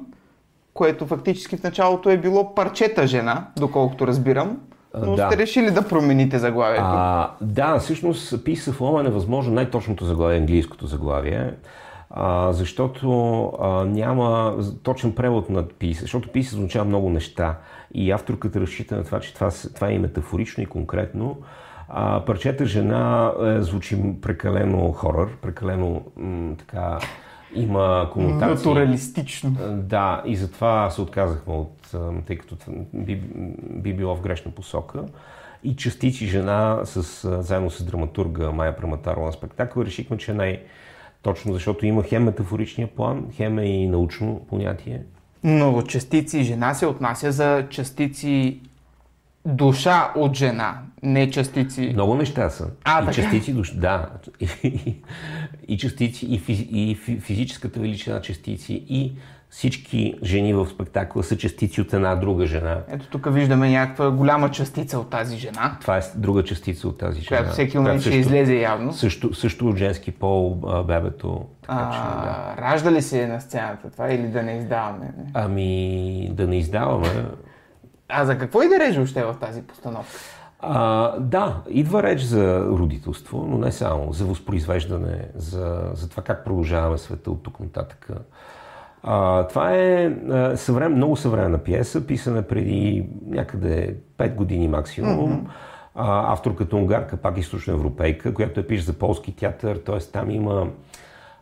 което 0.78 1.08
фактически 1.08 1.58
в 1.58 1.64
началото 1.64 2.10
е 2.10 2.18
било 2.18 2.56
парчета 2.56 3.08
жена, 3.08 3.48
доколкото 3.60 4.08
разбирам. 4.08 4.58
Но 5.06 5.16
да. 5.16 5.28
сте 5.28 5.38
решили 5.38 5.72
да 5.72 5.88
промените 5.88 6.40
заглавието. 6.40 6.86
А, 6.86 7.32
да, 7.42 7.80
всъщност 7.80 8.34
Piece 8.34 8.72
of 8.72 8.78
Woman 8.78 9.08
е 9.08 9.12
възможно 9.12 9.54
най-точното 9.54 10.06
заглавие, 10.06 10.38
английското 10.38 10.88
заглавие. 10.88 11.54
А, 12.10 12.54
защото 12.54 13.44
а, 13.62 13.86
няма 13.86 14.56
точен 14.84 15.16
превод 15.16 15.50
на 15.50 15.64
Peace, 15.64 16.00
защото 16.00 16.30
Peace 16.30 16.54
означава 16.54 16.86
много 16.86 17.10
неща 17.10 17.58
и 17.94 18.12
авторката 18.12 18.62
разчита 18.62 18.96
на 18.96 19.04
това, 19.04 19.20
че 19.20 19.34
това, 19.34 19.50
това 19.76 19.92
е 19.92 20.00
метафорично 20.00 20.64
и 20.64 20.66
конкретно. 20.66 21.38
А, 21.90 22.26
парчета 22.26 22.66
жена 22.66 23.32
е, 23.46 23.62
звучи 23.62 23.98
прекалено 24.22 24.92
хорър, 24.92 25.28
прекалено 25.42 26.02
м, 26.18 26.56
така 26.58 27.00
има 27.56 28.10
конотации. 28.14 28.56
Натуралистично. 28.56 29.56
Да, 29.72 30.22
и 30.26 30.36
затова 30.36 30.90
се 30.90 31.02
отказахме 31.02 31.54
от, 31.54 31.96
тъй 32.26 32.38
като 32.38 32.56
би, 32.94 33.22
би 33.70 33.94
било 33.94 34.16
в 34.16 34.22
грешна 34.22 34.52
посока. 34.52 35.04
И 35.64 35.76
частици 35.76 36.26
жена 36.28 36.80
с, 36.84 37.02
заедно 37.44 37.70
с 37.70 37.84
драматурга 37.84 38.52
Майя 38.52 38.76
Праматарова 38.76 39.26
на 39.26 39.34
спектакъл 39.34 39.82
решихме, 39.82 40.18
че 40.18 40.32
е 40.32 40.34
най-точно, 40.34 41.54
защото 41.54 41.86
има 41.86 42.04
хем 42.04 42.24
метафоричния 42.24 42.88
план, 42.88 43.26
хем 43.34 43.60
е 43.60 43.66
и 43.66 43.88
научно 43.88 44.42
понятие. 44.50 45.02
Но 45.44 45.82
частици 45.82 46.44
жена 46.44 46.74
се 46.74 46.86
отнася 46.86 47.32
за 47.32 47.68
частици 47.70 48.60
душа 49.48 50.12
от 50.16 50.36
жена, 50.36 50.78
не 51.04 51.30
частици. 51.30 51.90
Много 51.94 52.16
неща 52.16 52.50
са. 52.50 52.68
А, 52.84 52.98
и 52.98 53.06
така? 53.06 53.14
частици 53.14 53.54
душа, 53.54 53.74
да. 53.76 54.10
И, 55.68 55.78
частици, 55.78 56.26
и, 56.26 56.40
физ, 56.40 56.60
и 56.72 56.98
физическата 57.22 57.80
величина 57.80 58.22
частици, 58.22 58.86
и 58.90 59.14
всички 59.50 60.16
жени 60.24 60.54
в 60.54 60.68
спектакъла 60.68 61.24
са 61.24 61.38
частици 61.38 61.82
от 61.82 61.94
една 61.94 62.16
друга 62.16 62.46
жена. 62.46 62.78
Ето 62.90 63.08
тук 63.10 63.34
виждаме 63.34 63.72
някаква 63.72 64.12
голяма 64.12 64.52
частица 64.52 65.00
от 65.00 65.10
тази 65.10 65.38
жена. 65.38 65.78
Това 65.82 65.98
е 65.98 66.02
друга 66.16 66.44
частица 66.44 66.88
от 66.88 66.98
тази 66.98 67.22
жена. 67.22 67.38
Която 67.38 67.52
всеки 67.54 67.78
момент 67.78 68.02
ще 68.02 68.16
излезе 68.16 68.56
явно. 68.56 68.94
Също, 68.94 69.34
също 69.34 69.68
от 69.68 69.78
женски 69.78 70.12
пол 70.12 70.56
бебето. 70.88 71.46
Така, 71.62 71.90
а, 71.92 71.94
че, 71.94 72.00
да. 72.00 72.62
Ражда 72.62 72.92
ли 72.92 73.02
се 73.02 73.28
на 73.28 73.42
сцената 73.42 73.90
това 73.90 74.12
или 74.12 74.28
да 74.28 74.44
не 74.44 74.58
издаваме? 74.58 75.14
Ами 75.34 76.30
да 76.34 76.48
не 76.48 76.58
издаваме. 76.58 77.26
А 78.10 78.26
за 78.26 78.38
какво 78.38 78.62
и 78.62 78.70
да 78.70 78.80
реже 78.80 79.00
още 79.00 79.24
в 79.24 79.36
тази 79.40 79.62
постановка? 79.62 80.12
А, 80.60 81.20
да, 81.20 81.62
идва 81.70 82.04
реч 82.04 82.22
за 82.22 82.66
родителство, 82.66 83.46
но 83.50 83.58
не 83.58 83.72
само, 83.72 84.14
за 84.14 84.26
възпроизвеждане, 84.26 85.28
за, 85.36 85.82
за 85.94 86.10
това 86.10 86.24
как 86.24 86.46
продължаваме 86.46 86.98
света 86.98 87.32
от 87.32 87.44
тук 87.44 87.60
нататък. 87.60 88.10
А, 89.04 89.48
това 89.48 89.76
е 89.76 90.16
съврем, 90.56 90.96
много 90.96 91.16
съвременна 91.16 91.58
пиеса, 91.58 92.08
писана 92.08 92.42
преди 92.42 93.10
някъде 93.26 93.96
5 94.18 94.36
години 94.36 94.68
максимум. 94.68 95.32
Mm-hmm. 95.32 95.50
А, 95.96 96.34
авторката 96.34 96.76
унгарка, 96.76 97.18
пак 97.18 97.38
източна 97.38 97.74
европейка, 97.74 98.34
която 98.34 98.60
е 98.60 98.68
пише 98.68 98.84
за 98.84 98.94
полски 98.94 99.36
театър, 99.36 99.78
т.е. 99.78 100.00
там 100.00 100.32
има 100.32 100.68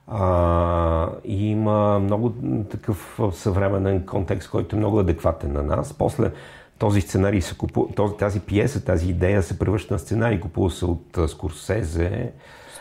а, 0.07 1.09
има 1.25 1.99
много 1.99 2.33
такъв 2.71 3.19
съвременен 3.31 4.05
контекст, 4.05 4.49
който 4.49 4.75
е 4.75 4.79
много 4.79 4.99
адекватен 4.99 5.53
на 5.53 5.63
нас. 5.63 5.93
После 5.93 6.31
този 6.79 7.01
сценарий 7.01 7.41
се 7.41 7.57
купува, 7.57 8.17
тази 8.17 8.39
пиеса, 8.39 8.85
тази 8.85 9.09
идея 9.09 9.43
се 9.43 9.59
превръща 9.59 9.93
на 9.93 9.99
сценарий, 9.99 10.39
купува 10.39 10.71
се 10.71 10.85
от 10.85 11.17
Скорсезе. 11.27 12.31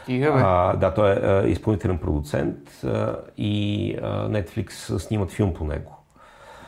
Стига, 0.03 0.33
бе. 0.33 0.41
А, 0.45 0.77
да, 0.77 0.95
той 0.95 1.11
е 1.45 1.49
изпълнителен 1.49 1.99
продуцент 1.99 2.85
а, 2.85 3.17
и 3.37 3.97
а, 4.03 4.29
Netflix 4.29 4.99
снимат 4.99 5.31
филм 5.31 5.55
по 5.55 5.65
него. 5.65 5.97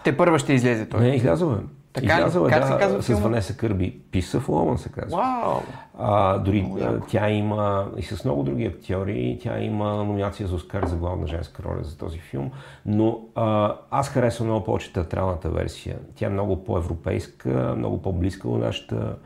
Те 0.04 0.16
първа 0.16 0.38
ще 0.38 0.52
излезе 0.52 0.88
той. 0.88 1.00
Не, 1.00 1.09
излязъл 1.09 1.52
е. 1.52 1.59
Така 1.97 2.18
Излязъл 2.18 2.47
е, 2.47 2.51
как 2.51 2.61
да, 2.61 2.66
се 2.66 2.78
казва 2.78 3.03
с 3.03 3.07
филма? 3.07 3.22
Ванеса 3.22 3.57
Кърби. 3.57 4.01
В 4.40 4.49
Ломан 4.49 4.78
се 4.78 4.88
казва. 4.88 5.18
Вау! 5.18 5.61
А, 5.99 6.38
дори 6.38 6.62
Много 6.62 7.01
тя 7.09 7.30
има 7.30 7.88
и 7.97 8.03
с 8.03 8.24
много 8.24 8.42
други 8.42 8.64
актьори, 8.64 9.38
тя 9.42 9.61
има 9.61 9.94
номинация 9.94 10.49
за 10.49 10.55
Оскар 10.55 10.84
за 10.86 10.97
главна 10.97 11.26
женска 11.26 11.62
роля 11.62 11.82
за 11.82 11.99
този 11.99 12.18
филм, 12.18 12.51
но 12.86 13.20
а, 13.34 13.76
аз 13.90 14.09
харесвам 14.09 14.49
много 14.49 14.64
повече 14.64 14.92
театралната 14.92 15.51
версия. 15.51 15.97
Тя 16.14 16.26
е 16.26 16.28
много 16.28 16.64
по-европейска, 16.64 17.74
много 17.76 18.03
по-близка 18.03 18.49
до 18.49 18.57
нашата, 18.57 19.16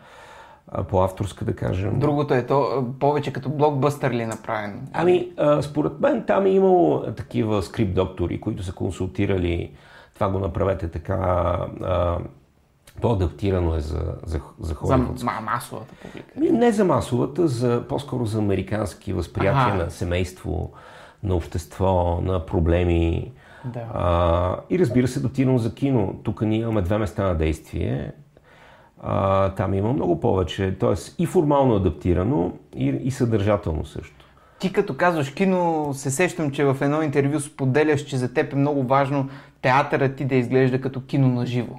по-авторска 0.89 1.45
да 1.45 1.57
кажем. 1.57 1.99
Другото 1.99 2.35
е 2.35 2.47
то 2.47 2.85
повече 3.01 3.33
като 3.33 3.49
блокбъстър 3.49 4.11
ли 4.11 4.23
е 4.23 4.27
направено? 4.27 4.81
Ами, 4.93 5.33
а, 5.37 5.63
според 5.63 6.01
мен 6.01 6.25
там 6.27 6.47
е 6.47 6.51
имало 6.51 7.03
такива 7.17 7.63
скрипт 7.63 7.95
доктори, 7.95 8.41
които 8.41 8.63
са 8.63 8.73
консултирали 8.73 9.73
това 10.21 10.31
го 10.31 10.39
направете 10.39 10.89
така, 10.89 11.59
а, 11.83 12.19
по-адаптирано 13.01 13.75
е 13.75 13.81
за, 13.81 14.03
за, 14.27 14.41
за 14.61 14.69
За 14.69 14.75
холивудски. 14.75 15.27
ма- 15.27 15.41
масовата 15.41 15.95
публика. 16.03 16.57
Не 16.57 16.73
за 16.73 16.85
масовата, 16.85 17.49
за, 17.49 17.85
по-скоро 17.89 18.27
за 18.27 18.39
американски 18.39 19.13
възприятия 19.13 19.75
Аха. 19.75 19.85
на 19.85 19.91
семейство, 19.91 20.73
на 21.23 21.35
общество, 21.35 22.21
на 22.23 22.47
проблеми. 22.47 23.33
Да. 23.65 23.81
А, 23.95 24.57
и 24.71 24.79
разбира 24.79 25.09
се, 25.09 25.19
адаптирано 25.19 25.59
за 25.59 25.75
кино. 25.75 26.21
Тук 26.23 26.43
ние 26.43 26.59
имаме 26.59 26.83
две 26.83 26.99
места 26.99 27.25
на 27.25 27.35
действие. 27.35 28.13
А, 29.03 29.49
там 29.49 29.75
има 29.75 29.93
много 29.93 30.21
повече. 30.21 30.77
Тоест 30.81 31.15
и 31.19 31.27
формално 31.27 31.75
адаптирано, 31.75 32.53
и, 32.77 32.87
и 32.87 33.11
съдържателно 33.11 33.85
също. 33.85 34.15
Ти 34.59 34.73
като 34.73 34.97
казваш 34.97 35.31
кино, 35.31 35.91
се 35.95 36.11
сещам, 36.11 36.51
че 36.51 36.65
в 36.65 36.77
едно 36.81 37.03
интервю 37.03 37.41
споделяш, 37.41 38.05
че 38.05 38.17
за 38.17 38.35
теб 38.35 38.53
е 38.53 38.57
много 38.57 38.83
важно 38.83 39.29
театърът 39.63 40.17
ти 40.17 40.25
да 40.25 40.35
изглежда 40.35 40.81
като 40.81 41.01
кино 41.07 41.29
на 41.29 41.47
живо. 41.47 41.75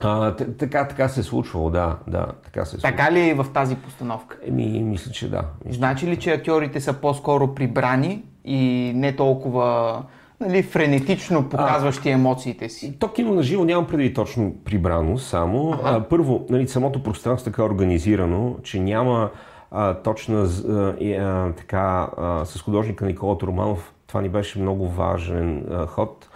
А, 0.00 0.36
така, 0.36 0.88
така 0.88 1.08
се 1.08 1.20
е 1.20 1.22
случвало, 1.22 1.70
да, 1.70 1.96
да, 2.06 2.26
така 2.44 2.64
се 2.64 2.76
е 2.76 2.80
случвало. 2.80 2.96
Така 2.96 3.12
ли 3.12 3.20
е 3.20 3.28
и 3.28 3.34
в 3.34 3.46
тази 3.54 3.76
постановка? 3.76 4.36
Еми, 4.46 4.82
мисля, 4.82 5.12
че 5.12 5.30
да. 5.30 5.44
Мисля, 5.64 5.78
Значи 5.78 6.06
ли, 6.06 6.16
че 6.16 6.30
актьорите 6.30 6.80
са 6.80 6.92
по-скоро 6.92 7.54
прибрани 7.54 8.24
и 8.44 8.92
не 8.94 9.16
толкова 9.16 10.02
нали, 10.40 10.62
френетично 10.62 11.48
показващи 11.48 12.10
емоциите 12.10 12.68
си? 12.68 12.98
То 12.98 13.08
кино 13.08 13.34
на 13.34 13.42
живо 13.42 13.64
нямам 13.64 13.86
преди 13.86 14.14
точно 14.14 14.54
прибрано 14.64 15.18
само. 15.18 15.74
А, 15.84 16.00
първо, 16.00 16.46
нали, 16.50 16.68
самото 16.68 17.02
пространство 17.02 17.48
е 17.48 17.52
така 17.52 17.64
организирано, 17.64 18.56
че 18.62 18.80
няма 18.80 19.30
а, 19.70 19.94
точна 19.94 20.48
а, 20.68 20.96
а, 21.04 21.52
така, 21.52 22.10
а, 22.16 22.44
с 22.44 22.62
художника 22.62 23.06
Никола 23.06 23.36
Романов, 23.42 23.94
това 24.06 24.22
ни 24.22 24.28
беше 24.28 24.58
много 24.58 24.88
важен 24.88 25.66
а, 25.70 25.86
ход, 25.86 26.28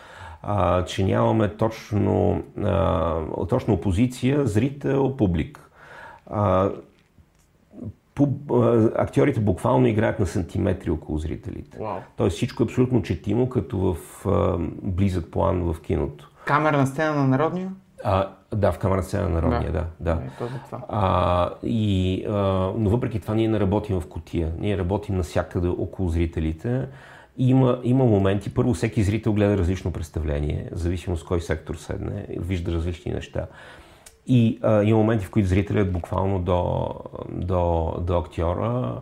а, 0.42 0.84
че 0.84 1.04
нямаме 1.04 1.48
точно, 1.48 2.42
а, 2.64 3.46
точно 3.48 3.74
опозиция, 3.74 4.46
зрител, 4.46 5.16
публик. 5.16 5.70
А, 6.26 6.70
пуб, 8.14 8.50
а, 8.50 8.90
актьорите 8.96 9.40
буквално 9.40 9.86
играят 9.86 10.20
на 10.20 10.26
сантиметри 10.26 10.90
около 10.90 11.18
зрителите. 11.18 11.78
Вау. 11.78 11.98
Тоест 12.16 12.36
всичко 12.36 12.62
е 12.62 12.66
абсолютно 12.66 13.02
четимо, 13.02 13.48
като 13.48 13.78
в 13.78 13.96
а, 14.26 14.56
близък 14.82 15.30
план 15.30 15.72
в 15.72 15.80
киното. 15.80 16.30
Камерна 16.44 16.86
сцена 16.86 17.14
на 17.14 17.28
Народния? 17.28 17.72
А, 18.04 18.28
да, 18.54 18.72
в 18.72 18.78
камера 18.78 19.02
сцена 19.02 19.28
на 19.28 19.34
народния, 19.34 19.72
да. 19.72 19.86
да, 20.00 20.10
Е, 20.10 20.30
то 20.38 20.46
за 20.46 20.58
това. 20.66 20.80
А, 20.88 21.50
и, 21.62 22.24
а, 22.28 22.32
но 22.76 22.90
въпреки 22.90 23.20
това 23.20 23.34
ние 23.34 23.48
не 23.48 23.60
работим 23.60 24.00
в 24.00 24.08
котия. 24.08 24.52
Ние 24.58 24.78
работим 24.78 25.16
навсякъде 25.16 25.68
около 25.68 26.08
зрителите. 26.08 26.88
И 27.38 27.48
Има, 27.48 27.80
има 27.84 28.04
моменти, 28.04 28.54
първо 28.54 28.74
всеки 28.74 29.02
зрител 29.02 29.32
гледа 29.32 29.58
различно 29.58 29.92
представление, 29.92 30.68
в 30.72 30.78
зависимост 30.78 31.22
с 31.22 31.26
кой 31.26 31.40
сектор 31.40 31.74
седне, 31.74 32.26
вижда 32.28 32.72
различни 32.72 33.12
неща. 33.12 33.46
И 34.26 34.58
а, 34.62 34.82
има 34.82 34.98
моменти, 34.98 35.24
в 35.24 35.30
които 35.30 35.48
зрителят 35.48 35.92
буквално 35.92 36.38
до, 36.38 36.94
до, 37.28 37.94
до 38.00 38.18
актьора 38.18 39.00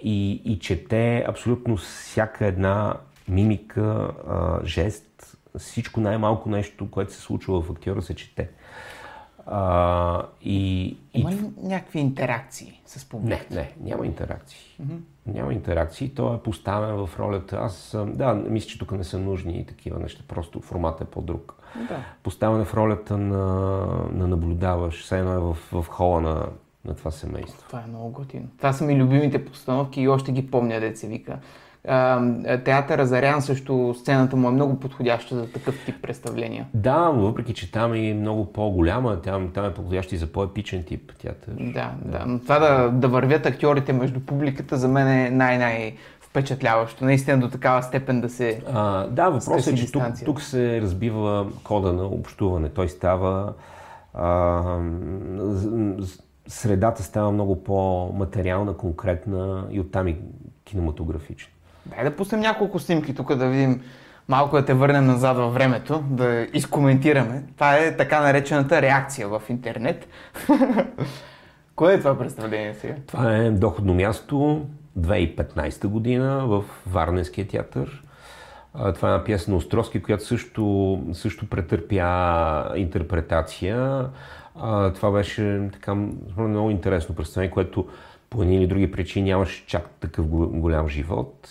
и, 0.00 0.32
и 0.32 0.58
чете 0.58 1.24
абсолютно 1.28 1.76
всяка 1.76 2.46
една 2.46 2.94
мимика, 3.28 4.12
а, 4.28 4.60
жест, 4.64 5.36
всичко 5.58 6.00
най-малко 6.00 6.48
нещо, 6.50 6.90
което 6.90 7.12
се 7.12 7.20
случва 7.20 7.62
в 7.62 7.70
актьора, 7.70 8.02
се 8.02 8.14
чете. 8.14 8.50
А, 9.46 10.26
и, 10.42 10.96
Има 11.14 11.32
ли 11.32 11.40
някакви 11.62 11.98
интеракции 11.98 12.80
с 12.86 13.08
публиката? 13.08 13.54
Не, 13.54 13.60
не, 13.60 13.90
няма 13.90 14.06
интеракции. 14.06 14.76
Mm-hmm. 14.82 14.98
Няма 15.26 15.52
интеракции. 15.52 16.14
Той 16.14 16.36
е 16.36 16.38
поставен 16.38 17.06
в 17.06 17.18
ролята. 17.18 17.56
Аз, 17.56 17.96
да, 18.06 18.34
мисля, 18.34 18.68
че 18.68 18.78
тук 18.78 18.92
не 18.92 19.04
са 19.04 19.18
нужни 19.18 19.58
и 19.58 19.66
такива 19.66 19.98
неща. 19.98 20.22
Просто 20.28 20.60
формат 20.60 21.00
е 21.00 21.04
по-друг. 21.04 21.54
Да. 21.88 22.04
Поставен 22.22 22.60
е 22.60 22.64
в 22.64 22.74
ролята 22.74 23.18
на, 23.18 23.46
на 24.12 24.28
наблюдаваш. 24.28 25.02
Все 25.02 25.18
едно 25.18 25.32
е 25.32 25.38
в, 25.38 25.56
в 25.72 25.86
хола 25.88 26.20
на, 26.20 26.46
на 26.84 26.94
това 26.94 27.10
семейство. 27.10 27.66
Това 27.66 27.80
е 27.80 27.88
много 27.88 28.10
готино. 28.10 28.48
Това 28.56 28.72
са 28.72 28.84
ми 28.84 28.96
любимите 28.96 29.44
постановки 29.44 30.00
и 30.00 30.08
още 30.08 30.32
ги 30.32 30.50
помня, 30.50 30.80
деца 30.80 31.06
вика. 31.06 31.38
Театър 32.64 32.98
Азарян 32.98 33.42
също 33.42 33.94
сцената 33.98 34.36
му 34.36 34.48
е 34.48 34.52
много 34.52 34.80
подходяща 34.80 35.34
за 35.36 35.52
такъв 35.52 35.84
тип 35.86 36.02
представления. 36.02 36.66
Да, 36.74 36.98
въпреки 36.98 37.54
че 37.54 37.72
там 37.72 37.94
е 37.94 38.14
много 38.14 38.52
по-голяма, 38.52 39.20
там, 39.22 39.50
там 39.54 39.64
е 39.64 39.74
подходяща 39.74 40.14
и 40.14 40.18
за 40.18 40.26
по-епичен 40.26 40.82
тип 40.82 41.12
театър. 41.22 41.54
Да, 41.58 41.92
да. 42.04 42.24
Но 42.26 42.38
това 42.38 42.58
да, 42.58 42.90
да 42.90 43.08
вървят 43.08 43.46
актьорите 43.46 43.92
между 43.92 44.20
публиката 44.20 44.76
за 44.76 44.88
мен 44.88 45.08
е 45.08 45.30
най-най 45.30 45.94
впечатляващо. 46.20 47.04
Наистина 47.04 47.40
до 47.40 47.50
такава 47.50 47.82
степен 47.82 48.20
да 48.20 48.28
се. 48.28 48.62
А, 48.72 49.06
да, 49.06 49.28
въпросът 49.28 49.74
е, 49.74 49.76
че 49.76 49.92
тук, 49.92 50.02
тук 50.24 50.42
се 50.42 50.80
разбива 50.80 51.46
кода 51.64 51.92
на 51.92 52.04
общуване. 52.04 52.68
Той 52.68 52.88
става. 52.88 53.52
А, 54.14 54.78
средата 56.46 57.02
става 57.02 57.30
много 57.30 57.64
по-материална, 57.64 58.76
конкретна 58.76 59.66
и 59.70 59.80
оттам 59.80 60.08
и 60.08 60.16
кинематографична. 60.64 61.53
Дай 61.86 62.04
да 62.04 62.16
пуснем 62.16 62.40
няколко 62.40 62.78
снимки 62.78 63.14
тук 63.14 63.34
да 63.34 63.46
видим 63.46 63.82
малко 64.28 64.56
да 64.56 64.64
те 64.64 64.74
върнем 64.74 65.06
назад 65.06 65.36
във 65.36 65.54
времето, 65.54 66.04
да 66.10 66.46
изкоментираме. 66.52 67.42
Това 67.54 67.76
е 67.76 67.96
така 67.96 68.20
наречената 68.20 68.82
реакция 68.82 69.28
в 69.28 69.42
интернет. 69.48 70.08
Кое 71.76 71.94
е 71.94 71.98
това 71.98 72.18
представление 72.18 72.74
сега? 72.74 72.94
Това 73.06 73.36
е 73.36 73.50
доходно 73.50 73.94
място 73.94 74.66
2015 74.98 75.86
година 75.86 76.46
в 76.46 76.64
Варненския 76.86 77.48
театър. 77.48 78.02
Това 78.94 79.08
е 79.08 79.12
една 79.12 79.24
пиеса 79.24 79.50
на 79.50 79.56
Островски, 79.56 80.02
която 80.02 80.24
също, 80.24 81.00
също 81.12 81.48
претърпя 81.48 82.76
интерпретация. 82.76 84.06
Това 84.94 85.10
беше 85.12 85.68
така 85.72 85.94
много 86.38 86.70
интересно 86.70 87.14
представление, 87.14 87.50
което 87.50 87.88
по 88.30 88.42
едни 88.42 88.56
или 88.56 88.66
други 88.66 88.90
причини 88.90 89.30
нямаше 89.30 89.66
чак 89.66 89.88
такъв 90.00 90.26
голям 90.26 90.88
живот. 90.88 91.48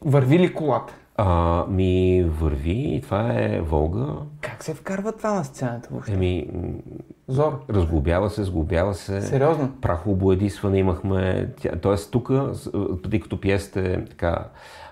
Върви 0.00 0.38
ли 0.38 0.54
колата? 0.54 0.94
А, 1.16 1.64
ми 1.68 2.24
върви 2.28 2.94
и 2.94 3.00
това 3.00 3.32
е 3.32 3.60
Волга. 3.60 4.06
Как 4.40 4.64
се 4.64 4.74
вкарва 4.74 5.12
това 5.12 5.32
на 5.32 5.44
сцената 5.44 5.88
въобще? 5.90 6.12
Еми, 6.12 6.48
Зор. 7.28 7.60
Разглобява 7.70 8.30
се, 8.30 8.44
сглобява 8.44 8.94
се. 8.94 9.20
Сериозно? 9.22 9.72
Прахово 9.80 10.16
боядисване 10.16 10.78
имахме. 10.78 11.48
Тоест 11.82 12.10
тук, 12.10 12.30
тъй 13.10 13.20
като 13.20 13.40
пиесата 13.40 13.80
е 13.80 14.04
така, 14.04 14.44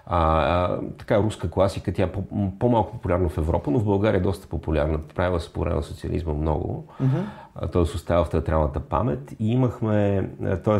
а, 0.06 0.78
така 0.98 1.18
руска 1.18 1.50
класика, 1.50 1.92
тя 1.92 2.02
е 2.02 2.12
по- 2.12 2.22
по-малко 2.58 2.92
популярна 2.92 3.28
в 3.28 3.38
Европа, 3.38 3.70
но 3.70 3.78
в 3.78 3.84
България 3.84 4.18
е 4.18 4.22
доста 4.22 4.48
популярна. 4.48 4.98
Правила 5.14 5.40
се 5.40 5.52
по 5.52 5.60
време 5.60 5.76
на 5.76 5.82
социализма 5.82 6.32
много. 6.34 6.86
Mm-hmm. 7.02 7.72
Т.е. 7.72 7.82
остава 7.82 8.24
в 8.24 8.30
театралната 8.30 8.80
памет. 8.80 9.32
И 9.38 9.52
имахме, 9.52 10.28
т.е. 10.64 10.78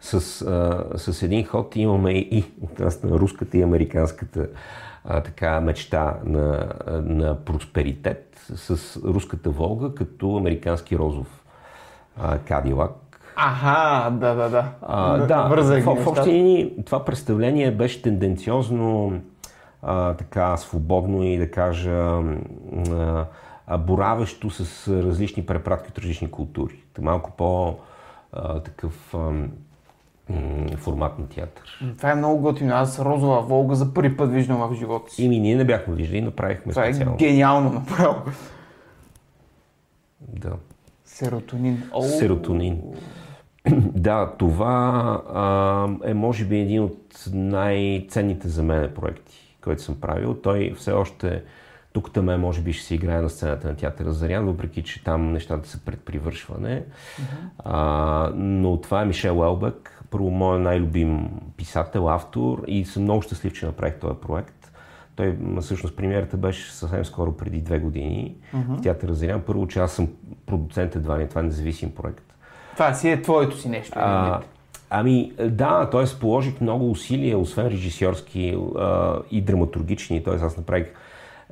С, 0.00 0.20
с, 0.20 1.12
с 1.12 1.22
един 1.22 1.44
ход 1.44 1.76
имаме 1.76 2.12
и 2.12 2.44
от 2.62 2.78
нас 2.78 3.02
на 3.02 3.10
руската 3.10 3.58
и 3.58 3.62
американската 3.62 4.48
а, 5.04 5.20
така 5.20 5.60
мечта 5.60 6.16
на, 6.24 6.72
на 7.04 7.44
просперитет 7.44 8.36
с 8.54 8.96
руската 9.04 9.50
Волга 9.50 9.94
като 9.94 10.36
американски 10.36 10.98
розов 10.98 11.44
а, 12.16 12.38
Кадилак 12.38 12.92
Аха, 13.36 14.10
да, 14.10 14.34
да, 14.34 14.48
да. 14.48 14.64
А, 14.82 15.16
да, 15.16 15.42
в, 15.42 15.80
в, 15.84 16.04
в 16.04 16.06
общи 16.06 16.72
това 16.86 17.04
представление 17.04 17.70
беше 17.70 18.02
тенденциозно 18.02 19.20
а, 19.82 20.14
така 20.14 20.56
свободно 20.56 21.22
и 21.22 21.38
да 21.38 21.50
кажа 21.50 22.22
а, 23.66 23.78
боравещо 23.78 24.50
с 24.50 24.88
различни 25.02 25.46
препратки 25.46 25.88
от 25.88 25.98
различни 25.98 26.30
култури. 26.30 26.84
Малко 27.00 27.30
по 27.30 27.76
а, 28.32 28.60
такъв 28.60 29.14
а, 29.14 29.32
формат 30.76 31.18
на 31.18 31.28
театър. 31.28 31.94
Това 31.96 32.10
е 32.10 32.14
много 32.14 32.40
готино. 32.40 32.74
Аз 32.74 32.98
Розова 32.98 33.40
Волга 33.40 33.74
за 33.74 33.94
първи 33.94 34.16
път 34.16 34.32
виждам 34.32 34.58
в 34.58 34.74
живота 34.74 35.12
си. 35.12 35.24
Ими 35.24 35.40
ние 35.40 35.56
не 35.56 35.64
бяхме 35.64 35.94
виждали, 35.94 36.20
направихме 36.20 36.72
Това 36.72 36.84
специално. 36.84 37.16
Това 37.16 37.26
е 37.26 37.30
гениално 37.30 37.70
направо. 37.72 38.22
Да. 40.20 40.52
Серотонин. 41.04 41.82
О, 41.92 42.02
Серотонин. 42.02 42.82
Да, 43.94 44.32
това 44.38 45.22
а, 45.34 46.10
е 46.10 46.14
може 46.14 46.44
би 46.44 46.58
един 46.58 46.82
от 46.82 47.24
най-ценните 47.32 48.48
за 48.48 48.62
мен 48.62 48.90
проекти, 48.94 49.56
който 49.60 49.82
съм 49.82 50.00
правил. 50.00 50.34
Той 50.34 50.74
все 50.76 50.92
още 50.92 51.42
тук 51.92 52.12
там 52.12 52.30
е, 52.30 52.36
може 52.36 52.60
би 52.60 52.72
ще 52.72 52.86
се 52.86 52.94
играе 52.94 53.20
на 53.20 53.30
сцената 53.30 53.68
на 53.68 53.76
театъра 53.76 54.12
Зарян, 54.12 54.46
въпреки 54.46 54.82
че 54.82 55.04
там 55.04 55.32
нещата 55.32 55.68
са 55.68 55.84
пред 55.84 56.00
привършване. 56.00 56.82
Uh-huh. 56.84 57.22
А, 57.58 58.32
но 58.34 58.80
това 58.80 59.02
е 59.02 59.04
Мишел 59.04 59.42
Елбек, 59.44 59.99
първо 60.10 60.30
моят 60.30 60.62
най-любим 60.62 61.30
писател, 61.56 62.10
автор 62.10 62.64
и 62.66 62.84
съм 62.84 63.02
много 63.02 63.22
щастлив, 63.22 63.52
че 63.52 63.66
направих 63.66 63.94
този 63.94 64.14
проект. 64.20 64.72
Той, 65.16 65.36
всъщност, 65.60 65.96
премиерата 65.96 66.36
беше 66.36 66.72
съвсем 66.72 67.04
скоро, 67.04 67.36
преди 67.36 67.60
две 67.60 67.78
години 67.78 68.36
uh-huh. 68.54 68.78
в 68.78 68.82
театъра 68.82 69.14
Зарян. 69.14 69.42
Първо, 69.46 69.66
че 69.66 69.78
аз 69.78 69.92
съм 69.92 70.08
продуцент 70.46 70.96
едва 70.96 71.18
ли, 71.18 71.28
това 71.28 71.40
е 71.40 71.44
независим 71.44 71.94
проект. 71.94 72.34
Това 72.72 72.94
си 72.94 73.08
е 73.08 73.22
твоето 73.22 73.56
си 73.56 73.68
нещо. 73.68 73.92
А, 73.96 74.40
ами 74.90 75.32
да, 75.48 75.90
т.е. 75.90 76.18
положих 76.20 76.60
много 76.60 76.90
усилия, 76.90 77.38
освен 77.38 77.66
режисьорски 77.66 78.58
а, 78.78 79.18
и 79.30 79.40
драматургични. 79.40 80.24
Т.е. 80.24 80.34
аз 80.34 80.56
направих 80.56 80.86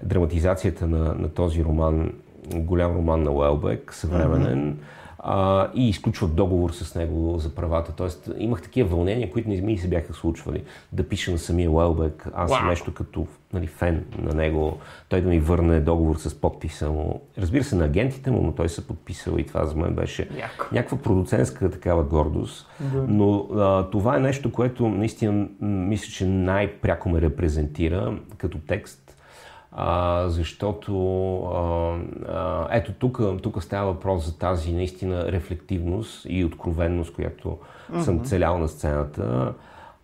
драматизацията 0.03 0.87
на, 0.87 1.15
на 1.15 1.29
този 1.29 1.65
роман, 1.65 2.13
голям 2.55 2.97
роман 2.97 3.23
на 3.23 3.31
Уелбек, 3.31 3.95
съвременен. 3.95 4.75
Mm-hmm 4.75 4.98
а, 5.19 5.69
и 5.75 5.89
изключват 5.89 6.35
договор 6.35 6.71
с 6.71 6.95
него 6.95 7.39
за 7.39 7.55
правата. 7.55 7.93
Тоест 7.97 8.31
имах 8.39 8.63
такива 8.63 8.89
вълнения, 8.89 9.31
които 9.31 9.49
не 9.49 9.61
ми 9.61 9.79
се 9.79 9.89
бяха 9.89 10.15
случвали. 10.15 10.63
Да 10.93 11.09
пиша 11.09 11.33
на 11.33 11.39
самия 11.39 11.71
Уелбек, 11.71 12.29
аз 12.35 12.51
wow. 12.51 12.69
нещо 12.69 12.95
като 12.95 13.27
нали, 13.53 13.67
фен 13.67 14.05
на 14.19 14.35
него, 14.35 14.79
той 15.09 15.21
да 15.21 15.29
ми 15.29 15.41
върне 15.41 15.81
договор 15.81 16.17
с 16.17 16.41
подписа 16.41 16.91
му. 16.91 17.23
Разбира 17.39 17.65
се, 17.65 17.77
на 17.77 17.85
агентите 17.85 18.31
му, 18.31 18.43
но 18.43 18.53
той 18.53 18.69
се 18.69 18.87
подписал 18.87 19.39
и 19.39 19.47
това 19.47 19.65
за 19.65 19.77
мен 19.77 19.95
беше 19.95 20.23
Яко. 20.23 20.67
някаква 20.73 20.99
продуцентска 20.99 21.71
такава 21.71 22.05
гордост. 22.05 22.67
Да. 22.81 23.05
Но 23.09 23.49
а, 23.55 23.91
това 23.91 24.17
е 24.17 24.21
нещо, 24.21 24.53
което 24.53 24.89
наистина 24.89 25.49
мисля, 25.61 26.13
че 26.13 26.27
най-пряко 26.27 27.09
ме 27.09 27.21
репрезентира 27.21 28.19
като 28.37 28.59
текст 28.59 29.08
а, 29.73 30.25
защото 30.29 30.93
а, 31.39 31.99
а, 32.29 32.69
ето 32.71 32.93
тук, 32.93 33.21
тук 33.43 33.63
става 33.63 33.93
въпрос 33.93 34.27
за 34.27 34.39
тази 34.39 34.73
наистина 34.73 35.33
рефлективност 35.33 36.27
и 36.29 36.45
откровенност, 36.45 37.15
която 37.15 37.59
mm-hmm. 37.93 38.01
съм 38.01 38.25
целял 38.25 38.59
на 38.59 38.69
сцената. 38.69 39.55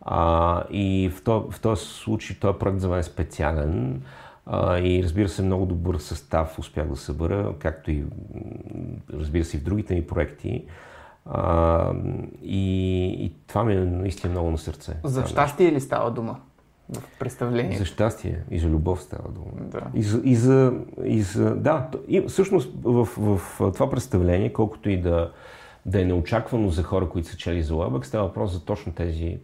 А, 0.01 0.63
и 0.71 1.11
в, 1.17 1.25
то, 1.25 1.49
в 1.51 1.61
този 1.61 1.85
случай 1.85 2.37
този 2.41 2.59
проект 2.59 2.81
за 2.81 2.89
мен 2.89 2.99
е 2.99 3.03
специален. 3.03 4.03
А, 4.47 4.79
и 4.79 5.03
разбира 5.03 5.29
се, 5.29 5.43
много 5.43 5.67
добър 5.67 5.97
състав 5.97 6.59
успях 6.59 6.89
да 6.89 6.97
събера, 6.97 7.55
както 7.59 7.91
и 7.91 8.05
разбира 9.13 9.45
се 9.45 9.57
и 9.57 9.61
в 9.61 9.65
другите 9.65 9.95
ми 9.95 10.07
проекти. 10.07 10.65
А, 11.27 11.93
и, 12.43 13.07
и 13.07 13.33
това 13.47 13.65
ми 13.65 13.75
е 13.75 13.81
наистина 13.81 14.31
много 14.31 14.51
на 14.51 14.59
сърце. 14.59 14.97
За 15.05 15.27
щастие 15.27 15.73
ли 15.73 15.81
става 15.81 16.11
дума? 16.11 16.37
В 16.93 17.19
представление. 17.19 17.79
За 17.79 17.85
щастие 17.85 18.39
и 18.51 18.59
за 18.59 18.69
любов 18.69 19.03
става 19.03 19.29
дума. 19.29 19.51
Да. 19.61 19.81
И 19.95 20.03
за, 20.03 20.21
и 20.25 20.37
за, 20.37 20.73
и 21.05 21.23
за 21.23 21.55
да, 21.57 21.91
и 22.09 22.21
всъщност 22.21 22.73
в, 22.83 23.05
в, 23.05 23.37
в 23.37 23.73
това 23.73 23.91
представление, 23.91 24.53
колкото 24.53 24.91
и 24.91 25.01
да, 25.01 25.33
да 25.87 26.01
е 26.01 26.05
неочаквано 26.05 26.69
за 26.69 26.83
хора, 26.83 27.09
които 27.09 27.29
са 27.29 27.37
чели 27.37 27.63
за 27.63 27.75
Лабък, 27.75 28.07
става 28.07 28.27
въпрос 28.27 28.53
за 28.53 28.65
точно 28.65 28.93
тези 28.93 29.39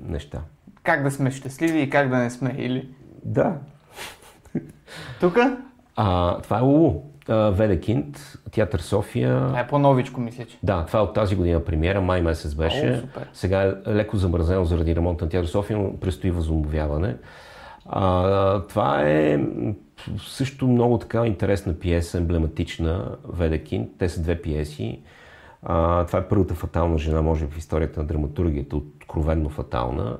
неща. 0.00 0.40
Как 0.82 1.02
да 1.02 1.10
сме 1.10 1.30
щастливи 1.30 1.80
и 1.80 1.90
как 1.90 2.08
да 2.08 2.16
не 2.16 2.30
сме, 2.30 2.54
или? 2.58 2.88
Да. 3.24 3.56
Тук? 5.20 5.38
това 6.42 6.58
е 6.58 6.60
Лулу. 6.60 7.02
Ведекинд, 7.28 8.38
Театър 8.50 8.80
София. 8.80 9.46
Това 9.46 9.60
е 9.60 9.66
по-новичко, 9.66 10.20
мисля, 10.20 10.44
че. 10.44 10.58
Да, 10.62 10.84
това 10.86 10.98
е 10.98 11.02
от 11.02 11.14
тази 11.14 11.36
година 11.36 11.64
премиера, 11.64 12.00
май 12.00 12.22
месец 12.22 12.54
беше. 12.54 13.02
О, 13.16 13.20
Сега 13.32 13.62
е 13.62 13.90
леко 13.90 14.16
замързено 14.16 14.64
заради 14.64 14.96
ремонт 14.96 15.20
на 15.20 15.28
Театър 15.28 15.48
София, 15.48 15.78
но 15.78 15.96
предстои 15.96 16.30
възобновяване. 16.30 17.16
А, 17.86 18.62
това 18.62 19.02
е 19.08 19.40
също 20.26 20.68
много 20.68 20.98
така 20.98 21.26
интересна 21.26 21.74
пиеса, 21.74 22.18
емблематична, 22.18 23.16
Ведекин. 23.32 23.88
Те 23.98 24.08
са 24.08 24.22
две 24.22 24.42
пиеси. 24.42 25.00
А, 25.62 26.06
това 26.06 26.18
е 26.18 26.28
първата 26.28 26.54
фатална 26.54 26.98
жена, 26.98 27.22
може 27.22 27.46
би, 27.46 27.52
в 27.52 27.58
историята 27.58 28.00
на 28.00 28.06
драматургията, 28.06 28.76
откровенно 28.76 29.48
фатална. 29.48 30.16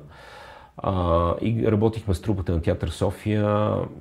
А, 0.83 1.33
и 1.41 1.71
работихме 1.71 2.13
с 2.13 2.21
трупата 2.21 2.51
на 2.51 2.61
Театър 2.61 2.89
София. 2.89 3.45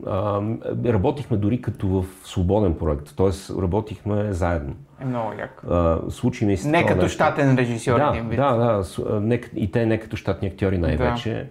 А, 0.07 0.43
работихме 0.87 1.37
дори 1.37 1.63
като 1.63 1.89
в 1.89 2.05
свободен 2.25 2.75
проект, 2.75 3.17
т.е. 3.17 3.61
работихме 3.63 4.33
заедно. 4.33 4.75
Е 5.01 5.05
много 5.05 5.33
як. 5.33 5.63
А, 5.71 5.99
случи 6.09 6.47
ми 6.47 6.57
се 6.57 6.69
Не 6.69 6.87
като 6.87 7.03
нещо. 7.03 7.15
щатен 7.15 7.59
режисьор 7.59 7.99
да, 7.99 8.11
един 8.15 8.29
вид. 8.29 8.37
Да, 8.37 8.53
да, 8.53 9.21
не, 9.21 9.41
и 9.55 9.71
те 9.71 9.87
не 9.87 10.01
като 10.01 10.17
щатни 10.17 10.49
актьори 10.49 10.79
най-вече. 10.79 11.35
Да. 11.35 11.47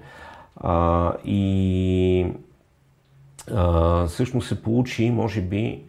А, 0.56 1.14
и 1.26 2.28
а, 3.56 4.06
всъщност 4.06 4.48
се 4.48 4.62
получи, 4.62 5.12
може 5.12 5.42
би, 5.42 5.84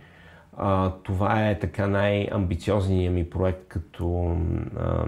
а, 0.57 0.91
това 1.03 1.49
е 1.49 1.59
така 1.59 1.87
най-амбициозният 1.87 3.15
ми 3.15 3.31
проект 3.31 3.69
като, 3.69 4.37
а, 4.81 5.05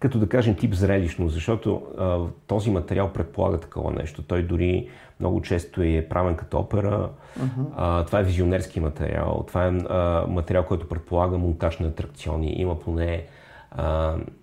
като 0.00 0.18
да 0.18 0.28
кажем 0.28 0.54
тип 0.54 0.74
зрелищно, 0.74 1.28
защото 1.28 1.82
а, 1.98 2.18
този 2.46 2.70
материал 2.70 3.12
предполага 3.12 3.60
такова 3.60 3.92
нещо. 3.92 4.22
Той 4.22 4.42
дори 4.42 4.88
много 5.20 5.42
често 5.42 5.82
е 5.82 6.06
правен 6.10 6.34
като 6.34 6.58
опера. 6.58 7.10
Uh-huh. 7.40 7.64
А, 7.76 8.04
това 8.04 8.20
е 8.20 8.24
визионерски 8.24 8.80
материал. 8.80 9.44
Това 9.48 9.66
е 9.66 9.70
а, 9.70 10.24
материал, 10.28 10.64
който 10.64 10.88
предполага 10.88 11.38
монтаж 11.38 11.78
на 11.78 11.88
атракциони. 11.88 12.54
Има 12.60 12.80
поне 12.80 13.24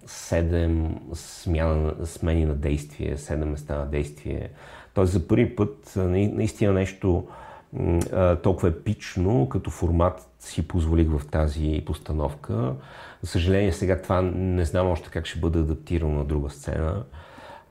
седем 0.05 0.95
смени 2.03 2.45
на 2.45 2.53
действие, 2.55 3.18
седем 3.18 3.49
места 3.49 3.78
на 3.78 3.86
действие. 3.86 4.49
Тоест 4.93 5.14
за 5.14 5.28
първи 5.28 5.55
път 5.55 5.93
наистина 5.95 6.74
нещо 6.74 7.28
толкова 8.43 8.70
епично 8.70 9.49
като 9.49 9.70
формат 9.70 10.30
си 10.39 10.68
позволих 10.68 11.07
в 11.09 11.28
тази 11.32 11.84
постановка. 11.86 12.74
За 13.22 13.28
съжаление 13.32 13.72
сега 13.72 14.01
това 14.01 14.22
не 14.22 14.65
знам 14.65 14.88
още 14.88 15.09
как 15.09 15.26
ще 15.26 15.39
бъде 15.39 15.59
адаптирано 15.59 16.18
на 16.18 16.26
друга 16.26 16.49
сцена. 16.49 17.03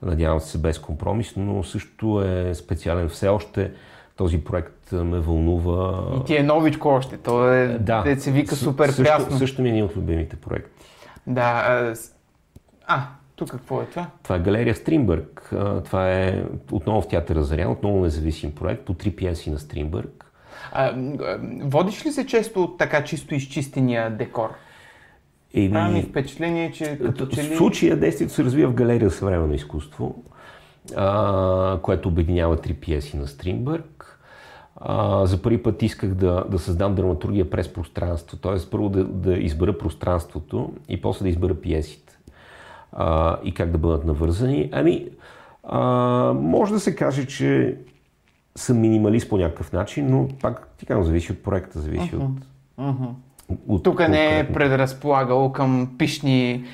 Надявам 0.01 0.39
се 0.39 0.57
без 0.57 0.79
компромис, 0.79 1.33
но 1.37 1.63
също 1.63 2.21
е 2.21 2.55
специален. 2.55 3.09
Все 3.09 3.27
още 3.27 3.71
този 4.15 4.43
проект 4.43 4.91
ме 4.91 5.19
вълнува. 5.19 6.03
И 6.21 6.25
ти 6.25 6.35
е 6.35 6.43
новичко 6.43 6.89
още. 6.89 7.17
То 7.17 7.53
е, 7.53 7.77
да, 7.79 8.15
се 8.17 8.31
вика 8.31 8.55
супер 8.55 8.87
също, 8.87 9.03
прясно. 9.03 9.37
Също 9.37 9.61
ми 9.61 9.69
е 9.69 9.71
един 9.71 9.85
от 9.85 9.95
любимите 9.95 10.35
проекти. 10.35 10.85
Да. 11.27 11.93
А, 12.87 13.07
тук 13.37 13.51
какво 13.51 13.81
е 13.81 13.85
това? 13.85 14.07
Това 14.23 14.35
е 14.35 14.39
галерия 14.39 14.75
Стримбърг. 14.75 15.53
Това 15.85 16.11
е 16.11 16.43
отново 16.71 17.01
в 17.01 17.07
театъра 17.07 17.43
Зарян, 17.43 17.71
отново 17.71 18.01
независим 18.01 18.55
проект, 18.55 18.85
по 18.85 18.93
три 18.93 19.11
пиеси 19.11 19.51
на 19.51 19.59
Стримбърг. 19.59 20.31
А, 20.71 20.93
водиш 21.61 22.05
ли 22.05 22.11
се 22.11 22.25
често 22.25 22.63
от 22.63 22.77
така 22.77 23.03
чисто 23.03 23.35
изчистения 23.35 24.09
декор? 24.09 24.49
Или... 25.53 25.71
Прави 25.71 25.93
ми 25.93 26.03
впечатление, 26.03 26.71
че 26.71 26.99
като 26.99 27.25
че 27.25 27.43
ли... 27.43 27.47
В 27.47 27.57
случая 27.57 27.99
действието 27.99 28.33
се 28.33 28.43
развива 28.43 28.71
в 28.71 28.75
галерия 28.75 29.11
съвременно 29.11 29.53
изкуство, 29.53 30.23
а, 30.95 31.79
което 31.81 32.09
обединява 32.09 32.57
три 32.57 32.73
пиеси 32.73 33.17
на 33.17 33.27
Стримбърг. 33.27 34.19
А, 34.75 35.25
за 35.25 35.41
първи 35.41 35.63
път 35.63 35.83
исках 35.83 36.09
да, 36.13 36.45
да 36.49 36.59
създам 36.59 36.95
драматургия 36.95 37.49
през 37.49 37.73
пространство, 37.73 38.37
т.е. 38.37 38.69
първо 38.71 38.89
да, 38.89 39.03
да 39.03 39.33
избера 39.33 39.77
пространството 39.77 40.73
и 40.89 41.01
после 41.01 41.23
да 41.23 41.29
избера 41.29 41.55
пиесите 41.55 42.06
а, 42.91 43.37
и 43.43 43.53
как 43.53 43.71
да 43.71 43.77
бъдат 43.77 44.05
навързани. 44.05 44.69
Ами, 44.71 45.09
а, 45.63 45.79
може 46.33 46.73
да 46.73 46.79
се 46.79 46.95
каже, 46.95 47.25
че 47.25 47.77
съм 48.55 48.79
минималист 48.79 49.29
по 49.29 49.37
някакъв 49.37 49.73
начин, 49.73 50.07
но 50.09 50.27
пак 50.41 50.73
ти 50.77 50.85
казвам, 50.85 51.05
зависи 51.05 51.31
от 51.31 51.43
проекта, 51.43 51.79
зависи 51.79 52.11
uh-huh. 52.11 52.25
от... 52.25 52.45
Uh-huh. 52.79 53.09
от 53.67 53.83
Тук 53.83 53.99
не 53.99 54.39
е 54.39 54.53
предразполагал 54.53 55.51
към 55.51 55.95
пишни 55.97 56.65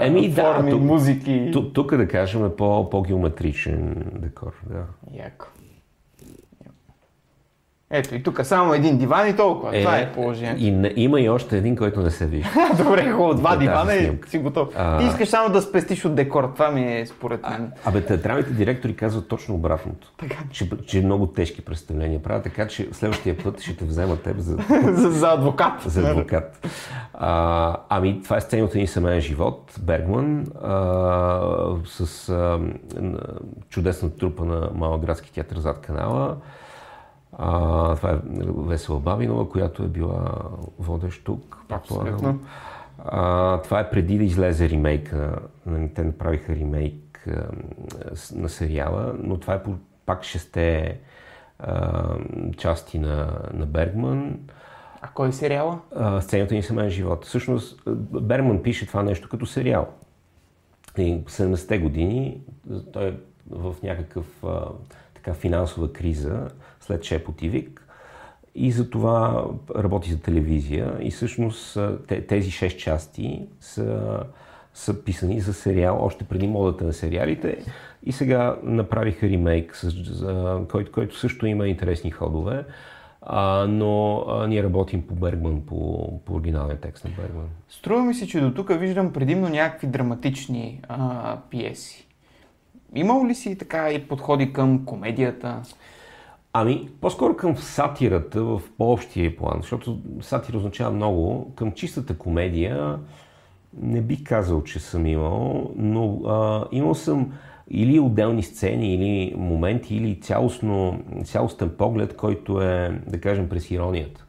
Еми, 0.00 0.32
форми, 0.32 0.70
да, 0.70 0.70
тук, 0.70 0.82
музики. 0.82 1.50
Тук, 1.74 1.94
да 1.96 2.08
кажем 2.08 2.46
е 2.46 2.56
по, 2.56 2.90
по-геометричен 2.90 4.04
декор. 4.14 4.52
Да. 4.70 4.84
Яко. 5.18 5.46
Ето 7.90 8.14
и 8.14 8.22
тук 8.22 8.40
само 8.42 8.74
един 8.74 8.98
диван 8.98 9.28
и 9.28 9.36
толкова. 9.36 9.76
Е, 9.76 9.80
Това 9.80 9.98
е 9.98 10.12
положението. 10.12 10.94
И, 10.96 11.02
има 11.02 11.20
и 11.20 11.28
още 11.28 11.58
един, 11.58 11.76
който 11.76 12.00
не 12.00 12.10
се 12.10 12.26
вижда. 12.26 12.50
Добре, 12.84 13.10
хубаво. 13.10 13.34
Два 13.34 13.54
е, 13.54 13.58
дивана 13.58 13.94
и 13.94 14.12
си 14.26 14.38
готов. 14.38 14.68
А... 14.76 14.98
Ти 14.98 15.04
искаш 15.04 15.28
само 15.28 15.52
да 15.52 15.62
спестиш 15.62 16.04
от 16.04 16.14
декор. 16.14 16.52
Това 16.52 16.70
ми 16.70 16.98
е 16.98 17.06
според 17.06 17.42
мен. 17.42 17.72
А, 17.84 17.88
абе, 17.88 18.00
театралните 18.00 18.50
директори 18.50 18.96
казват 18.96 19.28
точно 19.28 19.54
обратното. 19.54 20.12
Така. 20.18 20.36
Че, 20.50 20.70
че 20.86 21.00
много 21.00 21.26
тежки 21.26 21.64
представления 21.64 22.22
правят, 22.22 22.44
така 22.44 22.68
че 22.68 22.88
следващия 22.92 23.38
път 23.38 23.60
ще 23.60 23.76
те 23.76 23.84
взема 23.84 24.16
теб 24.16 24.38
за... 24.38 24.56
за, 24.92 25.10
за 25.10 25.32
адвокат. 25.32 25.82
За 25.86 26.10
адвокат. 26.10 26.68
А, 27.14 27.76
ами, 27.88 28.20
това 28.24 28.36
е 28.36 28.40
сцена 28.40 28.64
от 28.64 28.74
един 28.74 28.88
семейен 28.88 29.20
живот. 29.20 29.74
Бергман 29.80 30.46
а, 30.62 30.80
с 31.84 32.28
а, 32.28 32.60
чудесната 33.68 34.16
трупа 34.16 34.44
на 34.44 34.70
Малоградски 34.74 35.32
театър 35.32 35.58
зад 35.58 35.80
канала. 35.80 36.36
А, 37.38 37.96
това 37.96 38.10
е 38.10 38.18
Весела 38.56 39.00
Бабинова, 39.00 39.48
която 39.48 39.82
е 39.82 39.88
била 39.88 40.34
водещ 40.78 41.24
тук. 41.24 41.58
Абсолютно. 41.68 42.40
А, 43.04 43.60
това 43.62 43.80
е 43.80 43.90
преди 43.90 44.18
да 44.18 44.24
излезе 44.24 44.70
ремейка. 44.70 45.38
Нали, 45.66 45.90
те 45.94 46.04
направиха 46.04 46.56
ремейк 46.56 47.28
на 48.34 48.48
сериала, 48.48 49.14
но 49.22 49.36
това 49.36 49.54
е 49.54 49.62
по, 49.62 49.74
пак 50.06 50.24
шесте 50.24 50.98
а, 51.58 52.04
части 52.56 52.98
на, 52.98 53.38
на 53.54 53.66
Бергман. 53.66 54.38
А 55.00 55.08
кой 55.08 55.28
е 55.28 55.32
сериала? 55.32 55.78
А, 55.96 56.20
сцената 56.20 56.54
ни 56.54 56.62
семейен 56.62 56.90
живот. 56.90 57.24
Всъщност 57.24 57.82
Бергман 58.20 58.62
пише 58.62 58.86
това 58.86 59.02
нещо 59.02 59.28
като 59.28 59.46
сериал. 59.46 59.88
И 60.98 61.24
70-те 61.24 61.78
години 61.78 62.40
той 62.92 63.08
е 63.08 63.14
в 63.50 63.74
някакъв 63.82 64.44
а, 64.44 64.64
така 65.14 65.34
финансова 65.34 65.92
криза 65.92 66.48
след 66.88 67.04
Шепот 67.04 67.42
и 67.42 67.48
Вик. 67.48 67.84
И 68.54 68.72
за 68.72 68.90
това 68.90 69.44
работи 69.76 70.10
за 70.10 70.20
телевизия. 70.20 70.96
И 71.00 71.10
всъщност 71.10 71.78
тези 72.28 72.50
6 72.50 72.76
части 72.76 73.46
са, 73.60 74.20
са 74.74 75.04
писани 75.04 75.40
за 75.40 75.54
сериал 75.54 75.98
още 76.00 76.24
преди 76.24 76.46
модата 76.46 76.84
на 76.84 76.92
сериалите. 76.92 77.64
И 78.06 78.12
сега 78.12 78.56
направиха 78.62 79.28
ремейк, 79.28 79.82
който, 80.70 80.92
който 80.92 81.18
също 81.18 81.46
има 81.46 81.68
интересни 81.68 82.10
ходове. 82.10 82.64
А, 83.22 83.66
но 83.68 84.24
а, 84.28 84.46
ние 84.46 84.62
работим 84.62 85.06
по 85.06 85.14
Бергман, 85.14 85.60
по, 85.66 86.20
по 86.24 86.34
оригиналния 86.34 86.80
текст 86.80 87.04
на 87.04 87.10
Бергман. 87.10 87.48
Струва 87.68 88.02
ми 88.02 88.14
се, 88.14 88.26
че 88.26 88.40
до 88.40 88.54
тук 88.54 88.80
виждам 88.80 89.12
предимно 89.12 89.48
някакви 89.48 89.86
драматични 89.86 90.80
а, 90.88 91.36
пиеси. 91.50 92.08
Имал 92.94 93.26
ли 93.26 93.34
си 93.34 93.58
така 93.58 93.90
и 93.90 94.08
подходи 94.08 94.52
към 94.52 94.84
комедията? 94.84 95.62
Ами, 96.52 96.88
по-скоро 97.00 97.36
към 97.36 97.56
сатирата 97.56 98.44
в 98.44 98.62
по-общия 98.78 99.36
план, 99.36 99.58
защото 99.60 99.98
сатира 100.20 100.56
означава 100.56 100.90
много. 100.90 101.52
Към 101.56 101.72
чистата 101.72 102.18
комедия 102.18 102.98
не 103.82 104.00
бих 104.00 104.24
казал, 104.24 104.62
че 104.62 104.80
съм 104.80 105.06
имал, 105.06 105.70
но 105.76 106.20
а, 106.26 106.64
имал 106.72 106.94
съм 106.94 107.32
или 107.70 108.00
отделни 108.00 108.42
сцени, 108.42 108.94
или 108.94 109.34
моменти, 109.36 109.96
или 109.96 110.20
цялостно, 110.20 111.02
цялостен 111.24 111.70
поглед, 111.78 112.16
който 112.16 112.62
е, 112.62 113.00
да 113.06 113.20
кажем, 113.20 113.48
през 113.48 113.70
иронията. 113.70 114.24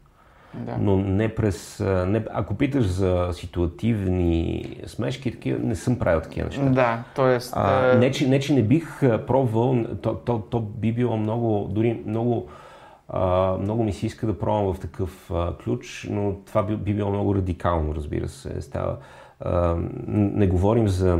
Да. 0.54 0.78
Но 0.80 0.98
не 0.98 1.36
през... 1.36 1.80
Не, 2.08 2.26
ако 2.34 2.56
питаш 2.56 2.86
за 2.86 3.30
ситуативни 3.32 4.66
смешки, 4.88 5.32
такива, 5.32 5.60
не 5.60 5.76
съм 5.76 6.00
правил 6.00 6.22
такива 6.22 6.46
неща. 6.46 6.62
Да, 6.62 7.04
т.е. 7.16 7.38
А, 7.54 7.98
не, 7.98 8.12
че, 8.12 8.28
не, 8.28 8.40
че 8.40 8.54
не 8.54 8.64
бих 8.64 9.00
пробвал, 9.00 9.86
то, 10.02 10.16
то, 10.16 10.40
то 10.40 10.60
би 10.60 10.94
било 10.94 11.18
много, 11.18 11.68
дори 11.72 12.04
много, 12.06 12.48
а, 13.08 13.58
много 13.58 13.84
ми 13.84 13.94
се 13.94 14.06
иска 14.06 14.28
да 14.28 14.40
пробвам 14.40 14.74
в 14.74 14.80
такъв 14.80 15.32
а, 15.32 15.58
ключ, 15.64 16.08
но 16.12 16.36
това 16.46 16.64
би, 16.64 16.76
би 16.76 16.94
било 16.94 17.10
много 17.10 17.36
радикално, 17.36 17.96
разбира 17.96 18.28
се. 18.28 18.62
Става, 18.62 18.98
а, 19.40 19.76
не 20.08 20.48
говорим 20.48 20.88
за, 20.88 21.20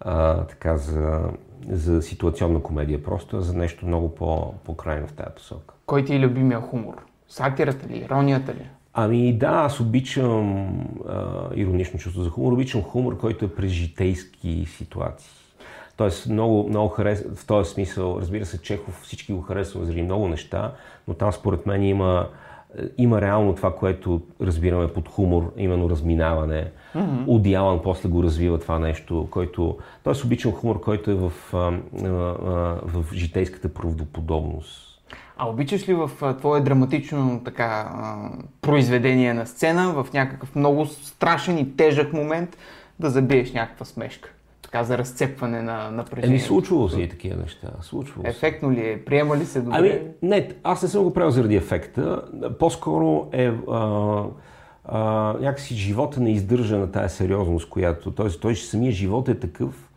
а, 0.00 0.44
така, 0.44 0.76
за, 0.76 1.20
за 1.68 2.02
ситуационна 2.02 2.62
комедия, 2.62 3.02
просто 3.02 3.40
за 3.40 3.54
нещо 3.54 3.86
много 3.86 4.14
по, 4.14 4.54
по-крайно 4.64 5.06
в 5.06 5.12
тази 5.12 5.34
посока. 5.36 5.74
Кой 5.86 6.04
ти 6.04 6.14
е 6.14 6.20
любимия 6.20 6.60
хумор? 6.60 7.05
Сатирата 7.28 7.88
ли? 7.88 7.98
Иронията 7.98 8.54
ли? 8.54 8.66
Ами 8.94 9.32
да, 9.32 9.46
аз 9.46 9.80
обичам 9.80 10.68
а, 11.08 11.48
иронично 11.54 11.98
чувство 11.98 12.22
за 12.22 12.30
хумор. 12.30 12.52
Обичам 12.52 12.82
хумор, 12.82 13.18
който 13.18 13.44
е 13.44 13.54
през 13.54 13.70
житейски 13.70 14.66
ситуации. 14.66 15.30
Тоест 15.96 16.28
много, 16.28 16.68
много 16.68 16.88
харесва, 16.88 17.34
в 17.34 17.46
този 17.46 17.70
смисъл, 17.70 18.18
разбира 18.20 18.46
се, 18.46 18.62
Чехов 18.62 19.00
всички 19.02 19.32
го 19.32 19.40
харесват 19.40 19.86
заради 19.86 20.02
много 20.02 20.28
неща, 20.28 20.72
но 21.08 21.14
там 21.14 21.32
според 21.32 21.66
мен 21.66 21.82
има 21.82 22.28
има 22.98 23.20
реално 23.20 23.54
това, 23.54 23.74
което 23.74 24.20
разбираме 24.40 24.88
под 24.88 25.08
хумор, 25.08 25.52
именно 25.56 25.90
разминаване. 25.90 26.70
Mm-hmm. 26.94 27.24
Уди 27.26 27.54
Алън 27.54 27.80
после 27.82 28.08
го 28.08 28.22
развива 28.22 28.58
това 28.58 28.78
нещо, 28.78 29.28
който... 29.30 29.78
Той 30.04 30.12
е 30.12 30.26
обичан 30.26 30.52
хумор, 30.52 30.80
който 30.80 31.10
е 31.10 31.14
в, 31.14 31.32
а, 31.52 31.56
а, 31.56 31.72
в 32.84 33.04
житейската 33.14 33.74
правдоподобност. 33.74 34.95
А 35.36 35.48
обичаш 35.48 35.88
ли 35.88 35.94
в 35.94 36.10
твое 36.38 36.60
драматично 36.60 37.40
така, 37.44 37.88
произведение 38.60 39.34
на 39.34 39.46
сцена, 39.46 39.92
в 39.92 40.12
някакъв 40.12 40.54
много 40.54 40.86
страшен 40.86 41.58
и 41.58 41.76
тежък 41.76 42.12
момент, 42.12 42.58
да 43.00 43.10
забиеш 43.10 43.52
някаква 43.52 43.84
смешка? 43.84 44.32
Така 44.62 44.84
за 44.84 44.98
разцепване 44.98 45.62
на 45.62 45.90
напрежението. 45.90 46.30
Еми, 46.30 46.40
случвало 46.40 46.88
се 46.88 47.00
и 47.00 47.08
такива 47.08 47.42
неща. 47.42 47.68
Случвало. 47.80 48.28
Ефектно 48.28 48.72
ли 48.72 48.88
е? 48.88 49.04
Приема 49.04 49.36
ли 49.36 49.46
се 49.46 49.60
добре? 49.60 49.76
Ами, 49.78 50.00
не, 50.22 50.50
аз 50.64 50.82
не 50.82 50.88
съм 50.88 51.02
го 51.02 51.12
правил 51.12 51.30
заради 51.30 51.56
ефекта. 51.56 52.22
По-скоро 52.58 53.28
е 53.32 53.52
а, 53.70 54.22
а, 54.84 55.00
някакси 55.40 55.74
живота 55.74 56.20
не 56.20 56.30
издържа 56.32 56.78
на 56.78 56.92
тая 56.92 57.08
сериозност, 57.08 57.68
която... 57.68 58.10
Т.е. 58.10 58.28
той 58.28 58.56
самия 58.56 58.92
живот 58.92 59.28
е 59.28 59.38
такъв, 59.38 59.90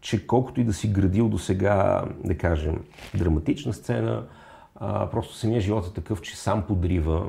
че 0.00 0.26
колкото 0.26 0.60
и 0.60 0.64
да 0.64 0.72
си 0.72 0.88
градил 0.88 1.28
до 1.28 1.38
сега, 1.38 2.04
да 2.24 2.38
кажем, 2.38 2.80
драматична 3.14 3.72
сцена, 3.72 4.22
а, 4.76 5.10
просто 5.10 5.34
самия 5.34 5.60
живот 5.60 5.86
е 5.86 5.92
такъв, 5.92 6.22
че 6.22 6.36
сам 6.36 6.62
подрива 6.66 7.28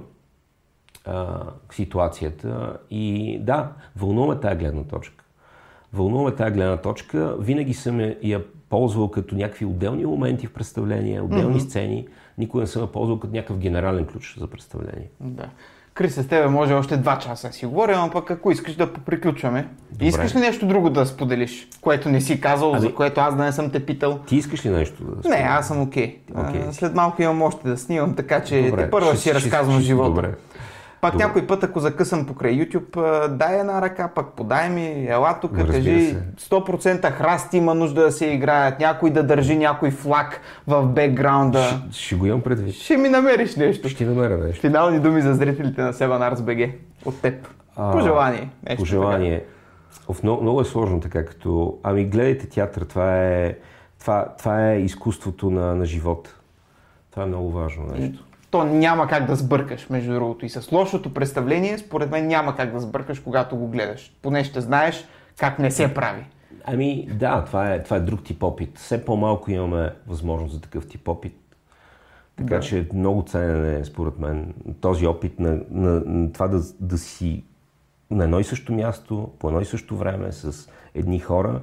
а, 1.05 1.43
ситуацията. 1.71 2.77
И 2.89 3.37
да, 3.41 3.71
вълнува 3.95 4.39
тази 4.39 4.55
гледна 4.55 4.83
точка. 4.83 5.25
Вълнува 5.93 6.35
тази 6.35 6.53
гледна 6.53 6.77
точка. 6.77 7.35
Винаги 7.39 7.73
съм 7.73 7.99
я 8.23 8.43
ползвал 8.69 9.11
като 9.11 9.35
някакви 9.35 9.65
отделни 9.65 10.05
моменти 10.05 10.47
в 10.47 10.53
представление, 10.53 11.21
отделни 11.21 11.59
mm-hmm. 11.59 11.69
сцени. 11.69 12.07
Никога 12.37 12.61
не 12.61 12.67
съм 12.67 12.81
я 12.81 12.91
ползвал 12.91 13.19
като 13.19 13.33
някакъв 13.33 13.57
генерален 13.57 14.05
ключ 14.05 14.37
за 14.39 14.47
представление. 14.47 15.09
Да. 15.19 15.49
Крис, 15.95 16.15
с 16.15 16.27
тебе 16.27 16.47
може 16.47 16.73
още 16.73 16.97
два 16.97 17.19
часа 17.19 17.53
си 17.53 17.65
говоря, 17.65 17.99
но 17.99 18.09
пък 18.09 18.31
ако 18.31 18.51
искаш 18.51 18.75
да 18.75 18.93
поприключваме. 18.93 19.67
Добре. 19.91 20.05
Искаш 20.05 20.35
ли 20.35 20.39
нещо 20.39 20.65
друго 20.67 20.89
да 20.89 21.05
споделиш, 21.05 21.67
което 21.81 22.09
не 22.09 22.21
си 22.21 22.41
казал, 22.41 22.71
ами, 22.71 22.81
за 22.81 22.95
което 22.95 23.21
аз 23.21 23.35
да 23.35 23.43
не 23.43 23.51
съм 23.51 23.69
те 23.69 23.85
питал? 23.85 24.19
Ти 24.27 24.35
искаш 24.35 24.65
ли 24.65 24.69
нещо 24.69 25.03
да 25.03 25.11
споделиш? 25.11 25.37
Не, 25.37 25.45
аз 25.49 25.67
съм 25.67 25.81
окей. 25.81 26.19
Okay. 26.33 26.53
Okay. 26.53 26.71
След 26.71 26.95
малко 26.95 27.21
имам 27.21 27.41
още 27.41 27.67
да 27.67 27.77
снимам, 27.77 28.15
така 28.15 28.43
че 28.43 28.61
Добре. 28.61 28.83
те 28.83 28.89
първо 28.89 29.09
ще, 29.09 29.17
си 29.17 29.33
разказвам 29.33 29.79
живота. 29.79 30.09
Добре. 30.09 30.33
Пак 31.05 31.13
Добре. 31.13 31.25
някой 31.25 31.47
път, 31.47 31.63
ако 31.63 31.79
закъсам 31.79 32.25
покрай 32.25 32.53
YouTube, 32.53 33.27
дай 33.27 33.59
една 33.59 33.81
ръка, 33.81 34.07
пък 34.15 34.33
подай 34.33 34.69
ми, 34.69 35.07
ела 35.09 35.37
тук, 35.41 35.51
кажи 35.71 36.17
100% 36.37 37.11
храст 37.11 37.53
има 37.53 37.75
нужда 37.75 38.01
да 38.01 38.11
се 38.11 38.25
играят, 38.25 38.79
някой 38.79 39.09
да 39.09 39.23
държи 39.23 39.57
някой 39.57 39.91
флаг 39.91 40.41
в 40.67 40.85
бекграунда. 40.85 41.63
Ще, 41.63 42.05
ще 42.05 42.15
го 42.15 42.25
имам 42.25 42.41
предвид. 42.41 42.75
Ще 42.75 42.97
ми 42.97 43.09
намериш 43.09 43.55
нещо. 43.55 43.89
Ще 43.89 44.05
намеря 44.05 44.37
нещо. 44.37 44.61
Финални 44.61 44.99
думи 44.99 45.21
за 45.21 45.33
зрителите 45.33 45.81
на 45.81 45.93
Seven 45.93 46.33
Arts 46.33 46.39
BG 46.39 46.71
от 47.05 47.21
теб. 47.21 47.47
А, 47.75 47.91
пожелание. 47.91 48.49
Нещо 48.69 48.81
пожелание. 48.81 49.43
Така. 50.07 50.19
Много, 50.23 50.41
много 50.41 50.61
е 50.61 50.65
сложно 50.65 50.99
така, 50.99 51.25
като... 51.25 51.77
Ами 51.83 52.05
гледайте 52.05 52.49
театър, 52.49 52.81
това 52.81 53.25
е, 53.25 53.55
това, 53.99 54.25
това 54.37 54.71
е 54.71 54.79
изкуството 54.79 55.49
на, 55.49 55.75
на 55.75 55.85
живота. 55.85 56.35
Това 57.11 57.23
е 57.23 57.25
много 57.25 57.51
важно 57.51 57.85
нещо 57.85 58.23
то 58.55 58.63
няма 58.63 59.07
как 59.07 59.25
да 59.25 59.35
сбъркаш, 59.35 59.89
между 59.89 60.13
другото. 60.13 60.45
И 60.45 60.49
с 60.49 60.71
лошото 60.71 61.13
представление, 61.13 61.77
според 61.77 62.11
мен 62.11 62.27
няма 62.27 62.55
как 62.55 62.71
да 62.71 62.79
сбъркаш, 62.79 63.19
когато 63.19 63.55
го 63.55 63.67
гледаш. 63.67 64.13
Поне 64.21 64.43
ще 64.43 64.61
знаеш 64.61 65.05
как 65.37 65.59
не 65.59 65.71
се 65.71 65.93
прави. 65.93 66.25
Ами 66.65 67.07
да, 67.13 67.43
това 67.45 67.73
е, 67.73 67.83
това 67.83 67.97
е 67.97 67.99
друг 67.99 68.23
тип 68.23 68.43
опит. 68.43 68.77
Все 68.77 69.05
по-малко 69.05 69.51
имаме 69.51 69.91
възможност 70.07 70.53
за 70.53 70.61
такъв 70.61 70.87
тип 70.87 71.07
опит. 71.07 71.35
Така 72.37 72.55
да. 72.55 72.59
че 72.59 72.87
много 72.93 73.23
ценен 73.27 73.79
е, 73.79 73.85
според 73.85 74.19
мен, 74.19 74.53
този 74.81 75.07
опит 75.07 75.39
на, 75.39 75.59
на, 75.71 76.01
на 76.05 76.31
това 76.31 76.47
да, 76.47 76.61
да 76.79 76.97
си 76.97 77.43
на 78.11 78.23
едно 78.23 78.39
и 78.39 78.43
също 78.43 78.73
място, 78.73 79.31
по 79.39 79.47
едно 79.47 79.61
и 79.61 79.65
също 79.65 79.97
време, 79.97 80.31
с 80.31 80.69
едни 80.93 81.19
хора, 81.19 81.61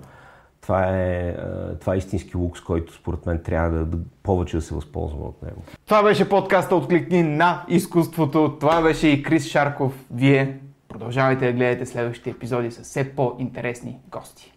това 0.63 0.85
е, 0.89 1.37
това 1.81 1.95
е 1.95 1.99
истински 1.99 2.37
лукс, 2.37 2.61
който 2.61 2.95
според 2.95 3.27
мен 3.27 3.43
трябва 3.43 3.79
да, 3.79 3.85
да 3.85 3.99
повече 4.23 4.57
да 4.57 4.63
се 4.63 4.75
възползваме 4.75 5.25
от 5.25 5.43
него. 5.43 5.63
Това 5.87 6.03
беше 6.03 6.29
подкаста 6.29 6.77
Откликни 6.77 7.23
на 7.23 7.65
изкуството. 7.69 8.57
Това 8.61 8.83
беше 8.83 9.09
и 9.09 9.23
Крис 9.23 9.47
Шарков. 9.47 10.05
Вие 10.11 10.59
продължавайте 10.89 11.47
да 11.47 11.53
гледате 11.53 11.87
следващите 11.87 12.31
епизоди 12.31 12.71
с 12.71 12.83
все 12.83 13.15
по-интересни 13.15 13.99
гости. 14.11 14.53